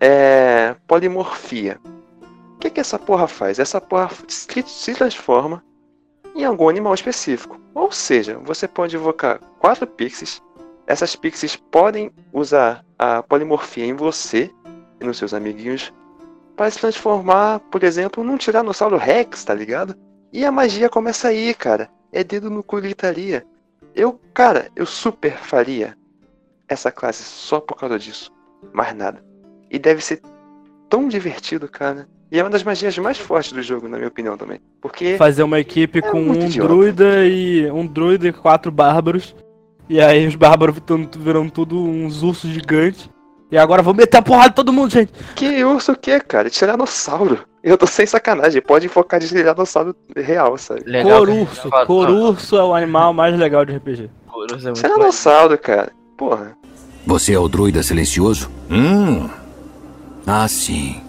[0.00, 1.80] é, polimorfia.
[2.56, 3.58] O que, que essa porra faz?
[3.58, 5.64] Essa porra se, transforma
[6.34, 7.60] em algum animal específico.
[7.72, 10.42] Ou seja, você pode invocar quatro pixies.
[10.86, 14.50] Essas pixies podem usar a polimorfia em você
[15.00, 15.92] e nos seus amiguinhos
[16.56, 19.94] para se transformar, por exemplo, num Tiranossauro Rex, tá ligado?
[20.32, 21.88] E a magia começa aí, cara.
[22.10, 23.46] É dedo no cu gritaria.
[23.96, 25.96] Eu, cara, eu super faria
[26.68, 28.30] essa classe só por causa disso.
[28.72, 29.24] Mais nada.
[29.70, 30.20] E deve ser
[30.90, 32.06] tão divertido, cara.
[32.30, 34.60] E é uma das magias mais fortes do jogo, na minha opinião também.
[34.82, 36.68] Porque Fazer uma equipe com muito um idiota.
[36.68, 39.34] druida e um druida e quatro bárbaros.
[39.88, 43.08] E aí os bárbaros viram, viram tudo uns ursos gigantes.
[43.50, 45.12] E agora vamos meter a porrada em todo mundo, gente.
[45.34, 46.50] que urso o que, cara?
[46.50, 47.40] Tiranossauro.
[47.62, 48.60] Eu tô sem sacanagem.
[48.60, 50.82] Pode invocar de tiranossauro real, sabe?
[50.84, 51.18] Legal.
[51.20, 51.70] Corurso.
[51.86, 54.10] Corurso é o animal mais legal de RPG.
[54.26, 55.92] Corurso é muito Tiranossauro, cara.
[56.16, 56.56] Porra.
[57.06, 58.50] Você é o druida silencioso?
[58.70, 59.28] Hum.
[60.26, 61.00] Ah, sim.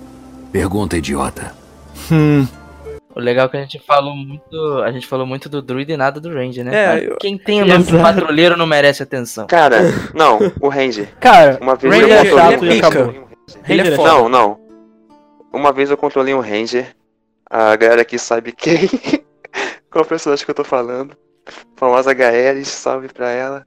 [0.52, 1.54] Pergunta idiota.
[2.12, 2.48] Hum.
[3.18, 4.82] O legal é que a gente falou muito.
[4.84, 7.00] A gente falou muito do druida e nada do ranger, né?
[7.00, 8.04] É, eu- Quem tem o nome de Exato.
[8.04, 9.48] patrulheiro não merece atenção.
[9.48, 9.78] Cara,
[10.14, 11.10] não, o Ranger.
[11.20, 13.06] Cara, Uma vez Ranger eu é controlei chato um
[13.66, 13.94] Ranger.
[13.94, 13.98] é.
[13.98, 14.60] Não, não.
[15.52, 16.96] Uma vez eu controlei um Ranger.
[17.50, 18.88] A galera aqui sabe quem.
[19.90, 21.16] Qual personagem que eu tô falando.
[21.76, 23.66] Famosa Gaeris, salve pra ela.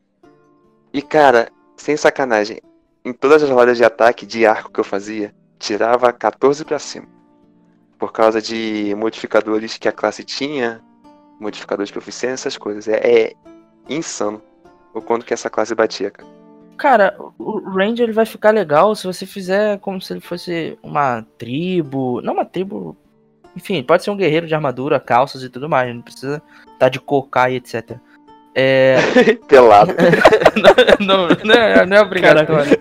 [0.93, 2.60] E cara, sem sacanagem,
[3.05, 7.06] em todas as rodas de ataque de arco que eu fazia, tirava 14 pra cima.
[8.01, 10.81] Por causa de modificadores que a classe tinha,
[11.39, 12.89] modificadores de proficiência, essas coisas.
[12.89, 13.32] É, é
[13.89, 14.43] insano
[14.93, 16.28] o quanto que essa classe batia, cara.
[16.77, 21.22] Cara, o Ranger ele vai ficar legal se você fizer como se ele fosse uma
[21.36, 22.22] tribo.
[22.22, 22.97] Não uma tribo.
[23.55, 25.94] Enfim, pode ser um guerreiro de armadura, calças e tudo mais.
[25.94, 27.98] Não precisa estar de cocar e etc.
[28.55, 28.97] É.
[29.47, 29.93] Pelado.
[31.01, 32.78] não, não, é, não é obrigatório.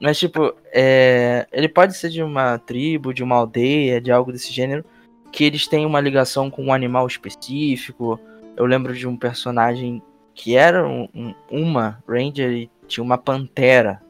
[0.00, 4.50] Mas, tipo, é, ele pode ser de uma tribo, de uma aldeia, de algo desse
[4.52, 4.84] gênero,
[5.30, 8.18] que eles têm uma ligação com um animal específico.
[8.56, 10.02] Eu lembro de um personagem
[10.34, 14.00] que era um- um- uma Ranger e tinha uma pantera.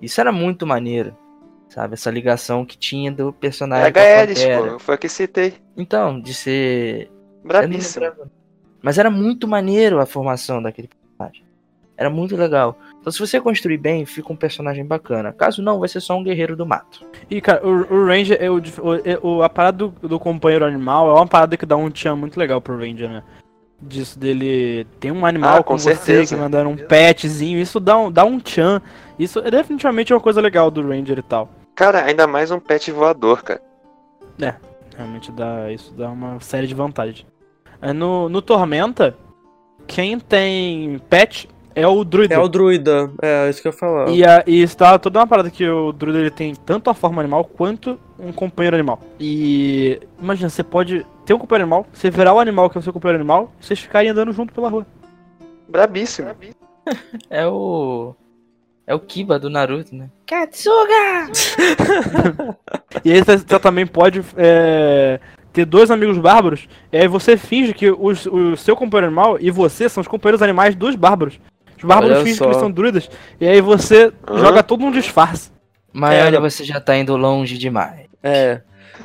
[0.00, 1.16] Isso era muito maneiro,
[1.68, 1.94] sabe?
[1.94, 4.72] Essa ligação que tinha do personagem Gaeris, pantera.
[4.72, 4.78] pô.
[4.78, 5.54] Foi a que citei.
[5.76, 7.10] Então, de ser
[7.42, 8.06] Brabíssimo.
[8.82, 11.44] Mas era muito maneiro a formação daquele personagem.
[11.96, 12.78] Era muito legal.
[13.00, 15.32] Então, se você construir bem, fica um personagem bacana.
[15.32, 17.04] Caso não, vai ser só um guerreiro do mato.
[17.30, 21.08] E, cara, o, o Ranger, é o, o, é a parada do, do companheiro animal
[21.08, 23.22] é uma parada que dá um tchan muito legal pro Ranger, né?
[23.80, 26.34] Disso dele ter um animal Ah, com, com você, certeza.
[26.36, 28.82] que mandar um petzinho, isso dá um, dá um tchan.
[29.18, 31.48] Isso é definitivamente uma coisa legal do Ranger e tal.
[31.74, 33.62] Cara, ainda mais um pet voador, cara.
[34.94, 37.26] Realmente dá, isso dá uma série de vantagens.
[37.80, 39.16] É, no, no Tormenta,
[39.86, 41.48] quem tem pet
[41.80, 42.34] é o druida.
[42.34, 44.08] É o druida, é isso que eu ia falar.
[44.10, 47.20] E, a, e está toda uma parada que o druida ele tem tanto a forma
[47.20, 49.00] animal quanto um companheiro animal.
[49.18, 52.82] E imagina, você pode ter um companheiro animal, você virar o animal que é o
[52.82, 54.86] seu companheiro animal, e vocês ficarem andando junto pela rua.
[55.68, 56.28] Brabíssimo.
[57.28, 58.14] É o.
[58.86, 60.08] É o Kiba do Naruto, né?
[60.26, 61.30] Katsuga!
[63.04, 65.20] E aí você, você também pode é,
[65.52, 69.50] ter dois amigos bárbaros, e aí você finge que os- o seu companheiro animal e
[69.50, 71.38] você são os companheiros animais dos bárbaros.
[71.80, 74.38] Os bárbaros Olha fingem que eles são druidas, e aí você Hã?
[74.38, 75.50] joga todo um disfarce.
[75.92, 78.06] Mas É, olha, não- você já tá indo longe demais.
[78.22, 78.60] É.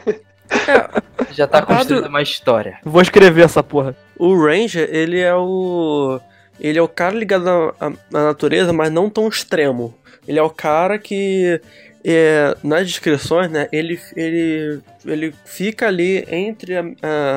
[1.31, 2.77] Já tá construindo uma história.
[2.84, 3.95] Vou escrever essa porra.
[4.18, 6.19] O Ranger, ele é o.
[6.60, 9.93] Ele é o cara ligado na, à- à natureza, mas não tão extremo.
[10.27, 11.60] Ele é o cara que.
[12.06, 13.68] é, nas descrições, né?
[13.72, 16.84] Ele, ele, ele fica ali entre a,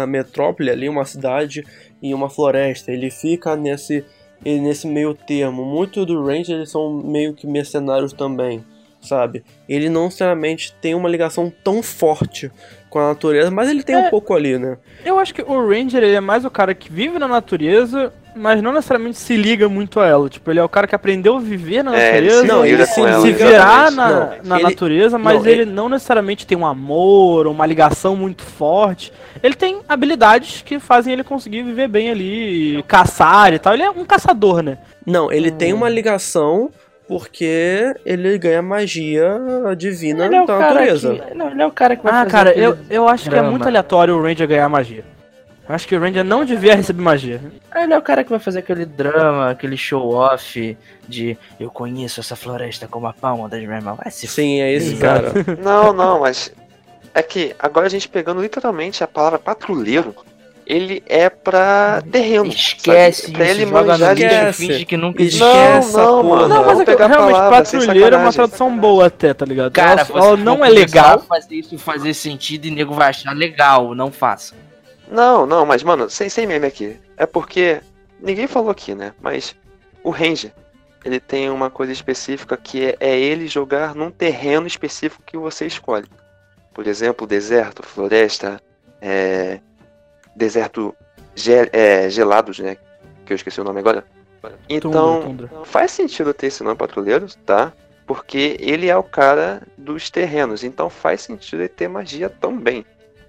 [0.03, 1.65] a metrópole, ali, uma cidade
[2.03, 2.93] e uma floresta.
[2.93, 4.05] Ele fica nesse,
[4.45, 5.65] ele- nesse meio termo.
[5.65, 8.65] Muito do Ranger eles são meio que mercenários também,
[9.01, 9.45] sabe?
[9.69, 12.51] Ele não necessariamente tem uma ligação tão forte
[12.89, 13.99] com a natureza, mas ele tem É.
[14.07, 14.77] um pouco ali, né?
[15.05, 18.63] Eu acho que o Ranger ele é mais o cara que vive na natureza, mas
[18.63, 20.29] não necessariamente se liga muito a ela.
[20.29, 22.65] Tipo, ele é o cara que aprendeu a viver na É, ele natureza, se Não,
[22.65, 25.89] ele se ela, se virar na, Não, na ele- natureza, mas não, ele, ele- não
[25.89, 29.13] necessariamente tem um amor, uma ligação muito forte.
[29.43, 33.75] Ele tem habilidades que fazem ele conseguir viver bem ali, caçar e tal.
[33.75, 34.79] Ele é um caçador, né?
[35.05, 35.77] Não, ele tem Hum.
[35.79, 36.71] uma ligação
[37.09, 39.37] porque ele ganha magia
[39.77, 41.15] divina Ele é da natureza.
[41.15, 41.35] que.
[41.35, 43.35] Não, ele é o cara que vai Ah, fazer cara, aquele eu, eu acho que
[43.37, 45.05] é muito aleatório o Ranger ganhar magia.
[45.69, 47.41] Eu acho que o Ranger não devia receber magia.
[47.75, 50.77] Ele é o cara que vai fazer aquele drama, aquele show-off
[51.07, 53.99] de eu conheço essa floresta como a palma das minhas mãos.
[54.11, 55.33] Se Sim, é esse cara.
[55.63, 56.53] Não, não, mas.
[57.15, 60.15] É que agora a gente pegando literalmente a palavra patrulheiro,
[60.69, 62.47] ele é pra terreno.
[62.47, 63.33] Esquece sabe?
[63.33, 65.43] Pra ele joga no lixo, finge que nunca Esquece.
[65.43, 65.47] existiu.
[65.47, 66.41] Não, essa não, porra.
[66.43, 66.55] mano.
[66.55, 69.73] Não, mas é que realmente patrulheiro é uma tradução boa até, tá ligado?
[69.73, 71.21] Cara, ela, ela não é legal.
[71.21, 74.55] fazer isso fazer sentido e nego vai achar legal, não faça.
[75.11, 76.99] Não, não, mas mano, sem, sem meme aqui.
[77.17, 77.81] É porque.
[78.21, 79.15] Ninguém falou aqui, né?
[79.23, 79.55] Mas
[80.03, 80.53] o Ranger,
[81.05, 85.67] ele tem uma coisa específica que é, é ele jogar num terreno específico que você
[85.67, 86.07] escolhe.
[86.75, 88.61] Por exemplo, deserto, floresta,
[89.01, 89.61] é,
[90.39, 90.95] deserto
[91.35, 92.77] ge- é, gelados, né?
[93.27, 94.05] Que eu esqueci o nome agora.
[94.69, 95.65] Então, Tundra, tundra.
[95.65, 97.73] faz sentido ter esse nome patrulheiro, tá?
[98.07, 102.87] Porque ele é o cara dos terrenos, então faz sentido ele ter magia também,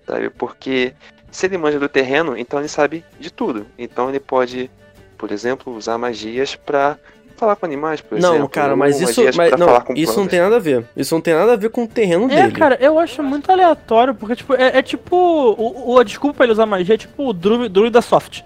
[0.07, 0.30] sabe?
[0.30, 0.94] Porque
[1.31, 3.65] se ele manja do terreno, então ele sabe de tudo.
[3.77, 4.69] Então ele pode,
[5.18, 6.98] por exemplo, usar magias pra
[7.40, 8.38] falar com animais, por exemplo.
[8.40, 10.86] Não, cara, mas isso, mas, não, isso não tem nada a ver.
[10.95, 12.52] Isso não tem nada a ver com o terreno É, dele.
[12.52, 15.16] cara, eu acho muito aleatório, porque, tipo, é, é tipo.
[15.16, 18.41] O, o- a desculpa pra ele usar magia é tipo o dru- druida soft.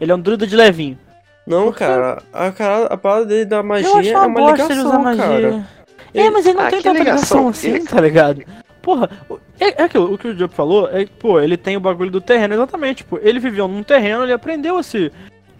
[0.00, 0.98] Ele é um druida de levinho.
[1.46, 4.62] Não, cara, a, cara, a parada dele da magia eu acho é uma uma bosta
[4.64, 5.24] ele ligação, usar magia.
[5.24, 5.66] cara.
[6.14, 7.48] É, mas ele não Ah, tem tanta ligação ligação?
[7.48, 8.42] assim, Ele- tá ligado?
[8.82, 9.10] porra,
[9.60, 12.10] é, é aquilo, o que o Diogo falou, é que, pô, ele tem o bagulho
[12.10, 15.10] do terreno, exatamente, tipo, ele viveu num terreno, ele aprendeu a se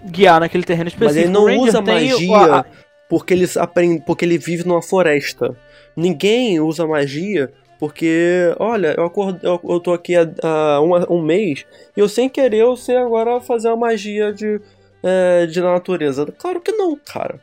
[0.06, 1.04] guiar naquele terreno específico.
[1.14, 2.64] Mas ele não usa magia a-
[3.08, 5.56] porque ele aprende, porque ele vive numa floresta.
[5.96, 11.22] Ninguém usa magia porque, olha, eu, acordo, eu, eu tô aqui há, há um, um
[11.22, 11.64] mês
[11.96, 14.60] e eu sem querer eu sei agora fazer uma magia de,
[15.02, 16.26] é, de natureza.
[16.38, 17.38] Claro que não, cara.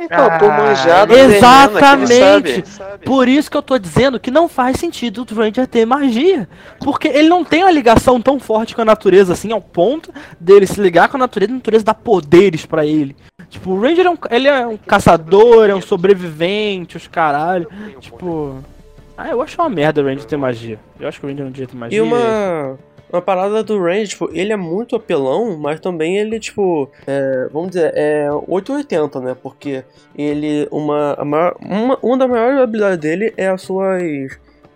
[0.00, 2.68] Então, Ah, tô manjado do Exatamente.
[2.68, 3.04] sabe.
[3.04, 6.48] Por isso que eu tô dizendo que não faz sentido o Ranger ter magia.
[6.80, 10.66] Porque ele não tem uma ligação tão forte com a natureza, assim, ao ponto dele
[10.66, 13.14] se ligar com a natureza e a natureza dar poderes pra ele.
[13.48, 17.68] Tipo, o Ranger é um, ele é um caçador, é um sobrevivente, os caralho.
[18.00, 18.58] Tipo.
[19.16, 20.76] Ah, eu acho uma merda o Ranger ter magia.
[20.98, 21.98] Eu acho que o Ranger não devia ter magia.
[21.98, 22.76] E uma,
[23.14, 27.68] uma parada do Range, tipo, ele é muito apelão, mas também ele, tipo, é, vamos
[27.70, 29.36] dizer, é 880, né?
[29.40, 29.84] Porque
[30.16, 34.02] ele, uma, maior- uma, uma das maiores habilidades dele é as suas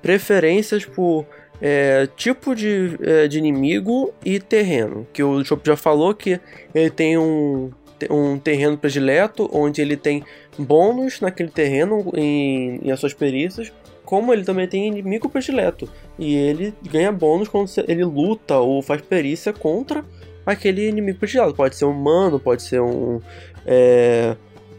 [0.00, 1.26] preferências por
[1.60, 5.06] é, tipo de, é, de inimigo e terreno.
[5.12, 6.40] Que o Chop já falou que
[6.74, 7.70] ele tem um,
[8.08, 10.24] um terreno predileto, onde ele tem
[10.56, 13.72] bônus naquele terreno em, em as suas perícias,
[14.08, 15.86] como ele também tem inimigo predileto.
[16.18, 20.02] E ele ganha bônus quando ele luta ou faz perícia contra
[20.46, 21.52] aquele inimigo predileto.
[21.52, 23.20] Pode ser um humano, pode ser um
[23.66, 24.34] é,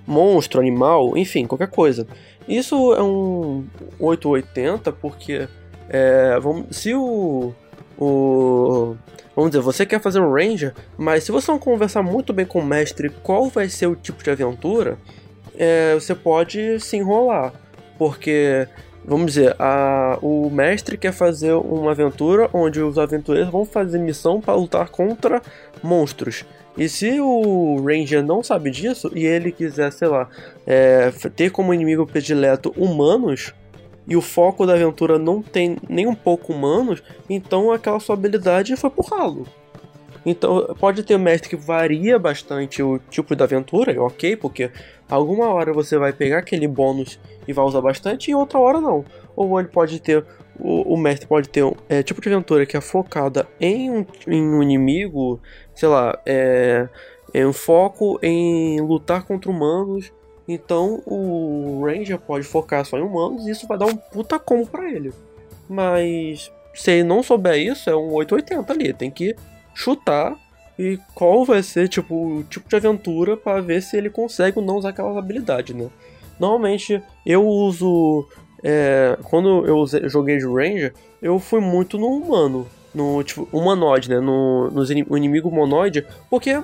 [0.08, 2.08] monstro, animal, enfim, qualquer coisa.
[2.48, 3.68] Isso é um
[4.00, 5.48] 880 porque
[5.88, 7.54] é, vamos, se o,
[8.00, 8.96] o
[9.36, 12.62] vamos dizer, você quer fazer um ranger, mas se você não conversar muito bem com
[12.62, 14.98] o mestre qual vai ser o tipo de aventura,
[15.56, 17.54] é, você pode se enrolar,
[17.96, 18.68] porque
[19.06, 24.40] vamos dizer, a, o mestre quer fazer uma aventura onde os aventureiros vão fazer missão
[24.40, 25.42] para lutar contra
[25.82, 26.46] monstros.
[26.78, 30.30] E se o Ranger não sabe disso e ele quiser, sei lá,
[30.66, 33.54] é, ter como inimigo predileto humanos
[34.08, 38.76] e o foco da aventura não tem nem um pouco humanos, então aquela sua habilidade
[38.76, 39.46] foi pro ralo.
[40.26, 44.72] Então pode ter mestre que varia bastante o tipo da aventura, ok, porque
[45.10, 49.06] alguma hora você vai pegar aquele bônus e vai usar bastante e outra hora não.
[49.36, 50.26] Ou ele pode ter
[50.60, 54.06] o, o mestre pode ter um é, tipo de aventura que é focada em um,
[54.28, 55.40] em um inimigo,
[55.74, 56.90] sei lá, é,
[57.34, 60.12] é um foco em lutar contra humanos.
[60.48, 64.68] Então o Ranger pode focar só em humanos e isso vai dar um puta combo
[64.68, 65.14] pra ele.
[65.70, 68.94] Mas se ele não souber isso, é um 880 ali.
[68.94, 69.36] Tem que
[69.80, 70.36] chutar
[70.78, 74.66] e qual vai ser tipo, o tipo de aventura para ver se ele consegue ou
[74.66, 75.90] não usar aquelas habilidades, né?
[76.40, 78.28] Normalmente eu uso.
[78.64, 82.68] é, quando eu joguei de Ranger, eu fui muito no humano.
[82.94, 84.20] No tipo, humanoide, né?
[84.20, 86.06] No, nos o inimigo humanoide.
[86.30, 86.62] Porque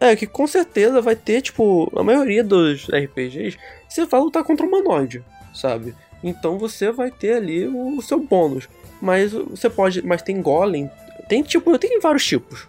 [0.00, 3.58] é que com certeza vai ter, tipo, a maioria dos RPGs,
[3.88, 5.22] você vai lutar contra o humanoide,
[5.54, 5.94] sabe?
[6.22, 8.68] Então você vai ter ali o, seu bônus.
[9.00, 10.04] Mas você pode.
[10.04, 10.90] Mas tem golem.
[11.28, 11.78] Tem tipo.
[11.78, 12.66] Tem vários tipos.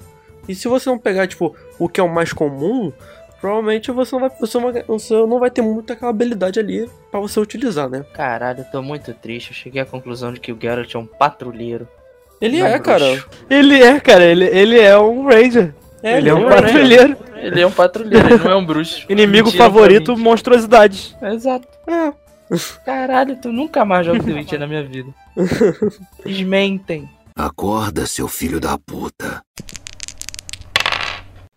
[0.48, 2.92] E se você não pegar, tipo, o que é o mais comum,
[3.40, 6.90] provavelmente você não vai, você não vai, você não vai ter muita aquela habilidade ali
[7.12, 8.04] pra você utilizar, né?
[8.14, 9.52] Caralho, eu tô muito triste.
[9.52, 11.88] Eu cheguei à conclusão de que o Geralt é um patrulheiro.
[12.42, 12.84] Ele é, bruxo.
[12.84, 13.26] cara.
[13.50, 15.74] Ele é, cara, ele, ele é um Ranger.
[16.02, 16.50] É, ele é um ele é.
[16.50, 17.18] patrulheiro.
[17.36, 19.06] Ele é um patrulheiro, ele não é um bruxo.
[19.12, 21.16] Inimigo Mentira favorito, monstruosidades.
[21.22, 21.68] Exato.
[21.88, 22.14] É.
[22.84, 25.10] Caralho, tu nunca mais joga The Witcher na minha vida.
[26.26, 27.08] Desmentem.
[27.40, 29.42] Acorda, seu filho da puta.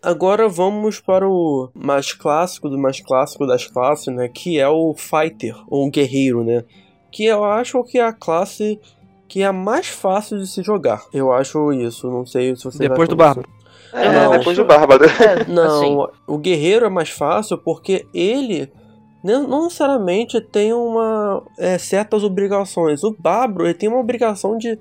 [0.00, 4.28] Agora vamos para o mais clássico do mais clássico das classes, né?
[4.28, 6.62] Que é o Fighter, ou o Guerreiro, né?
[7.10, 8.78] Que eu acho que é a classe
[9.26, 11.02] que é a mais fácil de se jogar.
[11.12, 13.48] Eu acho isso, não sei se você Depois do Bárbaro.
[13.92, 15.04] É, não, depois do Bárbaro.
[15.48, 18.72] Não, o guerreiro é mais fácil porque ele
[19.22, 23.02] não necessariamente tem uma é, certas obrigações.
[23.02, 24.78] O Bárbaro ele tem uma obrigação de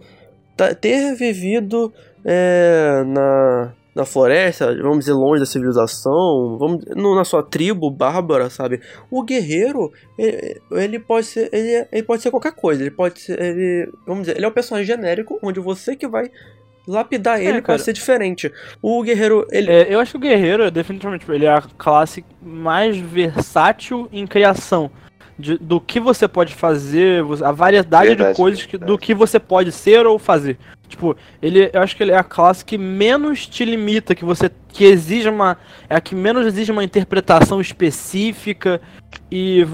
[0.79, 1.91] ter vivido
[2.23, 8.49] é, na, na floresta, vamos dizer, longe da civilização, vamos, no- na sua tribo bárbara,
[8.49, 8.79] sabe?
[9.09, 12.81] O guerreiro, ele, ele pode ser ele, ele pode ser qualquer coisa.
[12.83, 16.29] Ele pode ser, ele, vamos dizer, ele é um personagem genérico onde você que vai
[16.87, 17.79] lapidar ele pra cara.
[17.79, 18.51] ser diferente.
[18.81, 22.97] O guerreiro, ele É, eu acho que o guerreiro, definitivamente, ele é a classe mais
[22.97, 24.89] versátil em criação.
[25.41, 29.39] De- do que você pode fazer, a variedade Verdade, de coisas que- do que você
[29.39, 30.57] pode ser ou fazer.
[30.87, 34.51] Tipo, ele, eu acho que ele é a classe que menos te limita, que você
[34.69, 35.57] que exige uma,
[35.89, 38.81] é a que menos exige uma interpretação específica
[39.31, 39.65] e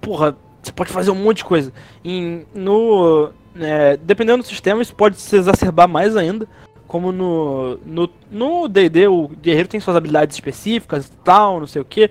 [0.00, 1.72] porra, você pode fazer um monte de coisa.
[2.04, 6.46] Em, no, é, dependendo do sistema, isso pode se exacerbar mais ainda.
[6.86, 11.80] Como no no no D&D, o guerreiro tem suas habilidades específicas e tal, não sei
[11.80, 12.10] o que,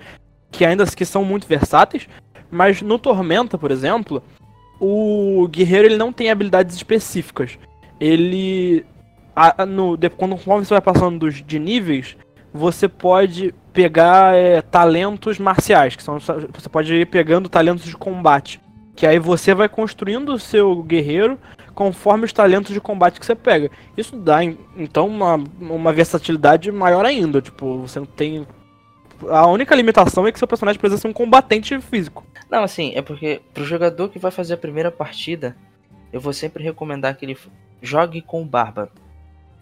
[0.50, 2.08] que ainda que são muito versáteis.
[2.50, 4.22] Mas no Tormenta, por exemplo,
[4.80, 7.58] o guerreiro ele não tem habilidades específicas.
[8.00, 8.84] Ele.
[9.36, 12.16] A, no, de, quando conforme você vai passando dos, de níveis,
[12.52, 16.18] você pode pegar é, talentos marciais, que são.
[16.18, 18.60] Você pode ir pegando talentos de combate.
[18.96, 21.38] Que aí você vai construindo o seu guerreiro
[21.74, 23.70] conforme os talentos de combate que você pega.
[23.96, 27.40] Isso dá, então, uma, uma versatilidade maior ainda.
[27.40, 28.46] Tipo, você não tem.
[29.28, 32.24] A única limitação é que seu personagem precisa ser um combatente físico.
[32.50, 35.56] Não, assim, é porque pro jogador que vai fazer a primeira partida,
[36.12, 37.36] eu vou sempre recomendar que ele
[37.82, 38.90] jogue com o Bárbaro.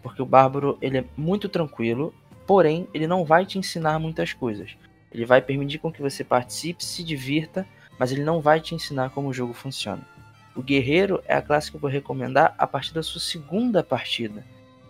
[0.02, 2.14] Porque o Bárbaro, ele é muito tranquilo,
[2.46, 4.76] porém, ele não vai te ensinar muitas coisas.
[5.12, 7.66] Ele vai permitir com que você participe, se divirta,
[7.98, 10.06] mas ele não vai te ensinar como o jogo funciona.
[10.54, 14.44] O guerreiro é a classe que eu vou recomendar a partir da sua segunda partida,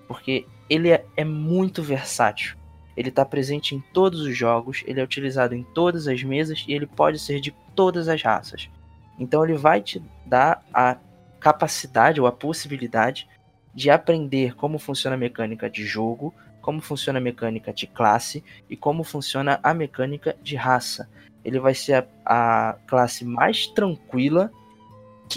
[0.06, 2.56] porque ele é, é muito versátil.
[2.98, 6.72] Ele está presente em todos os jogos, ele é utilizado em todas as mesas e
[6.72, 8.68] ele pode ser de todas as raças.
[9.16, 10.96] Então ele vai te dar a
[11.38, 13.28] capacidade ou a possibilidade
[13.72, 18.76] de aprender como funciona a mecânica de jogo, como funciona a mecânica de classe e
[18.76, 21.08] como funciona a mecânica de raça.
[21.44, 24.50] Ele vai ser a, a classe mais tranquila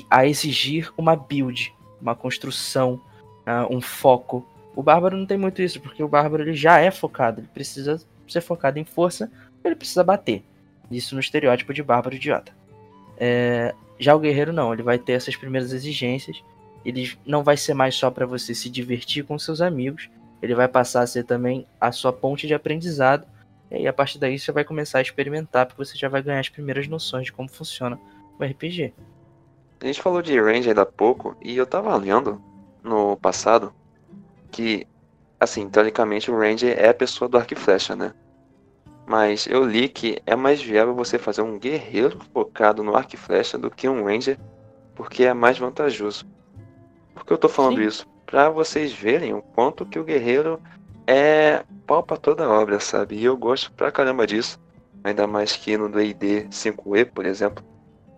[0.10, 1.72] a exigir uma build,
[2.02, 3.00] uma construção,
[3.46, 4.44] uh, um foco.
[4.76, 8.02] O Bárbaro não tem muito isso, porque o Bárbaro ele já é focado, ele precisa
[8.28, 9.30] ser focado em força,
[9.64, 10.44] ele precisa bater.
[10.90, 12.54] Isso no estereótipo de Bárbaro idiota.
[13.18, 16.42] É, já o Guerreiro não, ele vai ter essas primeiras exigências,
[16.84, 20.10] ele não vai ser mais só para você se divertir com seus amigos,
[20.42, 23.28] ele vai passar a ser também a sua ponte de aprendizado,
[23.70, 26.40] e aí a partir daí você vai começar a experimentar, porque você já vai ganhar
[26.40, 28.00] as primeiras noções de como funciona
[28.40, 28.94] o RPG.
[29.80, 32.42] A gente falou de range ainda há pouco, e eu tava lendo
[32.84, 33.74] no passado
[34.52, 34.88] que,
[35.40, 38.14] assim, teoricamente o Ranger é a pessoa do arco e flecha, né?
[39.06, 43.18] Mas eu li que é mais viável você fazer um guerreiro focado no arco e
[43.18, 44.38] flecha do que um Ranger,
[44.96, 46.26] porque é mais vantajoso.
[47.14, 47.88] Por que eu tô falando Sim.
[47.88, 48.08] isso?
[48.26, 50.62] Pra vocês verem o quanto que o guerreiro
[51.08, 53.16] é pau pra toda obra, sabe?
[53.16, 54.60] E eu gosto pra caramba disso.
[55.04, 57.66] Ainda mais que no D&D 5e, por exemplo,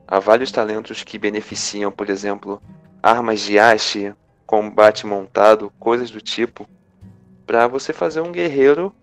[0.08, 2.62] Há vários talentos que beneficiam, por exemplo,
[3.02, 4.14] armas de haste,
[4.54, 6.70] combate montado, coisas do tipo,
[7.44, 8.94] para você fazer um guerreiro,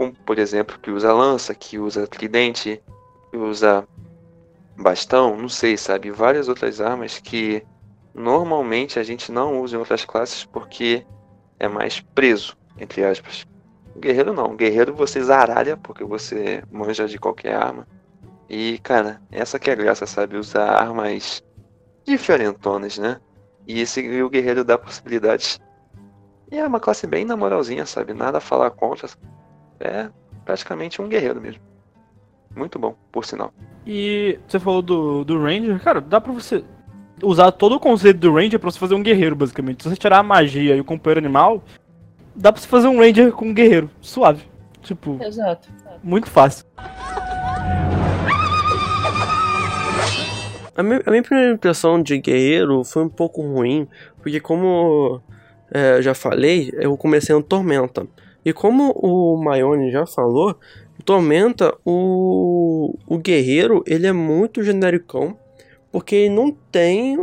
[0.00, 2.82] um, por exemplo, que usa lança, que usa tridente,
[3.30, 3.86] que usa
[4.76, 6.10] bastão, não sei, sabe?
[6.10, 7.64] Várias outras armas que
[8.12, 11.06] normalmente a gente não usa em outras classes porque
[11.60, 13.46] é mais preso, entre aspas.
[13.96, 17.86] Guerreiro não, guerreiro você zaralha porque você manja de qualquer arma.
[18.48, 20.36] E, cara, essa que é a graça, sabe?
[20.36, 21.44] Usar armas
[22.04, 23.20] diferentonas, né?
[23.66, 25.60] E esse o guerreiro dá possibilidades.
[26.50, 28.12] E é uma classe bem na moralzinha, sabe?
[28.12, 29.08] Nada a falar contra.
[29.78, 30.08] É
[30.44, 31.62] praticamente um guerreiro mesmo.
[32.54, 33.52] Muito bom, por sinal.
[33.86, 36.64] E você falou do, do Ranger, cara, dá pra você
[37.22, 39.82] usar todo o conceito do Ranger pra você fazer um guerreiro, basicamente.
[39.82, 41.62] Se você tirar a magia e o companheiro animal,
[42.34, 43.88] dá pra você fazer um Ranger com um guerreiro.
[44.00, 44.44] Suave.
[44.82, 45.18] Tipo.
[45.22, 45.68] Exato.
[46.02, 46.66] Muito fácil.
[50.74, 53.88] A minha, a minha, primeira impressão de guerreiro foi um pouco ruim,
[54.22, 55.20] porque como
[55.70, 58.06] é, já falei, eu comecei no Tormenta.
[58.44, 60.56] E como o Maione já falou,
[61.04, 65.36] Tormenta, o, o guerreiro, ele é muito genericão,
[65.90, 67.16] porque ele não tem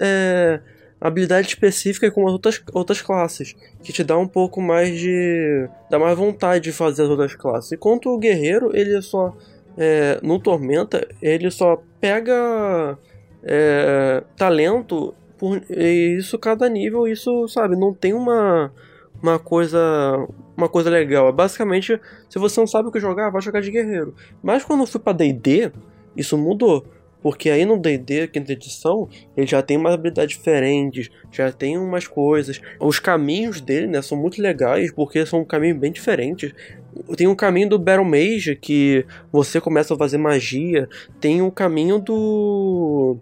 [0.00, 0.60] é,
[1.00, 5.68] habilidade específica como as outras, outras classes, que te dá um pouco mais de...
[5.90, 7.72] dá mais vontade de fazer as outras classes.
[7.72, 9.34] Enquanto o guerreiro, ele só
[9.76, 12.98] é, no Tormenta, ele só pega
[13.42, 18.72] é, talento por isso cada nível, isso, sabe, não tem uma
[19.22, 19.78] uma coisa
[20.56, 21.28] uma coisa legal.
[21.28, 24.14] É basicamente, se você não sabe o que jogar, vai jogar de guerreiro.
[24.42, 25.70] Mas quando eu fui para D&D,
[26.16, 26.86] isso mudou.
[27.22, 32.06] Porque aí no D&D, quinta edição, ele já tem umas habilidades diferentes, já tem umas
[32.06, 32.60] coisas.
[32.80, 36.54] Os caminhos dele, né, são muito legais, porque são caminhos bem diferentes.
[37.16, 40.88] Tem o caminho do Battle Mage, que você começa a fazer magia.
[41.20, 43.18] Tem o caminho do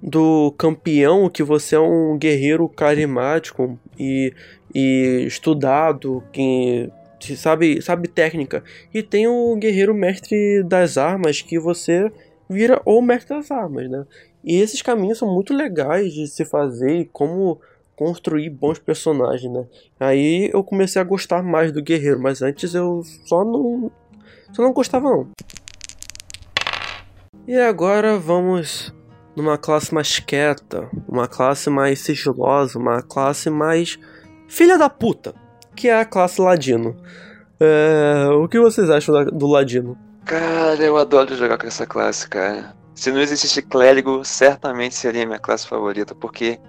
[0.00, 4.32] do campeão, que você é um guerreiro carismático e,
[4.72, 6.88] e estudado, que
[7.36, 8.62] sabe, sabe técnica.
[8.94, 12.10] E tem o guerreiro mestre das armas, que você
[12.48, 14.06] vira o mestre das armas, né?
[14.44, 17.60] E esses caminhos são muito legais de se fazer e como
[17.98, 19.66] construir bons personagens, né?
[19.98, 23.90] Aí eu comecei a gostar mais do guerreiro, mas antes eu só não
[24.52, 25.28] só não gostava não.
[27.44, 28.94] E agora vamos
[29.34, 33.98] numa classe mais quieta, uma classe mais sigilosa, uma classe mais
[34.46, 35.34] filha da puta,
[35.74, 36.96] que é a classe ladino.
[37.58, 38.28] É...
[38.30, 39.98] o que vocês acham do ladino?
[40.24, 42.76] Cara, eu adoro jogar com essa classe, cara.
[42.94, 46.60] Se não existisse clérigo, certamente seria minha classe favorita, porque,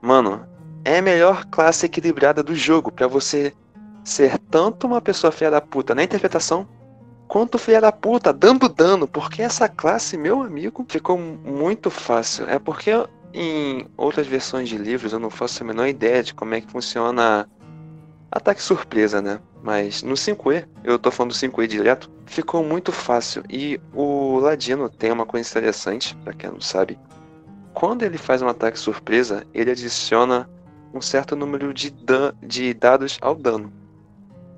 [0.00, 0.46] mano,
[0.84, 3.52] é a melhor classe equilibrada do jogo para você
[4.04, 6.66] ser tanto uma pessoa filha da puta na interpretação,
[7.28, 12.48] quanto filha da puta dando dano, porque essa classe, meu amigo, ficou muito fácil.
[12.48, 12.90] É porque
[13.32, 16.70] em outras versões de livros eu não faço a menor ideia de como é que
[16.70, 17.48] funciona
[18.30, 19.40] ataque surpresa, né?
[19.62, 23.44] Mas no 5E, eu tô falando do 5E direto, ficou muito fácil.
[23.48, 26.98] E o Ladino tem uma coisa interessante, pra quem não sabe.
[27.72, 30.48] Quando ele faz um ataque surpresa, ele adiciona
[30.92, 33.72] um certo número de, dan de dados ao dano.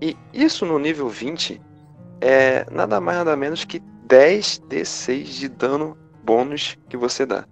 [0.00, 1.60] E isso no nível 20
[2.20, 7.44] é nada mais nada menos que 10 d6 de dano bônus que você dá.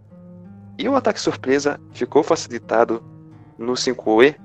[0.78, 3.02] E o ataque surpresa ficou facilitado
[3.58, 4.36] no 5E,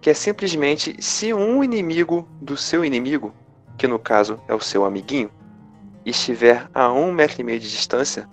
[0.00, 3.34] que é simplesmente se um inimigo do seu inimigo,
[3.76, 5.30] que no caso é o seu amiguinho,
[6.04, 8.28] estiver a um metro e meio de distância,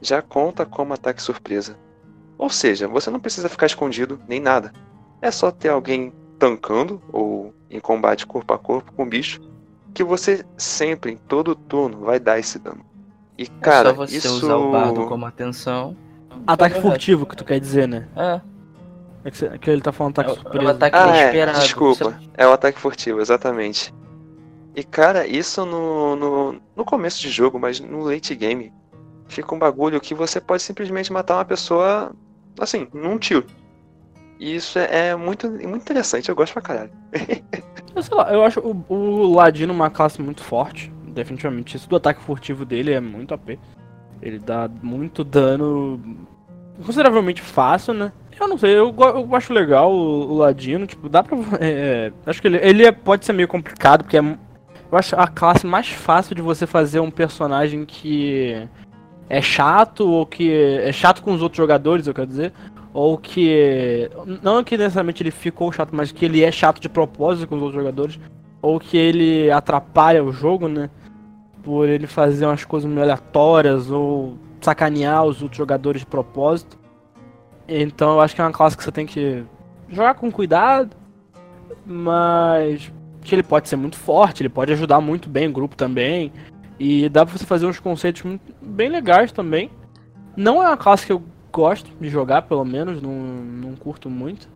[0.00, 1.76] já conta como ataque surpresa.
[2.38, 4.72] Ou seja, você não precisa ficar escondido nem nada.
[5.20, 9.40] É só ter alguém tancando ou em combate corpo a corpo com o bicho
[9.94, 12.84] que você sempre, em todo turno, vai dar esse dano.
[13.38, 15.96] E cara, é só você isso usar o bardo como atenção.
[16.46, 16.90] Ataque Correto.
[16.92, 18.06] furtivo que tu quer dizer, né?
[18.14, 18.40] É,
[19.24, 20.70] É que, você- que ele tá falando ataque é o- é o surpresa.
[20.70, 21.58] ataque Ah, é, inesperado.
[21.60, 22.04] desculpa.
[22.10, 23.92] Você- É o ataque furtivo, exatamente.
[24.74, 28.70] E cara, isso no, no, no começo de jogo, mas no late game,
[29.26, 32.12] fica um bagulho que você pode simplesmente matar uma pessoa,
[32.60, 33.46] assim, num tiro.
[34.38, 36.90] E isso é, é muito, muito interessante, eu gosto pra caralho.
[37.94, 40.92] Eu sei lá, eu acho o, o Ladino uma classe muito forte.
[41.06, 41.78] Definitivamente.
[41.78, 43.58] Isso do ataque furtivo dele é muito AP.
[44.20, 45.98] Ele dá muito dano
[46.84, 48.12] consideravelmente fácil, né?
[48.38, 51.38] Eu não sei, eu, eu acho legal o, o Ladino, tipo, dá pra.
[51.58, 55.26] é, acho que ele, ele é- pode ser meio complicado, porque é, eu acho a
[55.26, 58.68] classe mais fácil de você fazer um personagem que
[59.26, 62.52] é chato, ou que é chato com os outros jogadores, eu quero dizer.
[62.96, 64.10] Ou que.
[64.42, 67.60] Não que necessariamente ele ficou chato, mas que ele é chato de propósito com os
[67.60, 68.18] outros jogadores.
[68.62, 70.88] Ou que ele atrapalha o jogo, né?
[71.62, 76.78] Por ele fazer umas coisas meio aleatórias ou sacanear os outros jogadores de propósito.
[77.68, 79.44] Então eu acho que é uma classe que você tem que
[79.90, 80.96] jogar com cuidado.
[81.84, 82.90] Mas
[83.20, 86.32] que ele pode ser muito forte, ele pode ajudar muito bem o grupo também.
[86.80, 88.22] E dá pra você fazer uns conceitos
[88.62, 89.70] bem legais também.
[90.34, 94.48] Não é uma classe que eu gosto de jogar, pelo menos, não, não curto muito.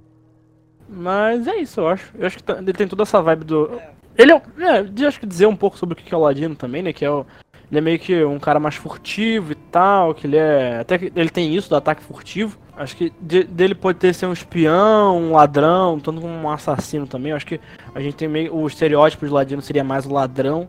[0.89, 2.13] Mas é isso, eu acho.
[2.19, 3.71] Eu acho que tá- ele tem toda essa vibe do.
[4.19, 4.35] Ele é.
[4.37, 6.83] um- é de, acho que dizer um pouco sobre o que é o Ladino também,
[6.83, 6.93] né?
[6.93, 7.25] Que é o.
[7.71, 10.81] Ele é meio que um cara mais furtivo e tal, que ele é.
[10.81, 12.59] Até que ele tem isso do ataque furtivo.
[12.77, 17.07] Acho que de- dele pode ter ser um espião, um ladrão, tanto como um assassino
[17.07, 17.33] também.
[17.33, 17.61] Acho que
[17.95, 18.55] a gente tem meio.
[18.57, 20.69] O estereótipo de ladino seria mais o ladrão.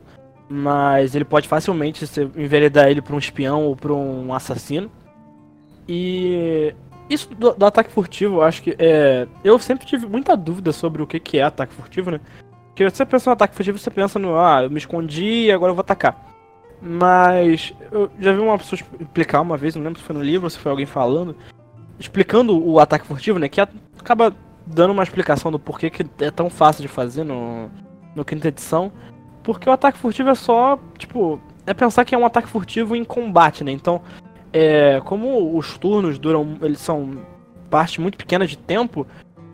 [0.54, 4.92] Mas ele pode facilmente se enveredar ele pra um espião ou pra um assassino.
[5.88, 6.74] E
[7.10, 9.28] isso do, do ataque furtivo, eu acho que é.
[9.44, 12.20] Eu sempre tive muita dúvida sobre o que, que é ataque furtivo, né?
[12.68, 15.72] Porque você pensa no ataque furtivo, você pensa no, ah, eu me escondi e agora
[15.72, 16.32] eu vou atacar.
[16.82, 20.46] Mas eu já vi uma pessoa explicar uma vez, não lembro se foi no livro
[20.46, 21.36] ou se foi alguém falando,
[22.00, 23.50] explicando o ataque furtivo, né?
[23.50, 24.34] Que acaba
[24.66, 27.70] dando uma explicação do porquê que é tão fácil de fazer no,
[28.16, 28.92] no quinta edição.
[29.44, 33.04] Porque o ataque furtivo é só, tipo, é pensar que é um ataque furtivo em
[33.04, 33.72] combate, né?
[33.72, 34.02] Então,
[34.54, 37.20] é, como os turnos duram, eles são
[37.70, 39.08] parte muito pequena de tempo,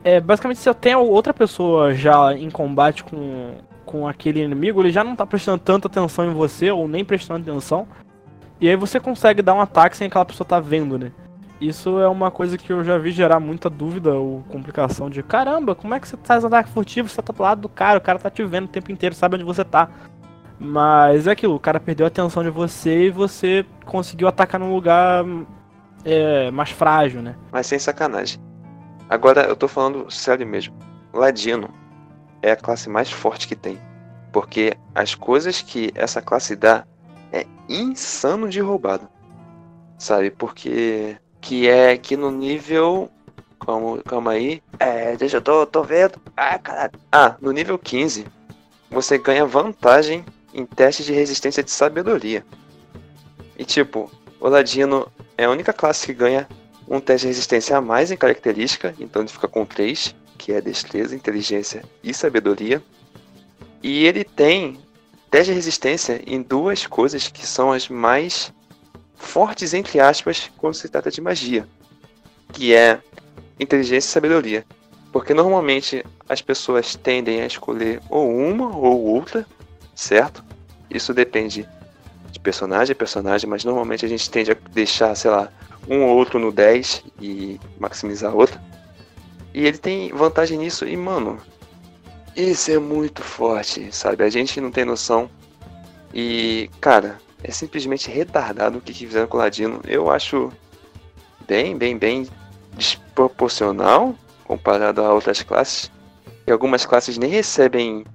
[0.04, 3.56] é, basicamente se tem outra pessoa já em combate com,
[3.86, 7.50] com aquele inimigo, ele já não tá prestando tanta atenção em você, ou nem prestando
[7.50, 7.88] atenção,
[8.60, 11.12] e aí você consegue dar um ataque sem aquela pessoa tá vendo, né?
[11.60, 15.74] Isso é uma coisa que eu já vi gerar muita dúvida ou complicação de caramba,
[15.74, 17.10] como é que você faz ataque furtivo?
[17.10, 19.36] Você tá do lado do cara, o cara tá te vendo o tempo inteiro, sabe
[19.36, 19.90] onde você tá.
[20.60, 24.74] Mas é aquilo, o cara perdeu a atenção de você e você conseguiu atacar num
[24.74, 25.24] lugar
[26.04, 27.36] é, mais frágil, né?
[27.52, 28.40] Mas sem sacanagem.
[29.10, 30.76] Agora eu tô falando sério mesmo.
[31.14, 31.70] Ladino
[32.42, 33.80] é a classe mais forte que tem.
[34.32, 36.86] Porque as coisas que essa classe dá
[37.32, 39.08] é insano de roubado.
[39.98, 40.32] Sabe?
[40.32, 43.10] Porque que é que no nível.
[43.60, 44.62] Calma, calma aí.
[44.80, 46.20] É, deixa eu tô, tô vendo.
[46.36, 46.92] Ah, caralho.
[47.12, 48.28] Ah, no nível 15,
[48.90, 50.24] você ganha vantagem
[50.58, 52.44] em testes de resistência de sabedoria.
[53.56, 55.08] E tipo, o Ladino
[55.38, 56.48] é a única classe que ganha
[56.88, 60.60] um teste de resistência a mais em característica, então ele fica com 3, que é
[60.60, 62.82] destreza, inteligência e sabedoria.
[63.84, 64.80] E ele tem
[65.30, 68.52] teste de resistência em duas coisas que são as mais
[69.16, 71.68] fortes, entre aspas, quando se trata de magia,
[72.52, 73.00] que é
[73.60, 74.66] inteligência e sabedoria.
[75.12, 79.46] Porque normalmente as pessoas tendem a escolher ou uma ou outra,
[79.96, 80.47] certo?
[80.90, 81.68] Isso depende
[82.32, 85.50] de personagem a personagem, mas normalmente a gente tende a deixar, sei lá,
[85.90, 88.60] um ou outro no 10 e maximizar outro.
[89.54, 91.40] E ele tem vantagem nisso, e mano,
[92.36, 94.24] isso é muito forte, sabe?
[94.24, 95.30] A gente não tem noção.
[96.14, 99.82] E, cara, é simplesmente retardado o que fizeram com o Ladino.
[99.86, 100.52] Eu acho
[101.48, 102.28] bem, bem, bem
[102.74, 105.92] desproporcional comparado a outras classes.
[106.46, 108.06] E algumas classes nem recebem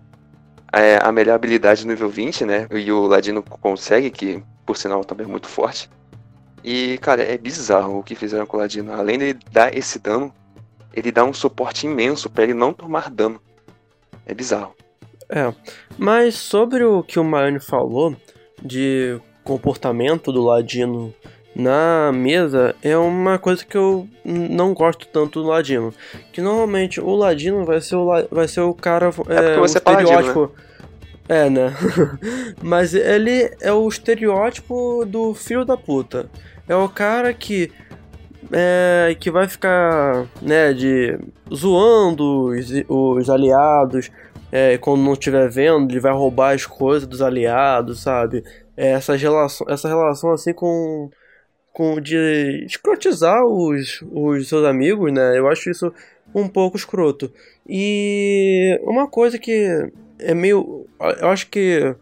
[0.73, 2.67] é, a melhor habilidade nível 20, né?
[2.71, 5.91] E o Ladino consegue, que por sinal também é muito forte.
[6.65, 8.93] E, cara, é bizarro o que fizeram com o Ladino.
[8.93, 10.33] Além de dar esse dano,
[10.95, 13.41] ele dá um suporte imenso para ele não tomar dano.
[14.25, 14.75] É bizarro.
[15.29, 15.53] É,
[15.99, 18.17] mas sobre o que o Maione falou
[18.63, 21.13] de comportamento do Ladino
[21.55, 25.93] na mesa é uma coisa que eu não gosto tanto do Ladino.
[26.33, 29.11] Que normalmente o Ladino vai ser o, vai ser o cara.
[29.29, 30.53] É, é o é estereótipo.
[31.29, 31.47] Né?
[31.47, 31.75] É, né?
[32.63, 36.29] Mas ele é o estereótipo do filho da puta.
[36.69, 37.71] É o cara que.
[38.51, 41.17] É, que vai ficar, né, de
[41.55, 44.11] zoando os, os aliados,
[44.51, 48.45] é, quando não estiver vendo, ele vai roubar as coisas dos aliados, sabe?
[48.77, 51.09] É, essa, relação, essa relação assim com
[51.73, 55.39] com de escrotizar os, os seus amigos, né?
[55.39, 55.93] Eu acho isso
[56.35, 57.33] um pouco escroto.
[57.69, 60.87] E uma coisa que é meio.
[61.21, 61.95] Eu acho que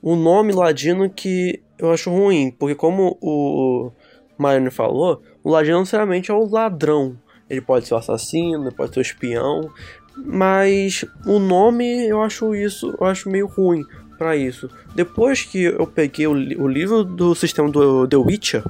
[0.00, 3.90] o nome ladino que eu acho ruim, porque como o
[4.38, 7.16] Mariano falou, o ladino necessariamente é o ladrão.
[7.48, 9.70] Ele pode ser o assassino, pode ser o espião,
[10.16, 13.84] mas o nome eu acho isso, eu acho meio ruim
[14.16, 14.70] para isso.
[14.94, 18.64] Depois que eu peguei o, o livro do sistema do The Witcher,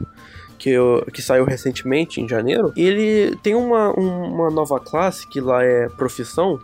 [0.63, 5.65] que, eu, que saiu recentemente, em janeiro, ele tem uma, uma nova classe, que lá
[5.65, 6.61] é profissão,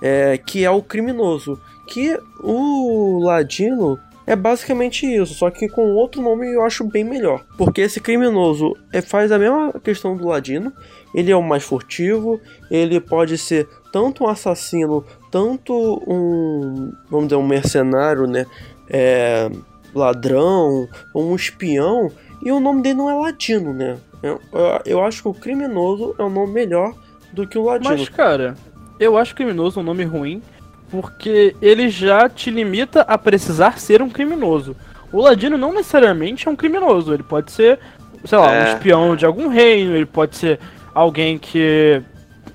[0.00, 1.60] é, que é o criminoso.
[1.84, 7.44] Que o Ladino é basicamente isso, só que com outro nome eu acho bem melhor.
[7.58, 10.72] Porque esse criminoso é, faz a mesma questão do Ladino,
[11.12, 12.40] ele é o mais furtivo,
[12.70, 15.74] ele pode ser tanto um assassino, tanto
[16.06, 18.46] um, vamos dizer, um mercenário, né?
[18.88, 19.50] É,
[19.92, 23.98] ladrão, um espião, e o nome dele não é ladino, né?
[24.22, 26.94] Eu, eu, eu acho que o criminoso é um nome melhor
[27.32, 27.90] do que o ladino.
[27.90, 28.54] Mas, cara,
[28.98, 30.42] eu acho criminoso um nome ruim
[30.90, 34.76] porque ele já te limita a precisar ser um criminoso.
[35.12, 37.78] O ladino não necessariamente é um criminoso, ele pode ser,
[38.24, 38.60] sei lá, é.
[38.60, 40.58] um espião de algum reino, ele pode ser
[40.94, 42.02] alguém que.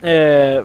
[0.04, 0.64] É,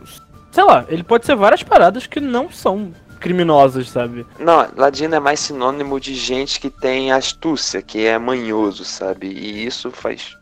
[0.50, 4.26] sei lá, ele pode ser várias paradas que não são criminosas, sabe?
[4.38, 9.28] Não, ladino é mais sinônimo de gente que tem astúcia, que é manhoso, sabe?
[9.28, 10.36] E isso faz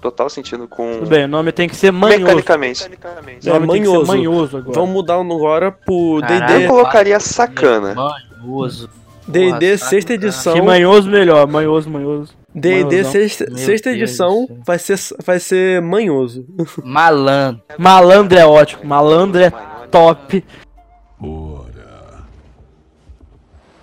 [0.00, 0.98] total sentido com.
[0.98, 2.20] Tudo bem, o nome tem que ser manhoso.
[2.20, 2.88] Mecanicamente.
[2.88, 3.48] Mecanicamente.
[3.48, 4.06] É, manhoso.
[4.06, 4.74] manhoso agora.
[4.74, 6.64] Vamos mudar agora pro DD.
[6.64, 7.94] Eu colocaria sacana.
[7.94, 8.90] Manhoso.
[9.26, 10.52] DD sexta edição.
[10.52, 12.44] Que manhoso melhor, manhoso, manhoso.
[12.54, 16.46] D&D sexta, sexta edição vai ser, vai ser manhoso.
[16.84, 17.62] Malandro.
[17.76, 19.50] Malandro é ótimo, malandro é
[19.90, 20.44] top.
[21.20, 21.53] Ora,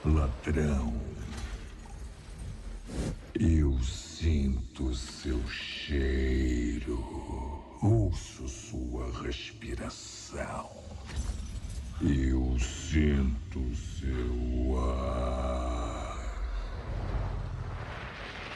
[0.06, 0.94] ladrão,
[3.40, 6.98] eu sinto seu cheiro,
[7.82, 10.70] ouço sua respiração,
[12.02, 16.02] eu sinto seu ar.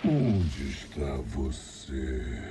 [0.04, 2.42] Onde está você?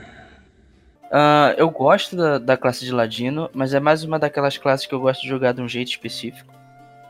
[1.04, 4.94] Uh, eu gosto da, da, classe de Ladino, mas é mais uma daquelas classes que
[4.94, 6.53] eu gosto de jogar de um jeito específico.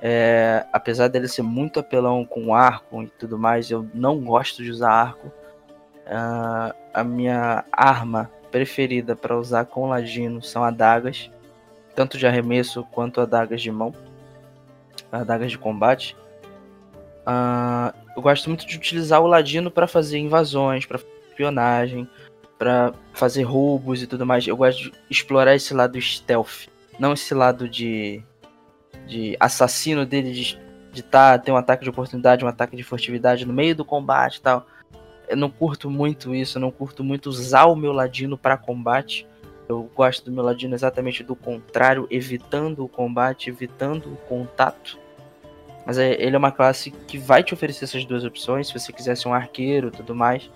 [0.07, 4.71] É, apesar dele ser muito apelão com arco e tudo mais, eu não gosto de
[4.71, 5.29] usar arco.
[5.29, 11.31] Uh, a minha arma preferida para usar com Ladino são adagas,
[11.95, 13.95] tanto de arremesso quanto adagas de mão,
[15.11, 16.15] adagas de combate.
[17.27, 21.01] Uh, eu gosto muito de utilizar o Ladino para fazer invasões, para
[21.31, 22.07] espionagem,
[22.59, 24.47] para fazer roubos e tudo mais.
[24.47, 26.69] Eu gosto de explorar esse lado stealth,
[27.01, 28.23] não esse lado de,
[29.07, 30.59] de assassino dele de,
[30.93, 34.37] de tá, ter um ataque de oportunidade, um ataque de furtividade no meio do combate
[34.37, 34.67] e tal.
[35.29, 39.27] Eu não curto muito isso, eu não curto muito usar o meu ladino para combate.
[39.69, 44.99] Eu gosto do meu ladino exatamente do contrário, evitando o combate, evitando o contato.
[45.87, 48.93] Mas é, ele é uma classe que vai te oferecer essas duas opções, se você
[48.93, 50.51] quiser ser um arqueiro e tudo mais.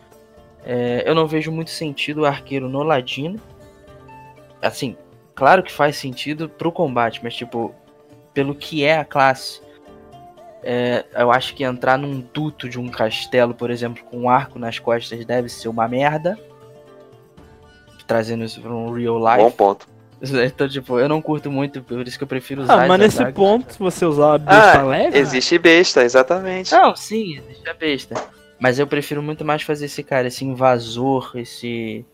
[0.64, 3.40] É, eu não vejo muito sentido o arqueiro no ladino.
[4.60, 4.96] Assim,
[5.34, 7.74] claro que faz sentido pro combate, mas tipo,
[8.38, 9.60] pelo que é a classe,
[10.62, 14.60] é, eu acho que entrar num duto de um castelo, por exemplo, com um arco
[14.60, 16.38] nas costas deve ser uma merda.
[18.06, 19.42] Trazendo isso para um real life.
[19.42, 19.88] Bom ponto.
[20.20, 22.84] Então, tipo, eu não curto muito, por isso que eu prefiro usar.
[22.84, 25.18] Ah, mas nesse ponto, se você usar a besta ah, leve.
[25.18, 26.72] Existe besta, exatamente.
[26.72, 28.14] Não, sim, existe a besta.
[28.58, 32.04] Mas eu prefiro muito mais fazer esse cara, esse invasor, esse.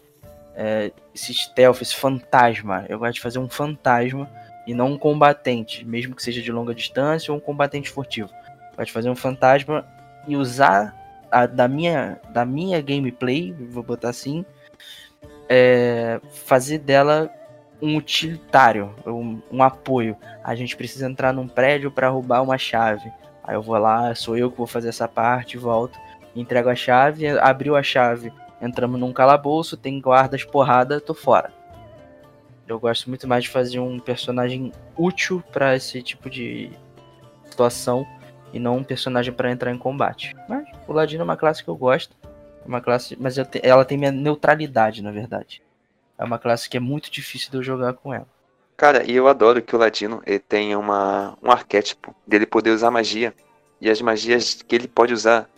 [0.54, 2.84] É, esse stealth, esse fantasma.
[2.88, 4.28] Eu gosto de fazer um fantasma
[4.66, 8.30] e não um combatente, mesmo que seja de longa distância ou um combatente furtivo.
[8.30, 9.86] Eu gosto de fazer um fantasma
[10.26, 10.94] e usar
[11.30, 14.44] a, da, minha, da minha gameplay, vou botar assim,
[15.48, 17.30] é, fazer dela
[17.82, 20.16] um utilitário, um, um, apoio.
[20.42, 23.12] A gente precisa entrar num prédio para roubar uma chave.
[23.42, 25.98] Aí eu vou lá, sou eu que vou fazer essa parte, volto,
[26.34, 31.52] entrego a chave, abriu a chave, entramos num calabouço, tem guardas, porrada, tô fora.
[32.66, 36.70] Eu gosto muito mais de fazer um personagem útil para esse tipo de
[37.44, 38.06] situação
[38.52, 40.34] e não um personagem para entrar em combate.
[40.48, 43.84] Mas o Ladino é uma classe que eu gosto, é uma classe, mas te, ela
[43.84, 45.62] tem minha neutralidade, na verdade.
[46.16, 48.26] É uma classe que é muito difícil de eu jogar com ela.
[48.76, 53.34] Cara, e eu adoro que o Ladino ele uma, um arquétipo dele poder usar magia.
[53.80, 55.48] E as magias que ele pode usar,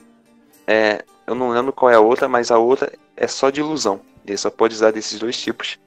[0.66, 4.00] é, eu não lembro qual é a outra, mas a outra é só de ilusão.
[4.26, 5.78] Ele só pode usar desses dois tipos.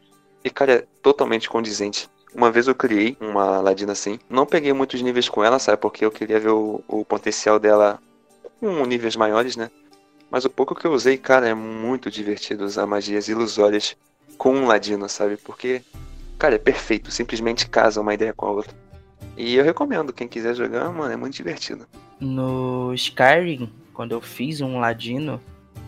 [0.44, 2.10] E, cara, é totalmente condizente.
[2.34, 4.20] Uma vez eu criei uma Ladina assim.
[4.30, 5.78] Não peguei muitos níveis com ela, sabe?
[5.78, 8.00] Porque eu queria ver o, o potencial dela
[8.60, 9.70] com níveis maiores, né?
[10.30, 13.98] Mas o pouco que eu usei, cara, é muito divertido usar magias ilusórias
[14.38, 15.38] com um Ladino, sabe?
[15.38, 15.82] Porque,
[16.38, 17.10] cara, é perfeito.
[17.10, 18.74] Simplesmente casa uma ideia com a outra.
[19.36, 21.88] E eu recomendo, quem quiser jogar, mano, é muito divertido.
[22.20, 25.42] No Skyrim, quando eu fiz um Ladino,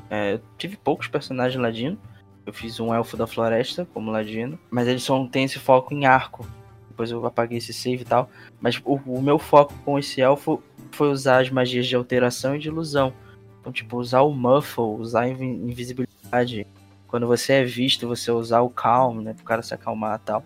[0.09, 1.97] é, eu tive poucos personagens Ladino.
[2.45, 6.05] Eu fiz um elfo da floresta como ladino, mas eles só tem esse foco em
[6.05, 6.45] arco.
[6.89, 8.29] Depois eu apaguei esse save e tal.
[8.59, 10.61] Mas o, o, meu foco com esse elfo
[10.91, 13.13] foi usar as magias de alteração e de ilusão.
[13.59, 16.65] Então, tipo, usar o muffle, usar a invisibilidade.
[17.07, 19.33] Quando você é visto, você usar o calm, né?
[19.33, 20.43] Pro cara se acalmar e tal.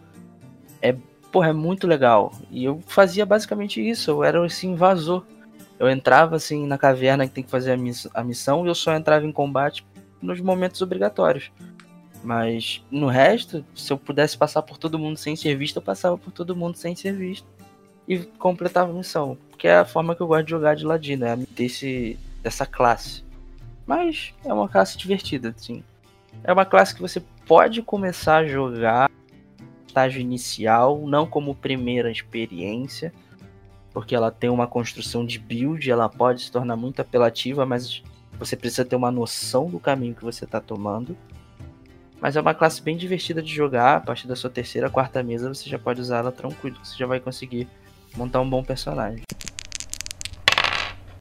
[0.82, 0.96] É,
[1.32, 2.34] porra, é muito legal.
[2.52, 4.12] E eu fazia basicamente isso.
[4.12, 5.26] Eu era esse invasor.
[5.80, 8.76] Eu entrava assim na caverna que tem que fazer a, miss a missão e eu
[8.76, 9.86] só entrava em combate
[10.22, 11.52] nos momentos obrigatórios.
[12.26, 16.18] Mas no resto, se eu pudesse passar por todo mundo sem ser visto, eu passava
[16.18, 17.48] por todo mundo sem ser visto.
[18.08, 19.38] E completava a missão.
[19.60, 23.24] Que é a forma que eu gosto de jogar de ladino, é desse, dessa classe.
[23.86, 25.84] Mas é uma classe divertida, sim.
[26.44, 29.10] É uma classe que você pode começar a jogar
[29.86, 33.14] estágio inicial, não como primeira experiência,
[33.94, 38.04] porque ela tem uma construção de build, ela pode se tornar muito apelativa, mas
[38.38, 41.16] você precisa ter uma noção do caminho que você está tomando.
[42.26, 43.98] Mas é uma classe bem divertida de jogar.
[43.98, 46.76] A partir da sua terceira, quarta mesa, você já pode usar ela tranquilo.
[46.84, 47.68] Você já vai conseguir
[48.18, 49.22] montar um bom personagem.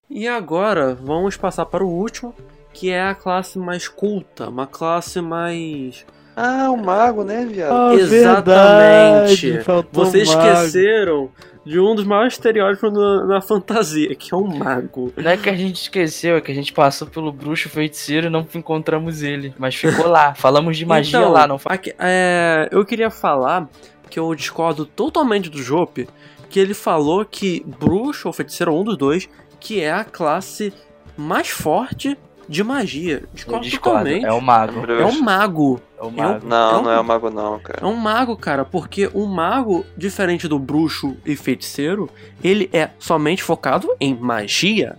[0.09, 2.35] E agora vamos passar para o último,
[2.73, 6.07] que é a classe mais culta, uma classe mais.
[6.35, 7.75] Ah, o mago, né, viado?
[7.75, 9.51] Ah, Exatamente.
[9.51, 11.31] Verdade, Vocês esqueceram
[11.65, 15.13] de um dos maiores estereótipos na, na, fantasia, que é o mago.
[15.17, 18.31] Não é que a gente esqueceu, é que a gente passou pelo bruxo feiticeiro e
[18.31, 19.55] não encontramos ele.
[19.59, 20.35] Mas ficou lá.
[20.37, 23.69] Falamos de magia então, lá, não aqui, é, Eu queria falar
[24.11, 26.09] que eu discordo totalmente do Jope,
[26.51, 29.29] que ele falou que bruxo ou feiticeiro, um dos dois,
[29.59, 30.73] que é a classe
[31.17, 32.17] mais forte
[32.49, 33.23] de magia.
[33.33, 34.25] Discordo totalmente.
[34.25, 34.91] É o mago.
[34.91, 35.81] É o mago.
[35.99, 36.47] É o mago.
[36.47, 37.79] Não, é um, não é o mago não, cara.
[37.83, 42.09] É um mago, cara, porque o mago, diferente do bruxo e feiticeiro,
[42.43, 44.97] ele é somente focado em magia.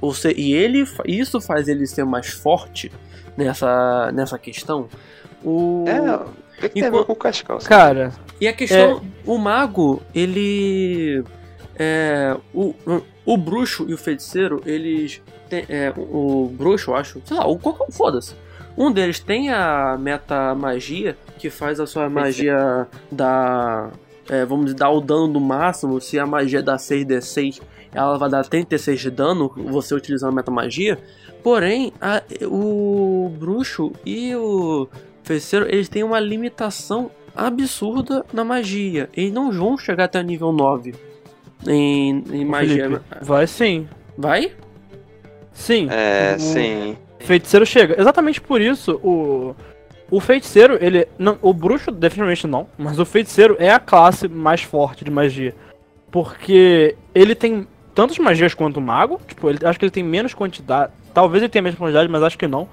[0.00, 2.90] Ou seja, e ele, isso faz ele ser mais forte
[3.36, 4.88] nessa, nessa questão.
[5.44, 5.84] O...
[5.86, 7.58] É, tem que ter com o cascal.
[7.58, 8.12] Cara...
[8.40, 9.00] E a questão, é...
[9.26, 11.24] o mago, ele...
[11.76, 12.72] É, o,
[13.28, 17.60] o bruxo e o feiticeiro, eles tem, é, o bruxo, eu acho, sei lá, o
[17.92, 18.34] foda-se.
[18.74, 23.90] Um deles tem a meta magia, que faz a sua magia dar.
[24.30, 26.00] É, vamos dar o dano do máximo.
[26.00, 27.60] Se a magia dá 6d6,
[27.92, 30.98] ela vai dar 36 de dano, você utilizando a meta magia.
[31.42, 34.88] Porém, a, o bruxo e o
[35.22, 39.10] feiticeiro, eles têm uma limitação absurda na magia.
[39.14, 41.07] Eles não vão chegar até o nível 9
[41.66, 42.84] em, em magia.
[42.84, 43.88] Felipe, vai sim.
[44.16, 44.52] Vai?
[45.52, 45.88] Sim.
[45.90, 46.96] É, o sim.
[47.20, 48.00] Feiticeiro chega.
[48.00, 49.54] Exatamente por isso, o.
[50.10, 51.06] O feiticeiro, ele.
[51.18, 52.66] Não, o bruxo, definitivamente não.
[52.78, 55.54] Mas o feiticeiro é a classe mais forte de magia.
[56.10, 59.20] Porque ele tem tantas magias quanto o mago.
[59.26, 60.92] Tipo, ele, acho que ele tem menos quantidade.
[61.12, 62.66] Talvez ele tenha menos quantidade, mas acho que não.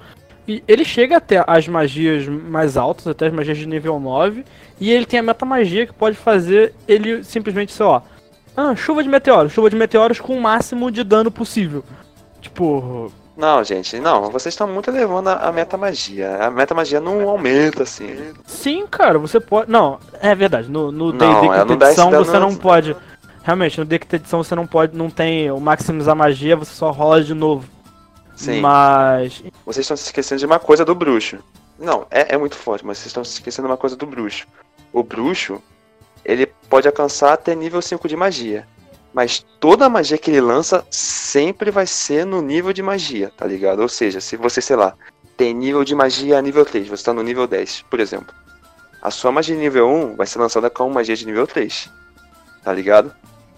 [0.48, 4.44] E ele chega até as magias mais altas, até as magias de nível 9.
[4.80, 8.02] E ele tem a meta magia que pode fazer ele simplesmente, sei lá.
[8.56, 9.52] Ah, chuva de meteoros.
[9.52, 11.84] Chuva de meteoros com o máximo de dano possível.
[12.40, 13.12] Tipo.
[13.36, 16.38] Não, gente, não, vocês estão muito elevando a, meta magia.
[16.38, 18.32] A meta magia não aumenta assim.
[18.46, 19.70] Sim, cara, você pode.
[19.70, 20.70] Não, é verdade.
[20.70, 22.96] No, no D&D edição você não pode.
[23.42, 27.22] Realmente, no D edição você não pode, não tem o maximizar magia, você só rola
[27.22, 27.68] de novo.
[28.34, 28.60] Sim.
[28.60, 29.44] Mas.
[29.66, 31.38] Vocês estão se esquecendo de uma coisa do bruxo.
[31.78, 34.46] Não, é, é muito forte, mas vocês estão se esquecendo de uma coisa do bruxo.
[34.92, 35.60] O bruxo,
[36.26, 38.66] ele pode alcançar até nível 5 de magia.
[39.14, 43.46] Mas toda a magia que ele lança sempre vai ser no nível de magia, tá
[43.46, 43.80] ligado?
[43.80, 44.94] Ou seja, se você, sei lá,
[45.36, 48.34] tem nível de magia nível 3, você tá no nível 10, por exemplo.
[49.00, 51.88] A sua magia de nível 1 vai ser lançada com magia de nível 3.
[52.62, 53.12] Tá ligado?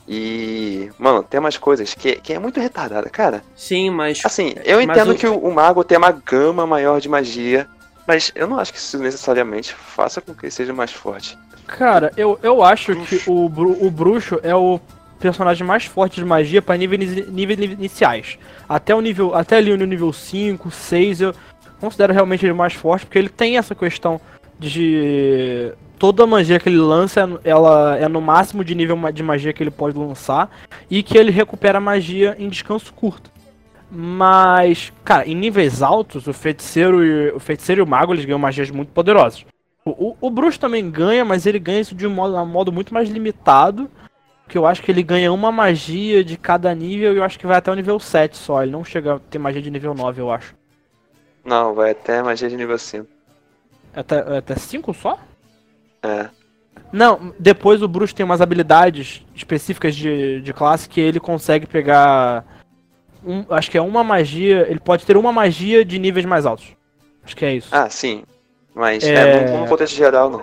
[0.06, 3.42] E, mano, tem umas coisas que, que é muito retardada, cara.
[3.56, 4.20] Sim, mas.
[4.24, 7.68] Assim, eu entendo o- que o, o mago tem uma gama maior de magia,
[8.06, 11.38] mas eu não acho que isso necessariamente faça com que ele seja mais forte.
[11.68, 14.80] Cara, eu, eu acho que o, o bruxo é o
[15.20, 18.38] personagem mais forte de magia para níveis, níveis iniciais.
[18.66, 19.34] Até o nível.
[19.34, 21.34] Até ali no nível 5, 6, eu
[21.78, 24.18] considero realmente ele mais forte, porque ele tem essa questão
[24.58, 25.72] de.
[25.98, 29.70] Toda magia que ele lança, ela é no máximo de nível de magia que ele
[29.70, 30.50] pode lançar.
[30.90, 33.30] E que ele recupera magia em descanso curto.
[33.90, 38.38] Mas, cara, em níveis altos, o feiticeiro e o, feiticeiro e o mago eles ganham
[38.38, 39.44] magias muito poderosas.
[39.88, 42.72] O, o, o bruxo também ganha, mas ele ganha isso de um modo, um modo
[42.72, 43.90] muito mais limitado.
[44.46, 47.46] Que eu acho que ele ganha uma magia de cada nível e eu acho que
[47.46, 48.62] vai até o nível 7 só.
[48.62, 50.54] Ele não chega a ter magia de nível 9, eu acho.
[51.44, 53.06] Não, vai até magia de nível 5.
[53.94, 55.18] É Até, é até 5 só?
[56.02, 56.28] É.
[56.92, 62.44] Não, depois o bruxo tem umas habilidades específicas de, de classe que ele consegue pegar.
[63.24, 64.66] Um, acho que é uma magia.
[64.68, 66.74] Ele pode ter uma magia de níveis mais altos.
[67.22, 67.68] Acho que é isso.
[67.70, 68.24] Ah, sim.
[68.78, 69.64] Mas É.
[69.64, 70.40] é, contexto geral, não.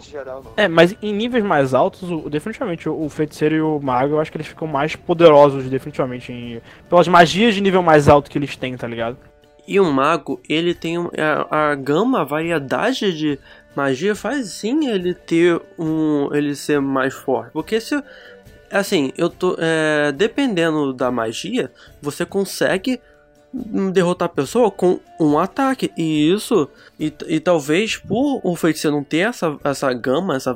[0.57, 4.30] É, mas em níveis mais altos, o- definitivamente o, feiticeiro e o mago, eu acho
[4.30, 8.57] que eles ficam mais poderosos, definitivamente, em- pelas magias de nível mais alto que eles
[8.57, 9.16] têm, tá ligado?
[9.66, 13.40] E o mago, ele tem a, a gama, a variedade de
[13.74, 16.28] magia faz sim ele ter um.
[16.34, 17.52] ele ser mais forte.
[17.53, 18.03] Porque se.
[18.70, 19.56] Assim, eu tô.
[19.57, 21.72] é, dependendo da magia,
[22.02, 22.99] você consegue
[23.91, 25.91] derrotar a pessoa com um ataque.
[25.98, 26.68] E isso.
[26.99, 30.56] E, e talvez por o feiticeiro não ter essa, essa gama, essa,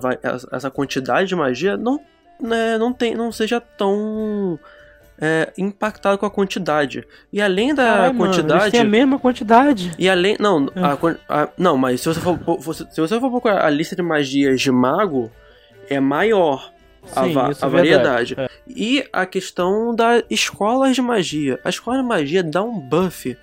[0.52, 2.00] essa quantidade de magia, não,
[2.42, 4.60] né, não, tem, não seja tão.
[5.22, 7.06] é, impactado com a quantidade.
[7.32, 8.72] E além da mano, quantidade.
[8.72, 9.92] têm a mesma quantidade.
[9.98, 10.38] E além.
[10.40, 12.38] Não, a quan- a- não, mas se você, for,
[12.74, 15.30] se você for procurar a lista de magias de mago,
[15.90, 16.72] é maior
[17.16, 18.36] a, Sim, va- isso a é variedade.
[18.38, 18.50] é.
[18.68, 21.60] E a questão das escolas de magia.
[21.64, 23.36] A escola de magia dá um buff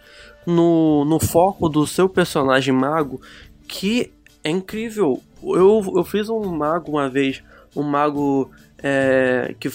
[0.47, 3.21] no, no foco do seu personagem mago
[3.67, 4.13] que
[4.45, 5.21] é incrível.
[5.43, 7.43] Eu, eu fiz um mago uma vez,
[7.75, 8.51] um mago
[8.83, 9.69] é, que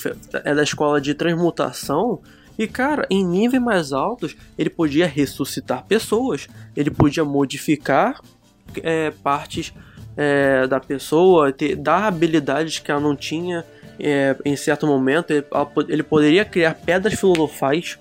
[0.45, 2.21] é da escola de transmutação.
[2.57, 8.21] E cara, em níveis mais altos, ele podia ressuscitar pessoas, ele podia modificar
[8.83, 9.73] é, partes
[10.15, 13.65] é, da pessoa, ter, dar habilidades que ela não tinha
[13.99, 15.31] é, em certo momento.
[15.31, 15.45] Ele,
[15.89, 17.97] ele poderia criar pedras filosofais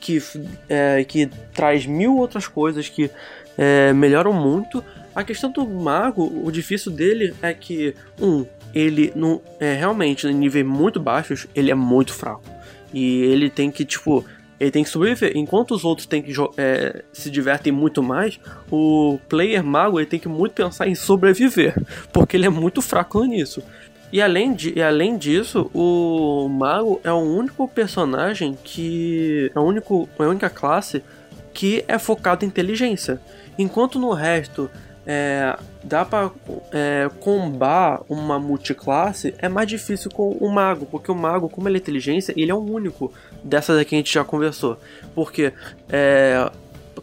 [0.00, 0.22] que,
[0.68, 3.10] é, que traz mil outras coisas que
[3.56, 4.82] é, melhoram muito.
[5.14, 10.34] A questão do mago, o difícil dele é que, um, ele não é realmente em
[10.34, 12.44] níveis muito baixos, ele é muito fraco.
[12.92, 14.24] E ele tem que, tipo,
[14.58, 15.32] ele tem que sobreviver.
[15.36, 18.38] Enquanto os outros tem que é, se divertem muito mais,
[18.70, 21.74] o player mago ele tem que muito pensar em sobreviver,
[22.12, 23.62] porque ele é muito fraco nisso.
[24.12, 29.50] E além, de, e além disso, o mago é o único personagem que.
[29.54, 31.02] É, o único, é a única classe
[31.52, 33.20] que é focado em inteligência.
[33.58, 34.70] Enquanto no resto
[35.06, 36.30] é, dá pra
[36.72, 41.78] é, combar uma multiclasse, é mais difícil com o mago, porque o mago, como ele
[41.78, 43.12] é inteligência, ele é o único
[43.44, 44.76] dessas aqui que a gente já conversou.
[45.14, 45.52] Porque
[45.88, 46.50] é,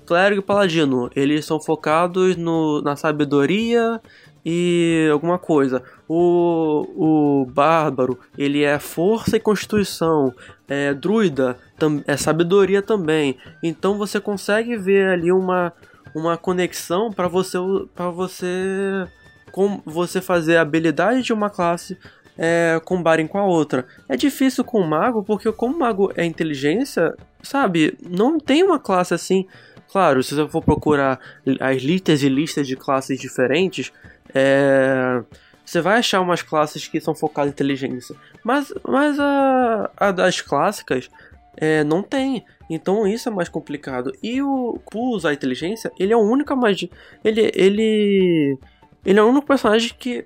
[0.07, 4.01] clérigo e paladino, eles são focados no, na sabedoria
[4.49, 5.83] e alguma coisa.
[6.07, 10.33] O, o bárbaro, ele é força e constituição.
[10.69, 11.57] É, druida
[12.07, 13.37] é sabedoria também.
[13.61, 15.73] Então você consegue ver ali uma,
[16.15, 17.57] uma conexão para você
[17.93, 19.05] para você
[19.51, 21.97] com você fazer a habilidade de uma classe
[22.37, 23.85] é, combarem com a outra.
[24.07, 27.13] É difícil com o mago porque como o mago é inteligência,
[27.43, 29.45] sabe, não tem uma classe assim.
[29.91, 31.19] Claro, se você for procurar
[31.59, 33.91] as listas e listas de classes diferentes,
[34.33, 35.23] é,
[35.65, 38.15] você vai achar umas classes que são focadas em inteligência.
[38.43, 41.09] Mas, mas a, a das clássicas
[41.57, 42.45] é, não tem.
[42.69, 44.13] Então isso é mais complicado.
[44.21, 46.89] E o por usar inteligência, ele é o único magia.
[47.23, 48.57] Ele, ele.
[49.05, 50.25] Ele é o único personagem que.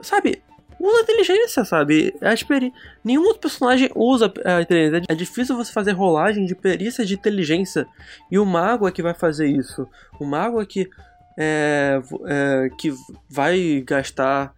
[0.00, 0.42] Sabe?
[0.78, 2.14] Usa inteligência, sabe?
[2.20, 2.70] A experi...
[3.02, 5.06] Nenhum outro personagem usa a inteligência.
[5.08, 7.86] É difícil você fazer rolagem de perícia de inteligência.
[8.30, 9.88] E o mago é que vai fazer isso.
[10.20, 10.88] O mago é que.
[11.38, 12.94] É, é, que
[13.28, 14.54] vai gastar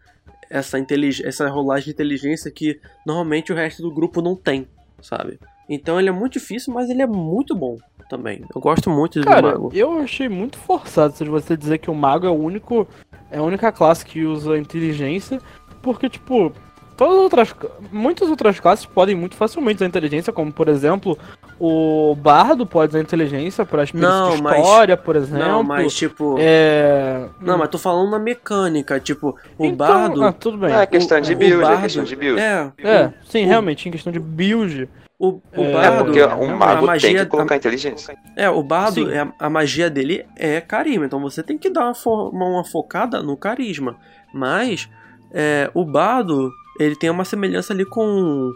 [0.51, 0.79] essa,
[1.25, 4.67] essa rolagem de inteligência que normalmente o resto do grupo não tem,
[5.03, 5.39] sabe?
[5.69, 7.77] Então ele é muito difícil, mas ele é muito bom.
[8.09, 8.43] também.
[8.55, 9.71] Eu gosto muito do Cara, mago.
[9.75, 12.89] eu achei muito forçado se você dizer que o mago é o único.
[13.31, 15.39] É a única classe que usa inteligência.
[15.83, 16.51] Porque, tipo,
[16.99, 17.55] todas as outras.
[17.91, 21.17] Muitas outras classes podem muito facilmente usar inteligência, como por exemplo,
[21.59, 25.39] o bardo pode usar inteligência para as Não, de mas- história, por exemplo.
[25.47, 26.37] Não, mas tipo.
[26.39, 27.27] É.
[27.41, 30.23] Não, mas tô falando na mecânica, tipo, o Então, bardo.
[30.25, 30.75] Ah, tudo bem.
[30.75, 32.41] É questão de o build, é bardo- questão de build.
[32.41, 34.89] É, É, sim, o- realmente, em questão de build.
[35.21, 36.05] o, o É, É bardo.
[36.05, 38.17] porque a um mago magia- tem que colocar inteligência.
[38.37, 41.87] É, o bardo, é, a- a magia dele é carisma, então você tem que dar
[41.87, 43.97] uma, fo- uma- uma focada no carisma.
[44.33, 44.89] Mas
[45.35, 48.53] é, o bardo, ele tem uma semelhança ali com.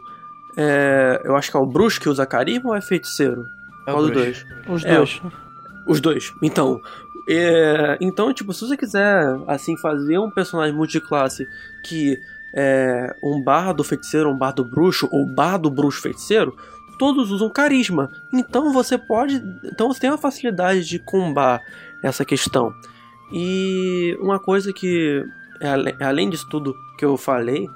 [0.56, 3.46] é, eu acho que é o bruxo que usa carisma ou é feiticeiro?
[3.86, 4.46] É o Qual dos bruxo.
[4.46, 4.66] dois?
[4.68, 5.22] Os É, dois.
[5.86, 6.32] Os dois.
[6.42, 6.80] Então,
[7.28, 11.46] é, então, tipo, se você quiser assim fazer um personagem multiclasse
[11.84, 12.18] que
[12.54, 16.54] é um bardo feiticeiro, um bardo bruxo ou bardo bruxo feiticeiro,
[16.98, 18.10] todos usam carisma.
[18.32, 21.62] Então você pode, então você tem uma facilidade de combar
[22.02, 22.72] essa questão.
[23.32, 25.24] E uma coisa que
[25.60, 27.66] é além disso tudo que eu falei,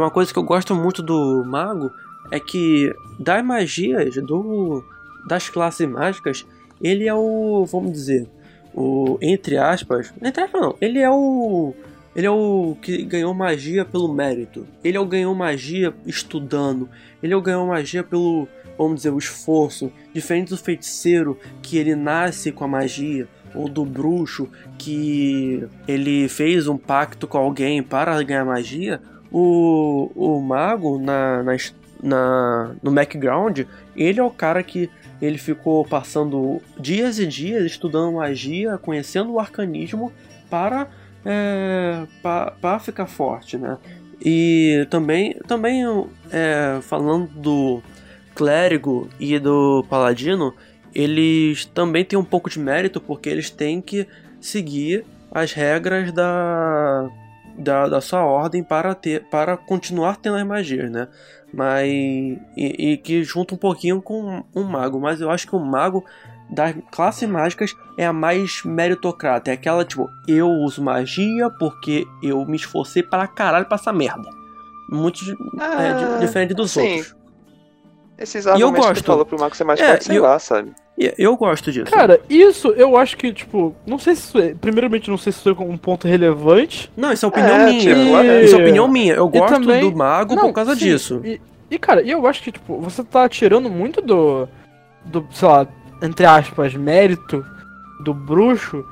[0.00, 1.90] uma coisa que eu gosto muito do mago
[2.30, 4.84] é que das magias do
[5.26, 6.46] das classes mágicas,
[6.80, 8.26] ele é o, vamos dizer,
[8.74, 11.74] o entre aspas, entre aspas não, ele é o
[12.18, 14.66] ele é o que ganhou magia pelo mérito.
[14.82, 16.88] Ele é o que ganhou magia estudando.
[17.22, 19.92] Ele é o que ganhou magia pelo, vamos dizer, o esforço.
[20.12, 26.66] Diferente do feiticeiro que ele nasce com a magia, ou do bruxo que ele fez
[26.66, 29.00] um pacto com alguém para ganhar magia.
[29.30, 31.56] O, o mago na, na,
[32.02, 33.60] na, no background,
[33.96, 34.90] ele é o cara que
[35.20, 40.12] ele ficou passando dias e dias estudando magia, conhecendo o arcanismo
[40.48, 40.88] para
[41.24, 43.76] é, para ficar forte, né?
[44.24, 45.84] E também, também
[46.30, 47.82] é, falando do
[48.34, 50.54] clérigo e do paladino,
[50.94, 54.06] eles também têm um pouco de mérito porque eles têm que
[54.40, 57.08] seguir as regras da,
[57.58, 61.08] da, da sua ordem para ter para continuar tendo as magias, né?
[61.52, 62.38] Mas e,
[62.92, 66.04] e que junta um pouquinho com um mago, mas eu acho que o mago
[66.50, 69.50] das classes mágicas é a mais meritocrata.
[69.50, 74.30] É aquela, tipo, eu uso magia porque eu me esforcei para caralho pra essa merda.
[74.90, 75.20] Muito
[75.60, 76.80] é, Ah, diferente dos sim.
[76.80, 77.14] outros.
[78.18, 79.02] Esses eu argumentos que gosto.
[79.04, 80.72] tu falou pro mago ser mais É, forte, sei eu- lá, sabe?
[80.98, 81.92] E eu gosto disso.
[81.92, 85.38] Cara, isso eu acho que, tipo, não sei se isso é, primeiramente não sei se
[85.38, 86.90] isso é um ponto relevante.
[86.96, 87.80] não, isso é opinião É, minha.
[87.80, 88.44] tipo, é.
[88.44, 89.14] Isso é opinião minha.
[89.14, 91.20] Eu E gosto também- do mago Não, por causa sim, disso.
[91.24, 91.40] E,
[91.70, 94.48] e, cara, e eu acho que, tipo, você tá tirando muito do,
[95.04, 95.68] do, sei lá,
[96.02, 97.46] entre aspas, mérito
[98.02, 98.84] do bruxo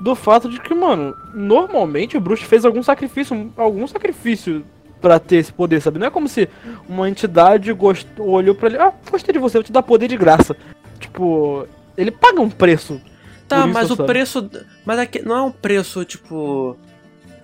[0.00, 4.64] do fato de que, mano, normalmente o bruxo fez algum sacrifício, algum sacrifício
[5.00, 5.98] pra ter esse poder, sabe?
[5.98, 6.48] Não é como se
[6.88, 8.06] uma entidade gost...
[8.18, 10.56] olhou pra ele, ah, gostei de você, vou te dar poder de graça.
[10.98, 11.66] Tipo,
[11.96, 13.00] ele paga um preço.
[13.46, 14.06] Tá, isso, mas o sabe?
[14.06, 14.50] preço.
[14.84, 16.76] Mas aqui não é um preço, tipo.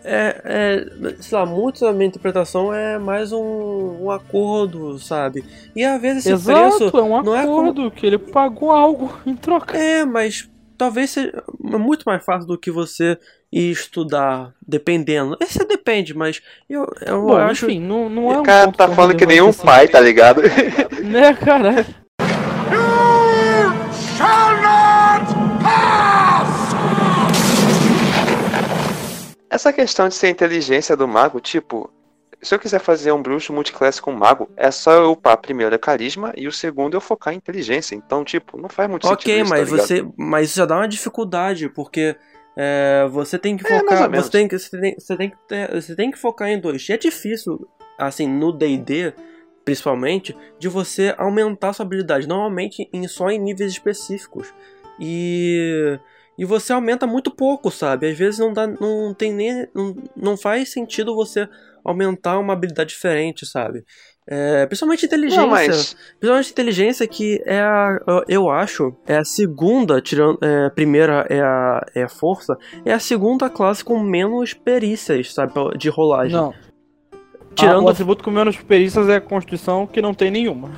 [0.05, 1.15] É, é.
[1.23, 5.43] Sei lá, muito da minha interpretação é mais um, um acordo, sabe?
[5.75, 6.99] E às vezes esse Exato, preço.
[6.99, 9.79] é um não é como- acordo que ele pagou algo em troca.
[9.79, 13.17] É, mas talvez seja muito mais fácil do que você
[13.55, 15.37] ir estudar, dependendo.
[15.41, 17.67] Esse depende, mas eu, eu Bom, acho.
[17.67, 20.43] enfim, não, não é um o cara tá falando que nem um pai, tá ligado?
[21.05, 21.87] Né, cara?
[29.49, 31.89] Essa questão de ser inteligência do mago, tipo,
[32.43, 35.79] se eu quiser fazer um bruxo multiclasse com mago, é só eu upar primeiro a
[35.79, 37.95] carisma e o segundo eu focar em inteligência.
[37.95, 39.87] Então, tipo, não faz muito sentido Ok, tá mas ligado?
[39.87, 40.07] você.
[40.17, 42.17] Mas isso já dá uma dificuldade, porque
[42.57, 44.11] é, você tem que É, focar.
[44.11, 44.27] menos.
[44.27, 46.89] você, tem que, você, tem, você, tem que ter- você tem que focar em dois.
[46.89, 47.67] E é difícil,
[47.99, 49.13] assim, no DD,
[49.65, 52.29] principalmente, de você aumentar sua habilidade.
[52.29, 54.53] Normalmente em, só em níveis específicos.
[55.01, 55.99] E.
[56.37, 58.11] E você aumenta muito pouco, sabe?
[58.11, 58.67] Às vezes não dá.
[58.67, 59.69] Não tem nem.
[59.73, 61.49] Não, não faz sentido você
[61.85, 63.85] aumentar uma habilidade diferente, sabe?
[64.27, 65.43] É, principalmente inteligência.
[65.43, 70.71] Não, mas Principalmente inteligência que é a, eu acho, é a segunda, tirando, é, a
[70.71, 72.57] primeira é a, é a força,
[72.87, 76.33] é a segunda classe com menos perícias, sabe, de rolagem.
[76.37, 76.55] Não.
[77.55, 80.71] Tirando- Ah, o atributo com menos perícias é a Constituição, que não tem nenhuma.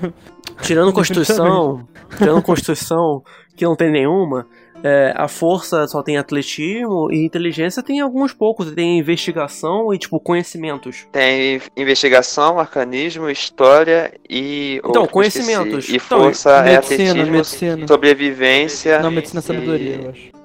[0.61, 1.87] Tirando Constituição,
[2.19, 3.23] tirando Constituição,
[3.57, 4.47] que não tem nenhuma,
[4.83, 10.21] é, a força só tem atletismo e inteligência tem alguns poucos, tem investigação e, tipo,
[10.21, 11.07] conhecimentos.
[11.11, 14.81] tem investigação, arcanismo, história e.
[14.85, 15.89] Então, conhecimentos.
[15.89, 16.79] E Então, força é medicina,
[17.11, 17.87] atletismo, medicina.
[17.89, 19.01] sobrevivência.
[19.01, 20.37] Não, medicina é e- sabedoria, eu acho.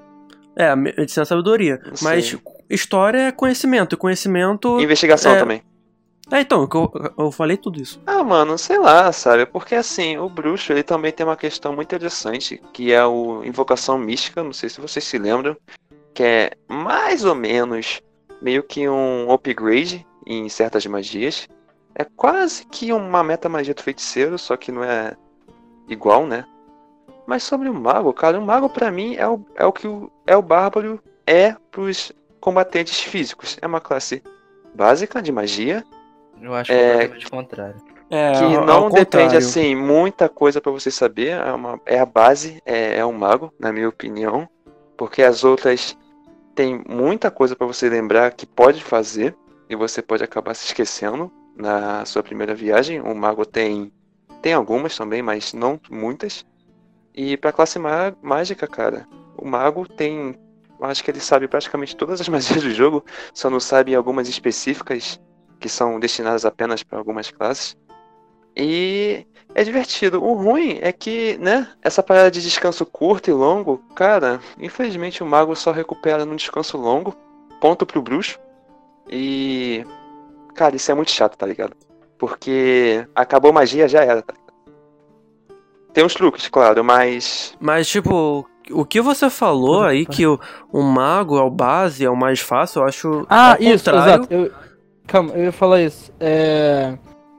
[0.56, 1.80] É, medicina é sabedoria.
[2.02, 2.40] Mas Sim.
[2.70, 4.80] história é conhecimento, e conhecimento...
[4.82, 5.62] Investigação É, também.
[6.32, 8.02] É, então, eu, eu falei tudo isso.
[8.06, 9.46] Ah, mano, sei lá, sabe?
[9.46, 13.98] Porque assim, o bruxo ele também tem uma questão muito interessante, que é o invocação
[13.98, 15.58] mística, não sei se vocês se lembram,
[16.14, 18.02] que é mais ou menos
[18.42, 21.50] meio que um upgrade em certas magias.
[21.94, 25.18] É quase que uma meta magia do feiticeiro, só que não é
[25.90, 26.46] igual, né?
[27.28, 30.10] Mas sobre o mago, cara, o mago pra mim é o, é o que o,
[30.26, 33.58] é o bárbaro é pros combatentes físicos.
[33.62, 34.24] É uma classe
[34.74, 35.84] básica de magia,
[36.42, 37.76] Eu acho É, completamente o contrário.
[38.10, 39.38] É, que ao- não ao depende contrário.
[39.38, 41.30] assim muita coisa pra você saber.
[41.30, 44.48] É, uma, é a base é, é um mago na minha opinião.
[44.98, 45.98] Porque as outras
[46.54, 49.36] tem muita coisa pra você lembrar que pode fazer.
[49.70, 53.00] E você pode acabar se esquecendo na sua primeira viagem.
[53.02, 53.92] O mago tem
[54.42, 56.44] tem algumas também mas não muitas.
[57.14, 59.08] E pra classe má- mágica cara
[59.38, 60.36] o mago tem
[60.80, 63.06] eu acho que ele sabe praticamente todas as magias do jogo.
[63.34, 65.20] Só não sabe algumas específicas
[65.62, 67.78] que são destinadas apenas para algumas classes
[68.56, 70.24] e é divertido.
[70.24, 75.26] O ruim é que, né, essa parada de descanso curto e longo, cara, infelizmente o
[75.26, 77.16] mago só recupera num descanso longo.
[77.60, 78.40] Ponto pro bruxo.
[79.10, 79.86] E.
[80.56, 81.76] Cara, isso é muito chato, tá ligado?
[82.18, 84.34] Porque acabou magia, já era, tá?
[85.94, 87.56] Tem uns truques, claro, mas.
[87.60, 90.40] Mas, tipo, o que você falou aí, que o,
[90.72, 93.26] o mago é o base, é o mais fácil, eu acho.
[93.30, 94.24] Ah, ao isso, contrário.
[94.24, 94.34] exato.
[94.34, 94.61] Eu-
[95.12, 96.10] Calma, eu ia falar isso.
[96.20, 96.94] É.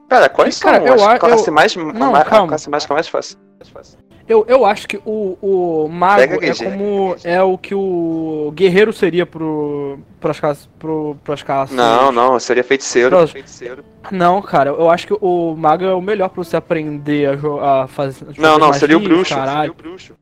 [0.07, 1.75] Cara, quais Cara, são eu as classes eu- mais.
[1.75, 2.47] Não, ma- a calma.
[2.49, 3.37] classe mágica mais fácil?
[3.59, 3.97] Mais fácil.
[4.27, 9.25] Eu, eu acho que o, o mago é como é o que o guerreiro seria
[9.25, 11.75] pro pras classes pro pras classes.
[11.75, 13.27] Não, não, seria feiticeiro.
[13.27, 13.83] Feiticeiro.
[14.11, 17.87] Não, cara, eu acho que o mago é o melhor pra você aprender a, a
[17.87, 18.27] fazer.
[18.37, 19.33] Não, não, fazer seria o bruxo.
[19.33, 19.71] Seria Caralho.
[19.71, 20.13] o bruxo.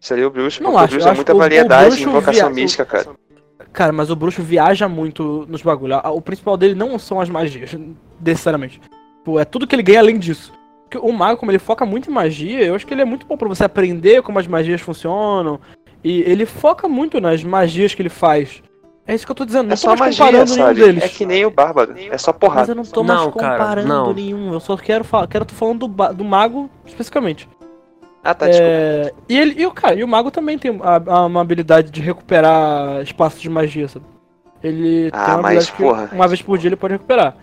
[0.00, 2.46] Seria o bruxo, Não acho, o eu bruxo é muita o- o variedade de invocação
[2.52, 3.06] via- mística, cara.
[3.72, 6.00] Cara, mas o bruxo viaja muito nos bagulhos.
[6.12, 7.76] O principal dele não são as magias,
[8.20, 8.80] necessariamente.
[9.24, 10.52] Pô, é tudo que ele ganha além disso.
[10.84, 13.24] Porque o mago, como ele foca muito em magia, eu acho que ele é muito
[13.26, 15.60] bom pra você aprender como as magias funcionam.
[16.02, 18.60] E ele foca muito nas magias que ele faz.
[19.06, 20.80] É isso que eu tô dizendo, não É tô só mais magia, comparando nenhum sabe?
[20.80, 21.04] deles.
[21.04, 22.72] É que nem o bárbaro, é só Mas porrada.
[22.72, 24.12] eu não tô Não, mais cara, comparando não.
[24.14, 24.52] nenhum.
[24.52, 27.48] Eu só quero falar, quero tô falando do, do mago especificamente.
[28.22, 28.70] Ah, tá, desculpa.
[28.70, 31.90] É, e ele, e o cara, e o mago também tem a- a- uma habilidade
[31.90, 34.04] de recuperar espaços de magia, sabe?
[34.62, 36.08] Ele Ah, tem uma mas, habilidade que porra.
[36.12, 37.34] uma vez por dia ele pode recuperar.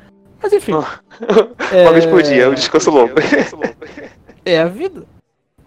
[0.41, 0.73] Mas enfim.
[1.73, 3.13] É, Uma vez por dia, é o descanso longo.
[4.45, 5.03] É a vida.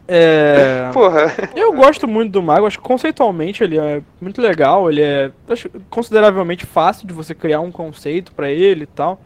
[0.09, 1.27] É, Porra.
[1.55, 5.69] eu gosto muito do mago, acho que conceitualmente ele é muito legal, ele é acho,
[5.91, 9.21] consideravelmente fácil de você criar um conceito pra ele e tal.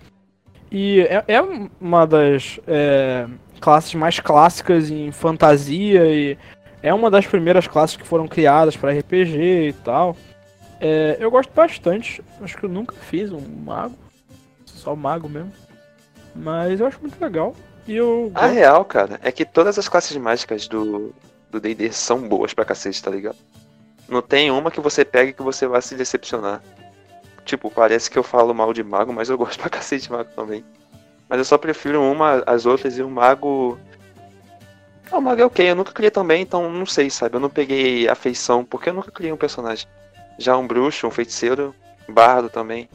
[0.70, 1.40] E é, é
[1.81, 3.27] uma das é,
[3.65, 6.36] classes mais clássicas em fantasia e
[6.82, 10.15] é uma das primeiras classes que foram criadas pra RPG e tal.
[10.81, 13.95] É, eu gosto bastante, acho que eu nunca fiz um mago,
[14.66, 15.51] só mago mesmo.
[16.35, 17.55] Mas eu acho muito legal.
[17.86, 21.15] E eu A gosto- real, cara, é que todas as classes mágicas do
[21.51, 23.36] do D&D são boas pra cacete, tá ligado?
[24.09, 26.61] Não tem uma que você pegue que você vai se decepcionar.
[27.45, 30.31] Tipo, parece que eu falo mal de mago, mas eu gosto pra cacete de mago
[30.35, 30.65] também.
[31.29, 33.79] Mas eu só prefiro uma às outras e o mago...
[35.11, 37.37] Ah, o mago é ok, eu nunca criei também, então não sei, sabe?
[37.37, 39.87] Eu não peguei afeição, porque eu nunca criei um personagem.
[40.39, 41.75] Já um bruxo, um feiticeiro,
[42.09, 42.89] bardo também,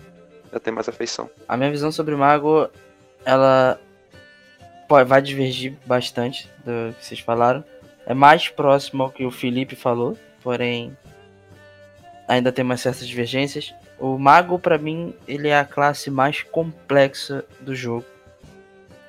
[0.52, 1.30] já tem mais afeição.
[1.48, 2.70] A minha visão sobre o mago,
[3.24, 3.80] ela
[5.06, 7.64] vai divergir bastante do que vocês falaram.
[8.06, 10.98] É mais próximo ao que o Felipe falou, porém
[12.28, 13.74] ainda tem umas certas divergências.
[14.00, 18.06] O mago, pra mim, ele é a classe mais complexa do jogo,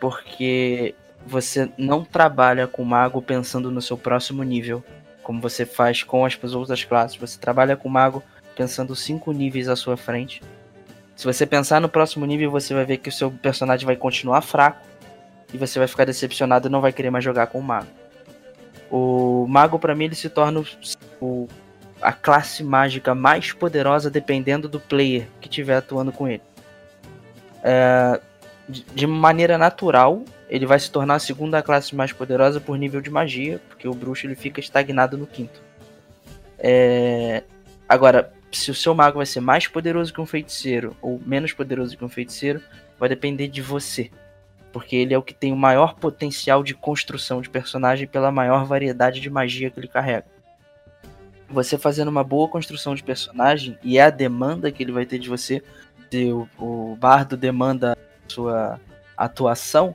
[0.01, 0.95] porque
[1.27, 4.83] você não trabalha com mago pensando no seu próximo nível,
[5.23, 7.17] como você faz com as outras classes.
[7.19, 8.23] Você trabalha com mago
[8.57, 10.43] pensando cinco níveis à sua frente.
[11.15, 14.41] Se você pensar no próximo nível, você vai ver que o seu personagem vai continuar
[14.41, 14.81] fraco
[15.53, 17.89] e você vai ficar decepcionado e não vai querer mais jogar com o mago.
[18.91, 20.65] O mago, pra mim, ele se torna
[21.21, 21.47] o-
[22.01, 26.43] a classe mágica mais poderosa dependendo do player que estiver atuando com ele.
[27.63, 28.19] É,
[28.71, 33.11] de, maneira natural, ele vai se tornar a segunda classe mais poderosa por nível de
[33.11, 35.61] magia, porque o bruxo ele fica estagnado no quinto.
[36.59, 37.43] É,
[37.89, 41.97] agora, se o seu mago vai ser mais poderoso que um feiticeiro ou menos poderoso
[41.97, 42.61] que um feiticeiro,
[42.99, 44.11] vai depender de você.
[44.73, 48.65] Porque ele é o que tem o maior potencial de construção de personagem pela maior
[48.65, 50.27] variedade de magia que ele carrega.
[51.49, 55.19] Você fazendo uma boa construção de personagem, e é a demanda que ele vai ter
[55.19, 55.61] de você,
[56.11, 57.97] se o, o bardo demanda
[58.31, 58.81] sua
[59.17, 59.95] atuação,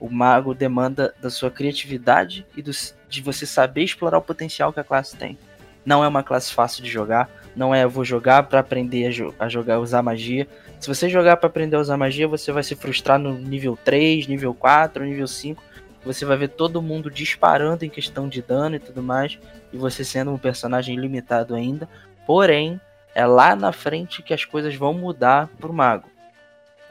[0.00, 2.72] o mago demanda da sua criatividade e do-
[3.08, 5.38] de você saber explorar o potencial que a classe tem.
[5.84, 7.28] Não é uma classe fácil de jogar.
[7.54, 10.46] Não é eu vou jogar pra aprender a, jo- a jogar, usar magia.
[10.80, 14.26] Se você jogar pra aprender a usar magia, você vai se frustrar no nível 3,
[14.26, 15.62] nível 4, nível 5.
[16.04, 19.38] Você vai ver todo mundo disparando em questão de dano e tudo mais.
[19.72, 21.88] E você sendo um personagem limitado ainda.
[22.26, 22.80] Porém,
[23.14, 26.08] é lá na frente que as coisas vão mudar pro mago.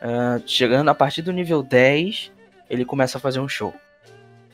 [0.01, 2.31] Ah, chegando a partir do nível 10,
[2.69, 3.73] ele começa a fazer um show.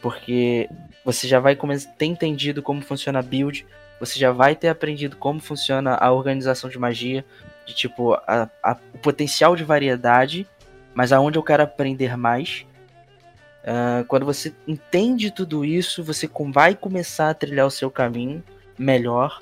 [0.02, 0.70] Porque
[1.04, 1.56] você já vai
[1.98, 3.66] ter entendido como funciona a build,
[4.00, 7.26] você já vai ter aprendido como funciona a organização de magia,
[7.66, 10.48] de tipo, a- a- o potencial de variedade,
[10.94, 12.66] mas aonde eu quero aprender mais.
[13.66, 18.44] Ah, quando você entende tudo isso, você com- vai começar a trilhar o seu caminho
[18.78, 19.42] melhor.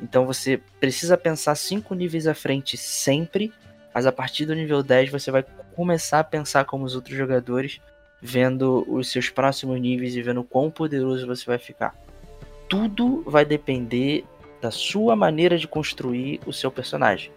[0.00, 3.52] Então você precisa pensar cinco níveis à frente sempre,
[3.96, 5.42] mas a partir do nível 10 você vai
[5.74, 7.80] começar a pensar como os outros jogadores,
[8.20, 11.96] vendo os seus próximos níveis e vendo quão poderoso você vai ficar.
[12.68, 14.26] Tudo vai depender
[14.60, 17.32] da sua maneira de construir o seu personagem.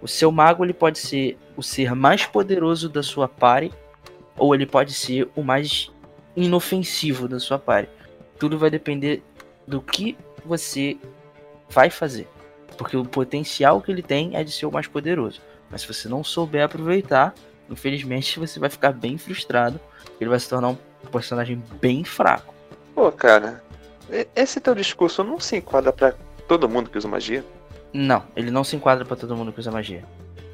[0.00, 3.70] O seu mago ele pode ser o ser mais poderoso da sua party,
[4.38, 5.92] ou ele pode ser o mais
[6.34, 7.90] inofensivo da sua party.
[8.38, 9.22] Tudo vai depender
[9.66, 10.96] do que você
[11.68, 12.26] vai fazer.
[12.78, 15.51] Porque o potencial que ele tem é de ser o mais poderoso.
[15.72, 17.34] Mas se você não souber aproveitar,
[17.70, 19.80] infelizmente você vai ficar bem frustrado.
[20.20, 20.76] Ele vai se tornar um
[21.10, 22.54] personagem bem fraco.
[22.94, 23.64] Pô, cara,
[24.36, 26.12] esse teu discurso não se enquadra pra
[26.46, 27.42] todo mundo que usa magia?
[27.92, 30.04] Não, ele não se enquadra pra todo mundo que usa magia.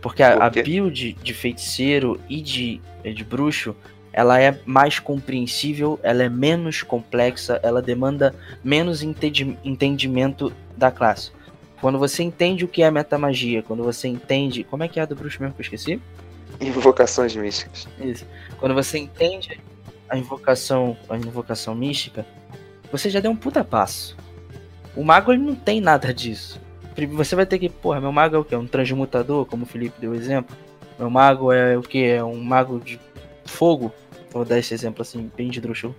[0.01, 3.75] Porque a, Por a build de feiticeiro e de, de bruxo,
[4.13, 8.33] ela é mais compreensível, ela é menos complexa, ela demanda
[8.63, 11.33] menos entendi- entendimento da classe.
[11.81, 14.65] Quando você entende o que é metamagia, quando você entende.
[14.65, 16.01] Como é que é a do bruxo mesmo que eu esqueci?
[16.61, 17.87] Invocações místicas.
[18.01, 18.27] Isso.
[18.59, 19.61] Quando você entende
[20.09, 22.27] a invocação, a invocação mística,
[22.91, 24.17] você já deu um puta passo.
[24.97, 26.61] O mago ele não tem nada disso.
[27.13, 28.57] Você vai ter que, porra, meu mago é o quê?
[28.57, 30.57] Um transmutador, como o Felipe deu exemplo.
[30.99, 32.17] Meu mago é o quê?
[32.17, 32.99] É um mago de
[33.45, 33.93] fogo.
[34.33, 35.95] Vou dar esse exemplo assim, bem de Drushu.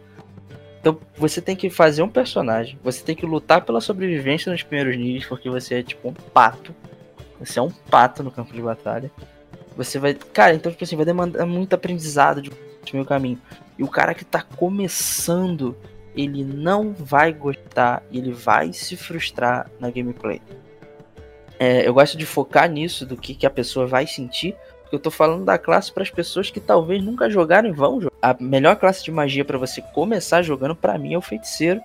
[0.79, 4.97] Então você tem que fazer um personagem, você tem que lutar pela sobrevivência nos primeiros
[4.97, 6.73] níveis, porque você é tipo um pato.
[7.39, 9.11] Você é um pato no campo de batalha.
[9.75, 10.13] Você vai.
[10.13, 12.51] Cara, então, tipo assim, vai demandar muito aprendizado de
[12.89, 13.39] de meio caminho.
[13.77, 15.75] E o cara que tá começando,
[16.15, 20.41] ele não vai gostar, ele vai se frustrar na gameplay.
[21.57, 24.55] É, eu gosto de focar nisso, do que, que a pessoa vai sentir,
[24.89, 28.01] porque eu tô falando da classe para as pessoas que talvez nunca jogaram e vão
[28.01, 28.15] jogar.
[28.19, 31.79] A melhor classe de magia para você começar jogando, para mim, é o feiticeiro.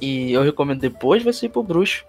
[0.00, 2.06] E eu recomendo depois você ir pro bruxo.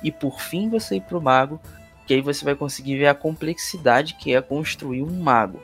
[0.00, 1.60] E por fim você ir pro mago.
[2.06, 5.60] Que aí você vai conseguir ver a complexidade que é construir um mago.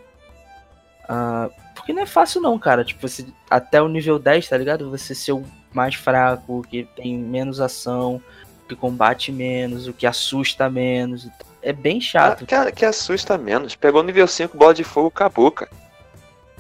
[1.09, 2.84] Ah, porque não é fácil não, cara.
[2.84, 4.90] Tipo, você, até o nível 10, tá ligado?
[4.90, 8.20] Você ser o mais fraco, que tem menos ação,
[8.68, 11.28] que combate menos, o que assusta menos.
[11.62, 12.43] É bem chato.
[12.44, 13.74] Ah, cara, que assusta menos.
[13.76, 15.70] Pegou nível 5, bola de fogo, acabou, cara.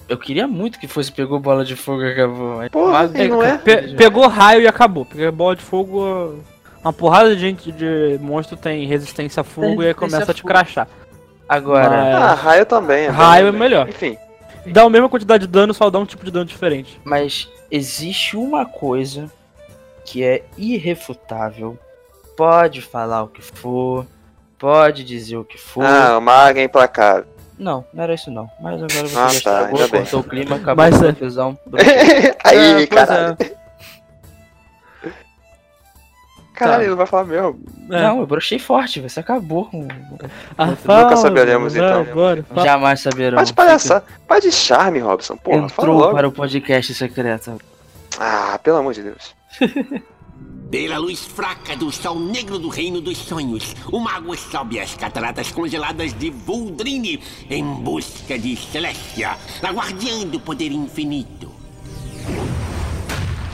[0.08, 2.56] Eu queria muito que fosse pegou bola de fogo e acabou.
[2.58, 3.56] mas Porra, e não é?
[3.58, 5.04] Pe- pegou raio e acabou.
[5.04, 6.38] Porque bola de fogo.
[6.84, 10.32] Uma porrada de gente de monstro tem resistência a fogo e aí Resistência começa a
[10.32, 10.88] a te crachar.
[11.48, 13.08] Agora, Mas- Ah, raio também.
[13.08, 13.88] Raio é bem- melhor.
[13.88, 14.16] Enfim,
[14.66, 17.00] Dá a mesma quantidade de dano, só dá um tipo de dano diferente.
[17.04, 19.28] mas existe uma coisa
[20.04, 21.76] que é irrefutável.
[22.36, 24.06] Pode falar o que for,
[24.62, 25.84] pode dizer o que for.
[25.84, 27.26] ah, mago é implacável.
[27.58, 28.48] Não, não era isso não.
[28.60, 31.58] Mas agora você Ah, já tá, estragou, cortou o clima, acabou Mas a é- confusão.
[32.44, 33.36] Aí, É, pois caralho.
[36.54, 37.60] Caralho, ele não vai falar mesmo.
[37.90, 38.02] É.
[38.02, 39.64] Não, eu brochei forte, você acabou.
[39.66, 39.88] com-
[40.56, 42.00] Ah, Nunca fala, saberemos, vai, então.
[42.02, 42.62] Agora, fala.
[42.66, 43.38] Jamais saberão.
[43.38, 44.02] Pode palhaçar.
[44.28, 45.36] Pode de charme, Robson.
[45.36, 46.14] Porra, fala Entrou logo.
[46.14, 47.58] para o podcast secreto.
[48.18, 49.34] Ah, pelo amor de Deus.
[50.72, 55.52] Pela luz fraca do sol negro do reino dos sonhos, o mago sobe as cataratas
[55.52, 57.20] congeladas de Vuldrine
[57.50, 61.52] em busca de Celestia, a guardiã do poder infinito.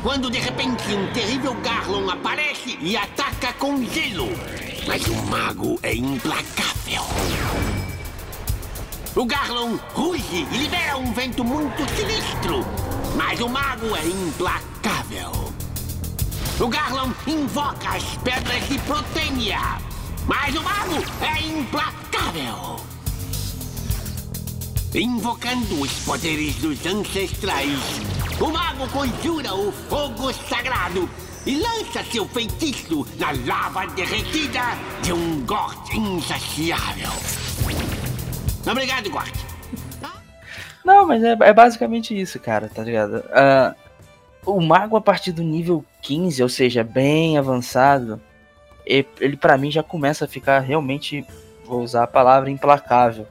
[0.01, 4.28] Quando de repente um terrível Garlon aparece e ataca com gelo.
[4.86, 7.03] Mas o mago é implacável.
[9.16, 12.65] O Garlon ruge e libera um vento muito sinistro.
[13.16, 15.57] Mas o mago é implacável.
[16.60, 19.60] O Garlon invoca as pedras de Protênia.
[20.26, 22.85] Mas o mago é implacável.
[24.93, 27.78] Invocando os poderes dos ancestrais,
[28.40, 31.09] o mago conjura o fogo sagrado
[31.47, 34.62] e lança seu feitiço na lava derretida
[35.02, 37.12] de um Gort insaciável.
[38.68, 39.35] Obrigado, Gort.
[40.85, 43.22] Não, mas é, é basicamente isso, cara, tá ligado?
[43.30, 43.76] Ah,
[44.54, 48.20] o mago a partir do nível 15, ou seja, bem avançado,
[48.86, 51.24] ele pra mim já começa a ficar realmente,
[51.66, 53.26] vou usar a palavra implacável.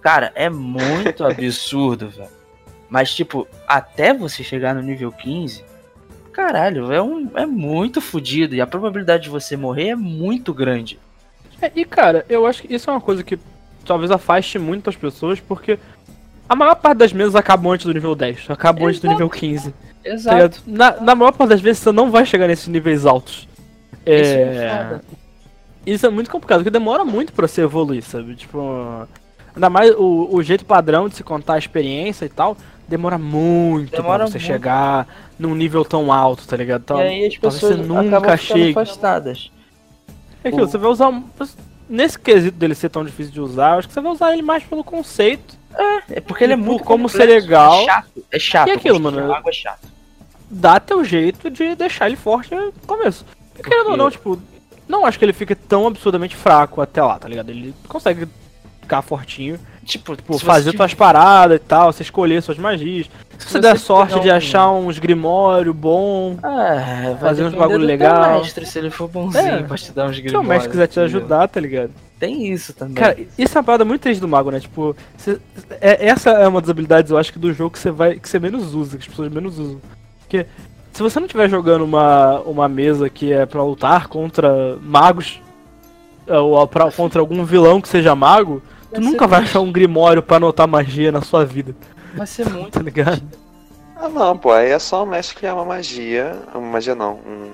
[0.00, 2.30] Cara, é muito absurdo, velho.
[2.88, 5.64] Mas, tipo, até você chegar no nível 15,
[6.32, 8.54] caralho, é, um, é muito fodido.
[8.54, 10.98] E a probabilidade de você morrer é muito grande.
[11.60, 13.38] É, e cara, eu acho que isso é uma coisa que
[13.84, 15.78] talvez afaste muito as pessoas, porque
[16.48, 19.72] a maior parte das mesas acabam antes do nível 10, acabam antes do nível 15.
[20.02, 20.36] Tá Exato.
[20.36, 20.60] ligado?
[20.66, 23.48] Na, na maior parte das vezes você não vai chegar nesses níveis altos.
[24.04, 25.00] É É.
[25.84, 28.34] Isso é muito complicado, porque demora muito pra você evoluir, sabe?
[28.36, 29.06] Tipo.
[29.54, 32.56] Ainda mais o, o jeito padrão de se contar a experiência e tal,
[32.88, 34.46] demora muito Demora pra você muito.
[34.46, 35.06] chegar
[35.38, 36.82] num nível tão alto, tá ligado?
[36.82, 38.70] Então, e aí as pessoas você nunca chegue.
[38.70, 39.50] afastadas.
[40.42, 41.08] É aquilo, O- você vai usar.
[41.08, 41.24] um-
[41.88, 44.40] Nesse quesito dele ser tão difícil de usar, eu acho que você vai usar ele
[44.40, 45.58] mais pelo conceito.
[46.08, 47.82] É porque ele é muito como complexo, ser legal.
[47.82, 48.68] É chato, é chato.
[48.68, 49.91] E aquilo, construir mano, Água é chato.
[50.54, 53.24] Dá teu jeito de deixar ele forte no começo.
[53.54, 54.38] Porque, querendo ou não, tipo,
[54.86, 57.48] não acho que ele fique tão absurdamente fraco até lá, tá ligado?
[57.48, 58.28] Ele consegue
[58.82, 59.58] ficar fortinho.
[59.84, 63.06] Tipo, Tipo, fazer você tuas paradas e tal, você escolher suas magias.
[63.38, 67.84] Se você você der sorte de um- achar uns grimório bom, É, Fazer uns bagulho
[67.84, 68.38] legal.
[68.40, 69.62] mestre, se ele for bonzinho É.
[69.62, 71.90] pra te dar uns se o mestre quiser te ajudar, tá ligado?
[72.20, 72.94] Tem isso também.
[72.94, 74.60] Cara, isso é uma parada muito triste do mago, né?
[74.60, 74.94] Tipo,
[75.80, 78.20] é- essa é uma das habilidades, eu acho que do jogo que você vai.
[78.20, 79.80] que você menos usa, que as pessoas menos usam.
[80.32, 80.46] Porque
[80.94, 85.42] se você não estiver jogando uma, uma mesa que é pra lutar contra magos,
[86.26, 89.60] é, ou pra, contra algum vilão que seja mago, tu Vai nunca ser vai achar
[89.60, 91.74] um grimório pra anotar magia na sua vida,
[92.14, 92.70] vai ser muito.
[92.70, 93.22] tá ligado?
[93.94, 96.34] Ah não, pô, aí é só o mestre criar uma magia.
[96.54, 97.20] Uma magia não.
[97.26, 97.50] Um,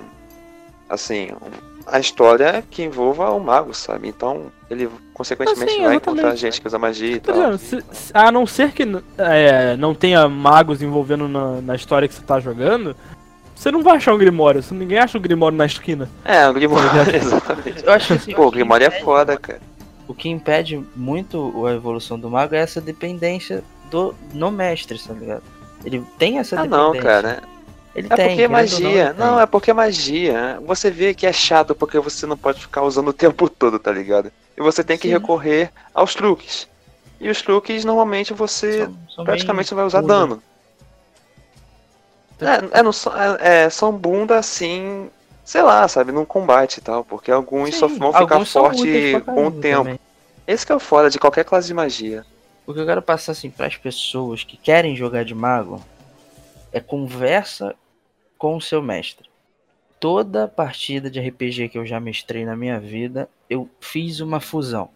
[0.89, 4.07] assim, um- a história que envolva o mago, sabe?
[4.07, 7.35] Então ele consequentemente Assim, vai encontrar gente que usa magia e tal.
[7.35, 8.83] dizendo, se- se- a não ser que
[9.17, 12.95] é, não tenha magos envolvendo na, na história que você tá jogando,
[13.55, 16.09] você não vai achar um grimório, você- ninguém acha um grimório na esquina.
[16.23, 17.15] É, o Grimório, Tá ligado?
[17.21, 17.83] exatamente.
[17.85, 19.59] Eu acho que assim, Pô, o o Grimório é foda, cara.
[20.07, 25.13] O que impede muito a evolução do mago é essa dependência do no mestre, tá
[25.13, 25.43] ligado?
[25.85, 26.93] Ele tem essa Ah dependência.
[26.93, 27.41] não, cara.
[27.95, 29.13] Ele É tem, porque é magia.
[29.13, 30.59] Não, é porque é magia.
[30.65, 33.91] Você vê que é chato porque você não pode ficar usando o tempo todo, tá
[33.91, 34.31] ligado?
[34.57, 35.13] E você tem que Sim.
[35.13, 36.67] recorrer aos truques.
[37.19, 40.13] E os truques normalmente você São- são praticamente vai usar bunda.
[40.13, 40.43] dano.
[42.39, 45.09] É, é, não são- é- é, são bunda assim,
[45.43, 48.27] sei lá, sabe, num combate e tal, porque alguns só Sim, vão ficar
[49.25, 49.83] pra com o tempo.
[49.83, 49.99] também.
[50.47, 52.25] Esse que é o foda de qualquer classe de magia.
[52.65, 55.83] O que eu quero passar assim para as pessoas que querem jogar de mago
[56.71, 57.75] é conversa
[58.37, 59.29] com o seu mestre.
[59.99, 64.89] Toda partida de RPG que eu já mestrei na minha vida, eu fiz uma fusão.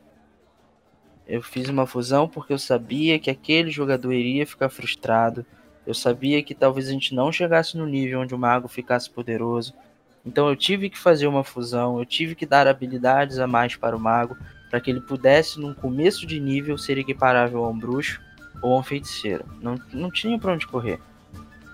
[1.28, 5.46] Eu fiz uma fusão porque eu sabia que aquele jogador iria ficar frustrado.
[5.86, 9.74] Eu sabia que talvez a gente não chegasse no nível onde o mago ficasse poderoso.
[10.26, 13.96] Então eu tive que fazer uma fusão, eu tive que dar habilidades a mais para
[13.96, 14.38] o mago
[14.70, 18.22] para que ele pudesse, num começo de nível, ser equiparável a um bruxo
[18.62, 19.46] ou a um feiticeiro.
[19.62, 21.00] Não, não tinha pra onde correr.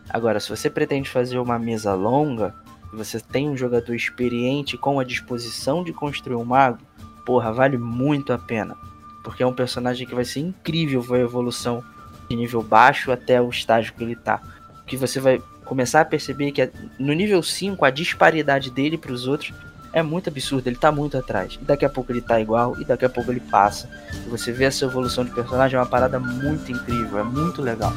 [0.10, 2.56] Agora, se você pretende fazer uma mesa longa,
[2.91, 6.80] e você tem um jogador experiente com a disposição de construir um mago,
[7.26, 8.76] porra, vale muito a pena.
[9.23, 11.84] Porque é um personagem que vai ser incrível a evolução
[12.27, 14.41] de nível baixo até o estágio que ele tá.
[14.88, 19.27] Que você vai começar a perceber que no nível 5 a disparidade dele para os
[19.27, 19.53] outros
[19.94, 21.60] é muito absurdo, ele tá muito atrás.
[21.61, 23.90] E daqui a pouco ele tá igual, e daqui a pouco ele passa.
[24.26, 27.94] E você vê essa evolução de personagem é uma parada muito incrível, é muito legal.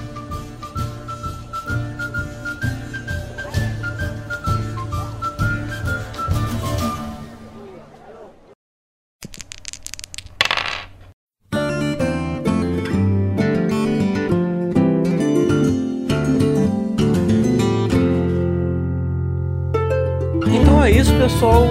[21.42, 21.64] Pessoal.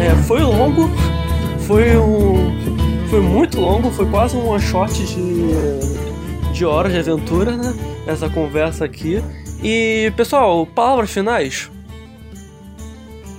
[0.00, 0.88] É, foi longo,
[1.60, 7.56] foi um, foi muito longo, foi quase um one shot de, de horas de aventura,
[7.56, 7.72] né?
[8.04, 9.22] Essa conversa aqui.
[9.62, 11.70] E pessoal, palavras finais.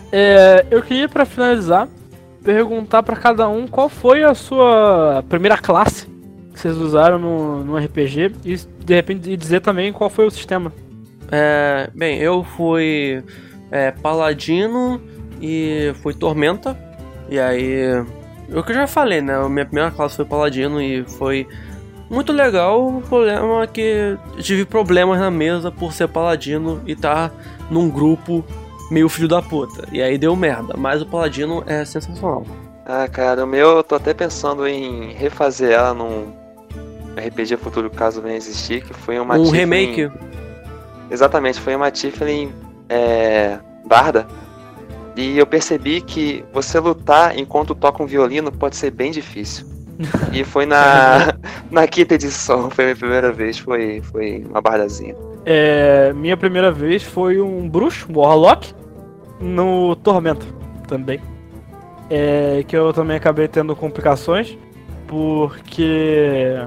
[0.10, 1.90] É, eu queria pra finalizar
[2.42, 6.08] perguntar pra cada um qual foi a sua primeira classe
[6.54, 10.72] que vocês usaram no, no RPG e de repente dizer também qual foi o sistema.
[11.30, 13.22] É, bem, eu fui
[13.70, 15.02] é, paladino
[15.42, 16.78] e fui tormenta.
[17.30, 18.04] E aí,
[18.54, 19.36] o que eu já falei, né?
[19.36, 21.48] A minha primeira classe foi paladino e foi
[22.10, 22.88] muito legal.
[22.88, 27.32] O problema é que tive problemas na mesa por ser paladino e estar
[27.70, 28.46] num grupo
[28.90, 29.88] meio filho da puta.
[29.92, 30.76] E aí deu merda.
[30.78, 32.46] Mas o paladino é sensacional.
[32.86, 36.32] Ah, cara, o meu eu tô até pensando em refazer ela num
[37.18, 40.10] RPG futuro, caso venha existir, que foi uma um remake.
[41.12, 42.54] Exatamente, foi uma Tiflin
[42.88, 44.28] é, Barda.
[45.18, 49.66] E eu percebi que você lutar enquanto toca um violino pode ser bem difícil.
[50.32, 51.34] E foi na,
[51.72, 55.16] na quinta edição, foi a minha primeira vez, foi, foi uma bardazinha.
[55.44, 58.74] É, minha primeira vez foi um bruxo, um Warlock,
[59.40, 60.46] no Tormento
[60.88, 61.20] também.
[62.10, 64.58] É, que eu também acabei tendo complicações,
[65.08, 66.58] porque.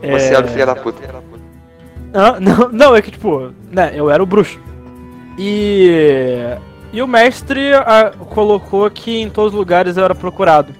[0.00, 0.34] Você é...
[0.34, 1.02] era o filho da puta.
[2.12, 4.58] Ah, não, não, é que tipo, né, eu era o bruxo.
[5.38, 6.56] E.
[6.92, 10.72] E o mestre ah, colocou que em todos os lugares eu era procurado.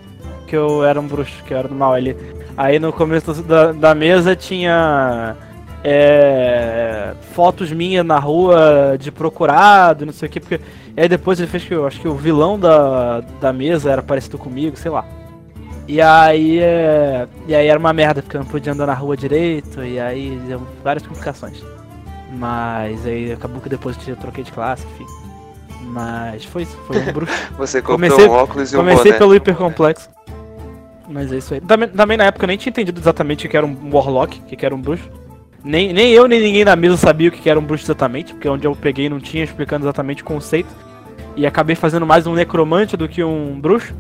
[0.47, 2.16] Que eu era um bruxo, que eu era do mal ali.
[2.57, 5.37] Aí no começo da, da mesa tinha.
[5.82, 10.61] É, fotos minhas na rua de procurado, não sei o que, porque.
[10.97, 14.03] E aí depois ele fez que eu acho que o vilão da, da mesa era
[14.03, 15.07] parecido comigo, sei lá.
[15.89, 19.16] E aí, é, e aí era uma merda, porque eu não podia andar na rua
[19.16, 21.65] direito, e aí deu várias complicações.
[22.32, 25.20] Mas aí acabou que depois eu troquei de classe, enfim.
[25.82, 27.35] Mas foi isso, foi um bruxo.
[27.57, 29.19] Você comprou comecei, um óculos e um Comecei boné.
[29.19, 30.09] pelo hipercomplexo.
[31.09, 31.61] Mas é isso aí.
[31.61, 34.43] Também, também na época eu nem tinha entendido exatamente o que era um Warlock, o
[34.44, 35.11] que era um bruxo.
[35.65, 38.48] Nem, nem eu, nem ninguém na mesa sabia o que era um bruxo exatamente, porque
[38.48, 40.69] onde eu peguei não tinha explicando exatamente o conceito.
[41.36, 43.94] E acabei fazendo mais um necromante do que um bruxo.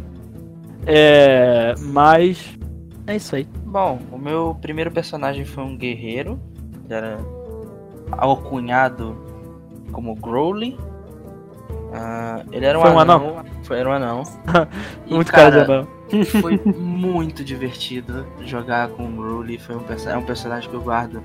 [0.86, 1.74] É.
[1.78, 2.58] Mas.
[3.06, 3.46] É isso aí.
[3.64, 6.38] Bom, o meu primeiro personagem foi um guerreiro.
[6.86, 7.18] que Era
[8.12, 9.16] alcunhado
[9.92, 10.78] como Growly.
[11.92, 13.44] Ah, ele era um Foi um anão.
[13.62, 14.22] Foi, era um anão.
[15.06, 15.88] E, Muito cara, cara, de anão.
[16.40, 19.58] Foi muito divertido jogar com o Growly.
[19.58, 21.22] Foi um, é um personagem que eu guardo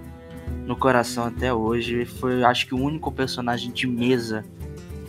[0.66, 2.06] no coração até hoje.
[2.06, 4.44] Foi, acho que, o único personagem de mesa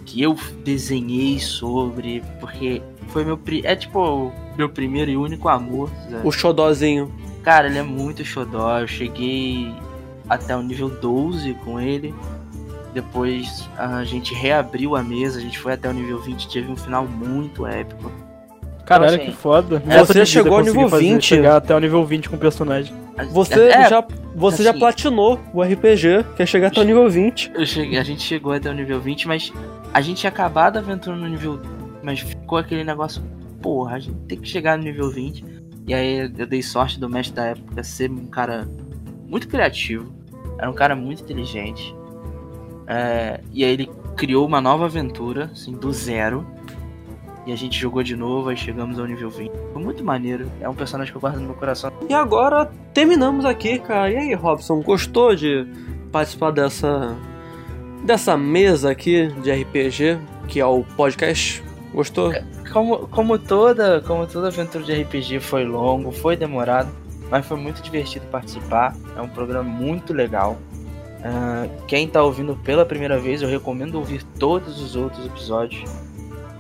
[0.04, 2.22] que eu desenhei sobre.
[2.40, 3.36] Porque foi meu.
[3.38, 5.90] pri- É tipo o meu primeiro e único amor.
[6.10, 6.26] sabe?
[6.26, 7.10] O xodózinho.
[7.42, 8.78] Cara, ele é muito xodó.
[8.80, 9.74] Eu cheguei
[10.28, 12.14] até o nível 12 com ele.
[12.96, 16.76] Depois a gente reabriu a mesa, a gente foi até o nível 20, teve um
[16.76, 18.10] final muito épico.
[18.86, 19.82] Caralho, assim, que foda.
[19.86, 21.22] é, você chegou ao nível fazer- 20.
[21.22, 22.94] Chegar até o nível 20 com o personagem.
[23.32, 24.02] Você, É, já,
[24.34, 27.52] você já assim- platinou o RPG, quer chegar até o nível 20.
[27.54, 29.52] eu cheguei- a gente chegou até o nível 20, mas
[29.92, 31.60] a gente tinha acabado a aventura no nível.
[32.02, 33.22] Mas ficou aquele negócio,
[33.60, 35.44] porra, a gente tem que chegar no nível 20.
[35.86, 38.66] E aí eu dei sorte do mestre da época ser um cara
[39.28, 40.10] muito criativo.
[40.58, 41.94] Era um cara muito inteligente.
[42.86, 46.46] É, e aí ele criou uma nova aventura, assim, do zero.
[47.46, 49.52] E a gente jogou de novo, aí chegamos ao nível 20.
[49.72, 50.50] Foi muito maneiro.
[50.60, 51.92] É um personagem que eu guardo no meu coração.
[52.08, 54.10] E agora terminamos aqui, cara.
[54.10, 55.64] E aí, Robson, gostou de
[56.10, 57.16] participar dessa
[58.04, 61.62] dessa mesa aqui de RPG, que é o podcast?
[61.92, 62.32] Gostou?
[62.72, 66.90] Como, como, toda, como toda aventura de RPG foi longo, foi demorado,
[67.30, 68.94] mas foi muito divertido participar.
[69.16, 70.58] É um programa muito legal.
[71.22, 75.82] Ah, quem tá ouvindo pela primeira vez, eu recomendo ouvir todos os outros episódios.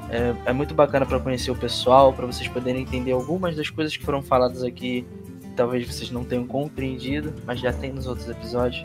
[0.08, 3.96] É, é muito bacana para conhecer o pessoal, para vocês poderem entender algumas das coisas
[3.96, 5.06] que foram faladas aqui.
[5.56, 8.84] Talvez vocês não tenham compreendido, mas já tem nos outros episódios.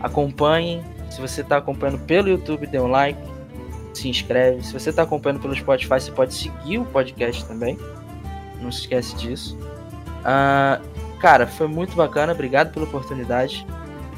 [0.00, 0.82] Acompanhem.
[1.10, 3.18] Se você está acompanhando pelo YouTube, dê um like
[3.94, 4.62] se inscreve.
[4.62, 7.78] Se você está acompanhando pelo Spotify, você pode seguir o podcast também.
[8.60, 9.58] Não se esquece disso.
[10.24, 10.80] Ah,
[11.20, 12.32] cara, foi muito bacana.
[12.32, 13.66] Obrigado pela oportunidade.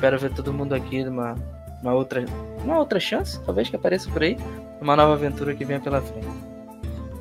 [0.04, 1.34] Espero ver todo mundo aqui numa,
[1.82, 2.22] numa outra,
[2.62, 4.36] uma outra chance, talvez que apareça por aí.
[4.78, 6.28] Uma nova aventura que venha pela frente.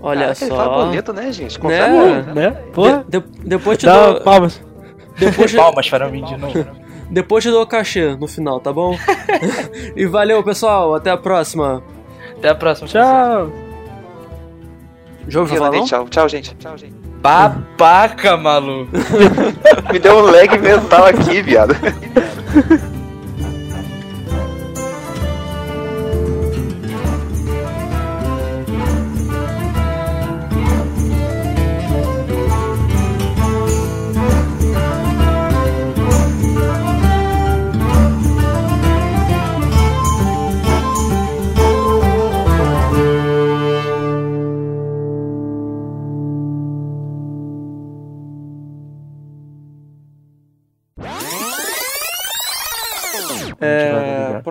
[0.02, 0.86] Olha ele só.
[0.86, 1.58] bonito, né, gente?
[1.58, 2.26] Confere Né?
[2.28, 2.36] aí.
[2.36, 2.50] Né?
[2.74, 3.06] Porra.
[3.08, 4.62] De- de- depois te Dá dou, palmas.
[5.18, 6.54] depois te, Palmas para mim de novo.
[7.10, 8.98] depois te dou o cachê no final, tá bom?
[9.96, 10.94] e valeu, pessoal.
[10.94, 11.82] Até a próxima.
[12.38, 12.90] Até a próxima.
[12.90, 13.50] Tchau.
[15.26, 15.86] Jogo né?
[15.86, 16.54] Tchau, tchau, gente.
[16.56, 17.03] Tchau, gente.
[17.24, 18.92] Babaca, maluco.
[19.94, 21.74] Me deu um lag mental aqui, viado.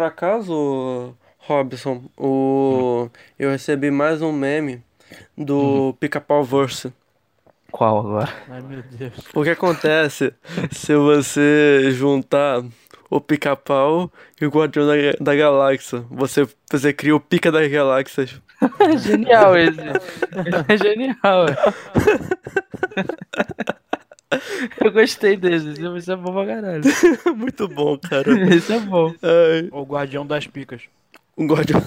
[0.02, 3.08] por acaso, Robson, o...
[3.38, 4.82] eu recebi mais um meme
[5.38, 6.92] do Pica-Pau Verse.
[7.70, 8.28] Qual agora?
[8.48, 9.12] Ai, meu Deus.
[9.32, 10.34] O que acontece
[10.72, 12.64] se você juntar
[13.08, 16.04] o pica-pau e o guardião da, da galáxia?
[16.10, 18.42] Você, você cria o pica das galáxias.
[18.80, 19.80] É genial esse.
[20.68, 21.46] É genial.
[24.80, 25.72] Eu gostei desse.
[25.72, 26.82] Isso é bom pra caralho.
[27.36, 28.30] Muito bom, cara.
[28.54, 29.14] Isso é bom.
[29.22, 30.82] Ai, O guardião das picas.
[31.36, 31.80] O Guardião.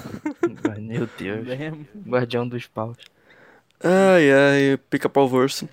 [0.80, 1.48] Meu Deus.
[2.07, 2.98] Guardião dos paus.
[3.83, 5.69] Ai, ai, pica-pau verso.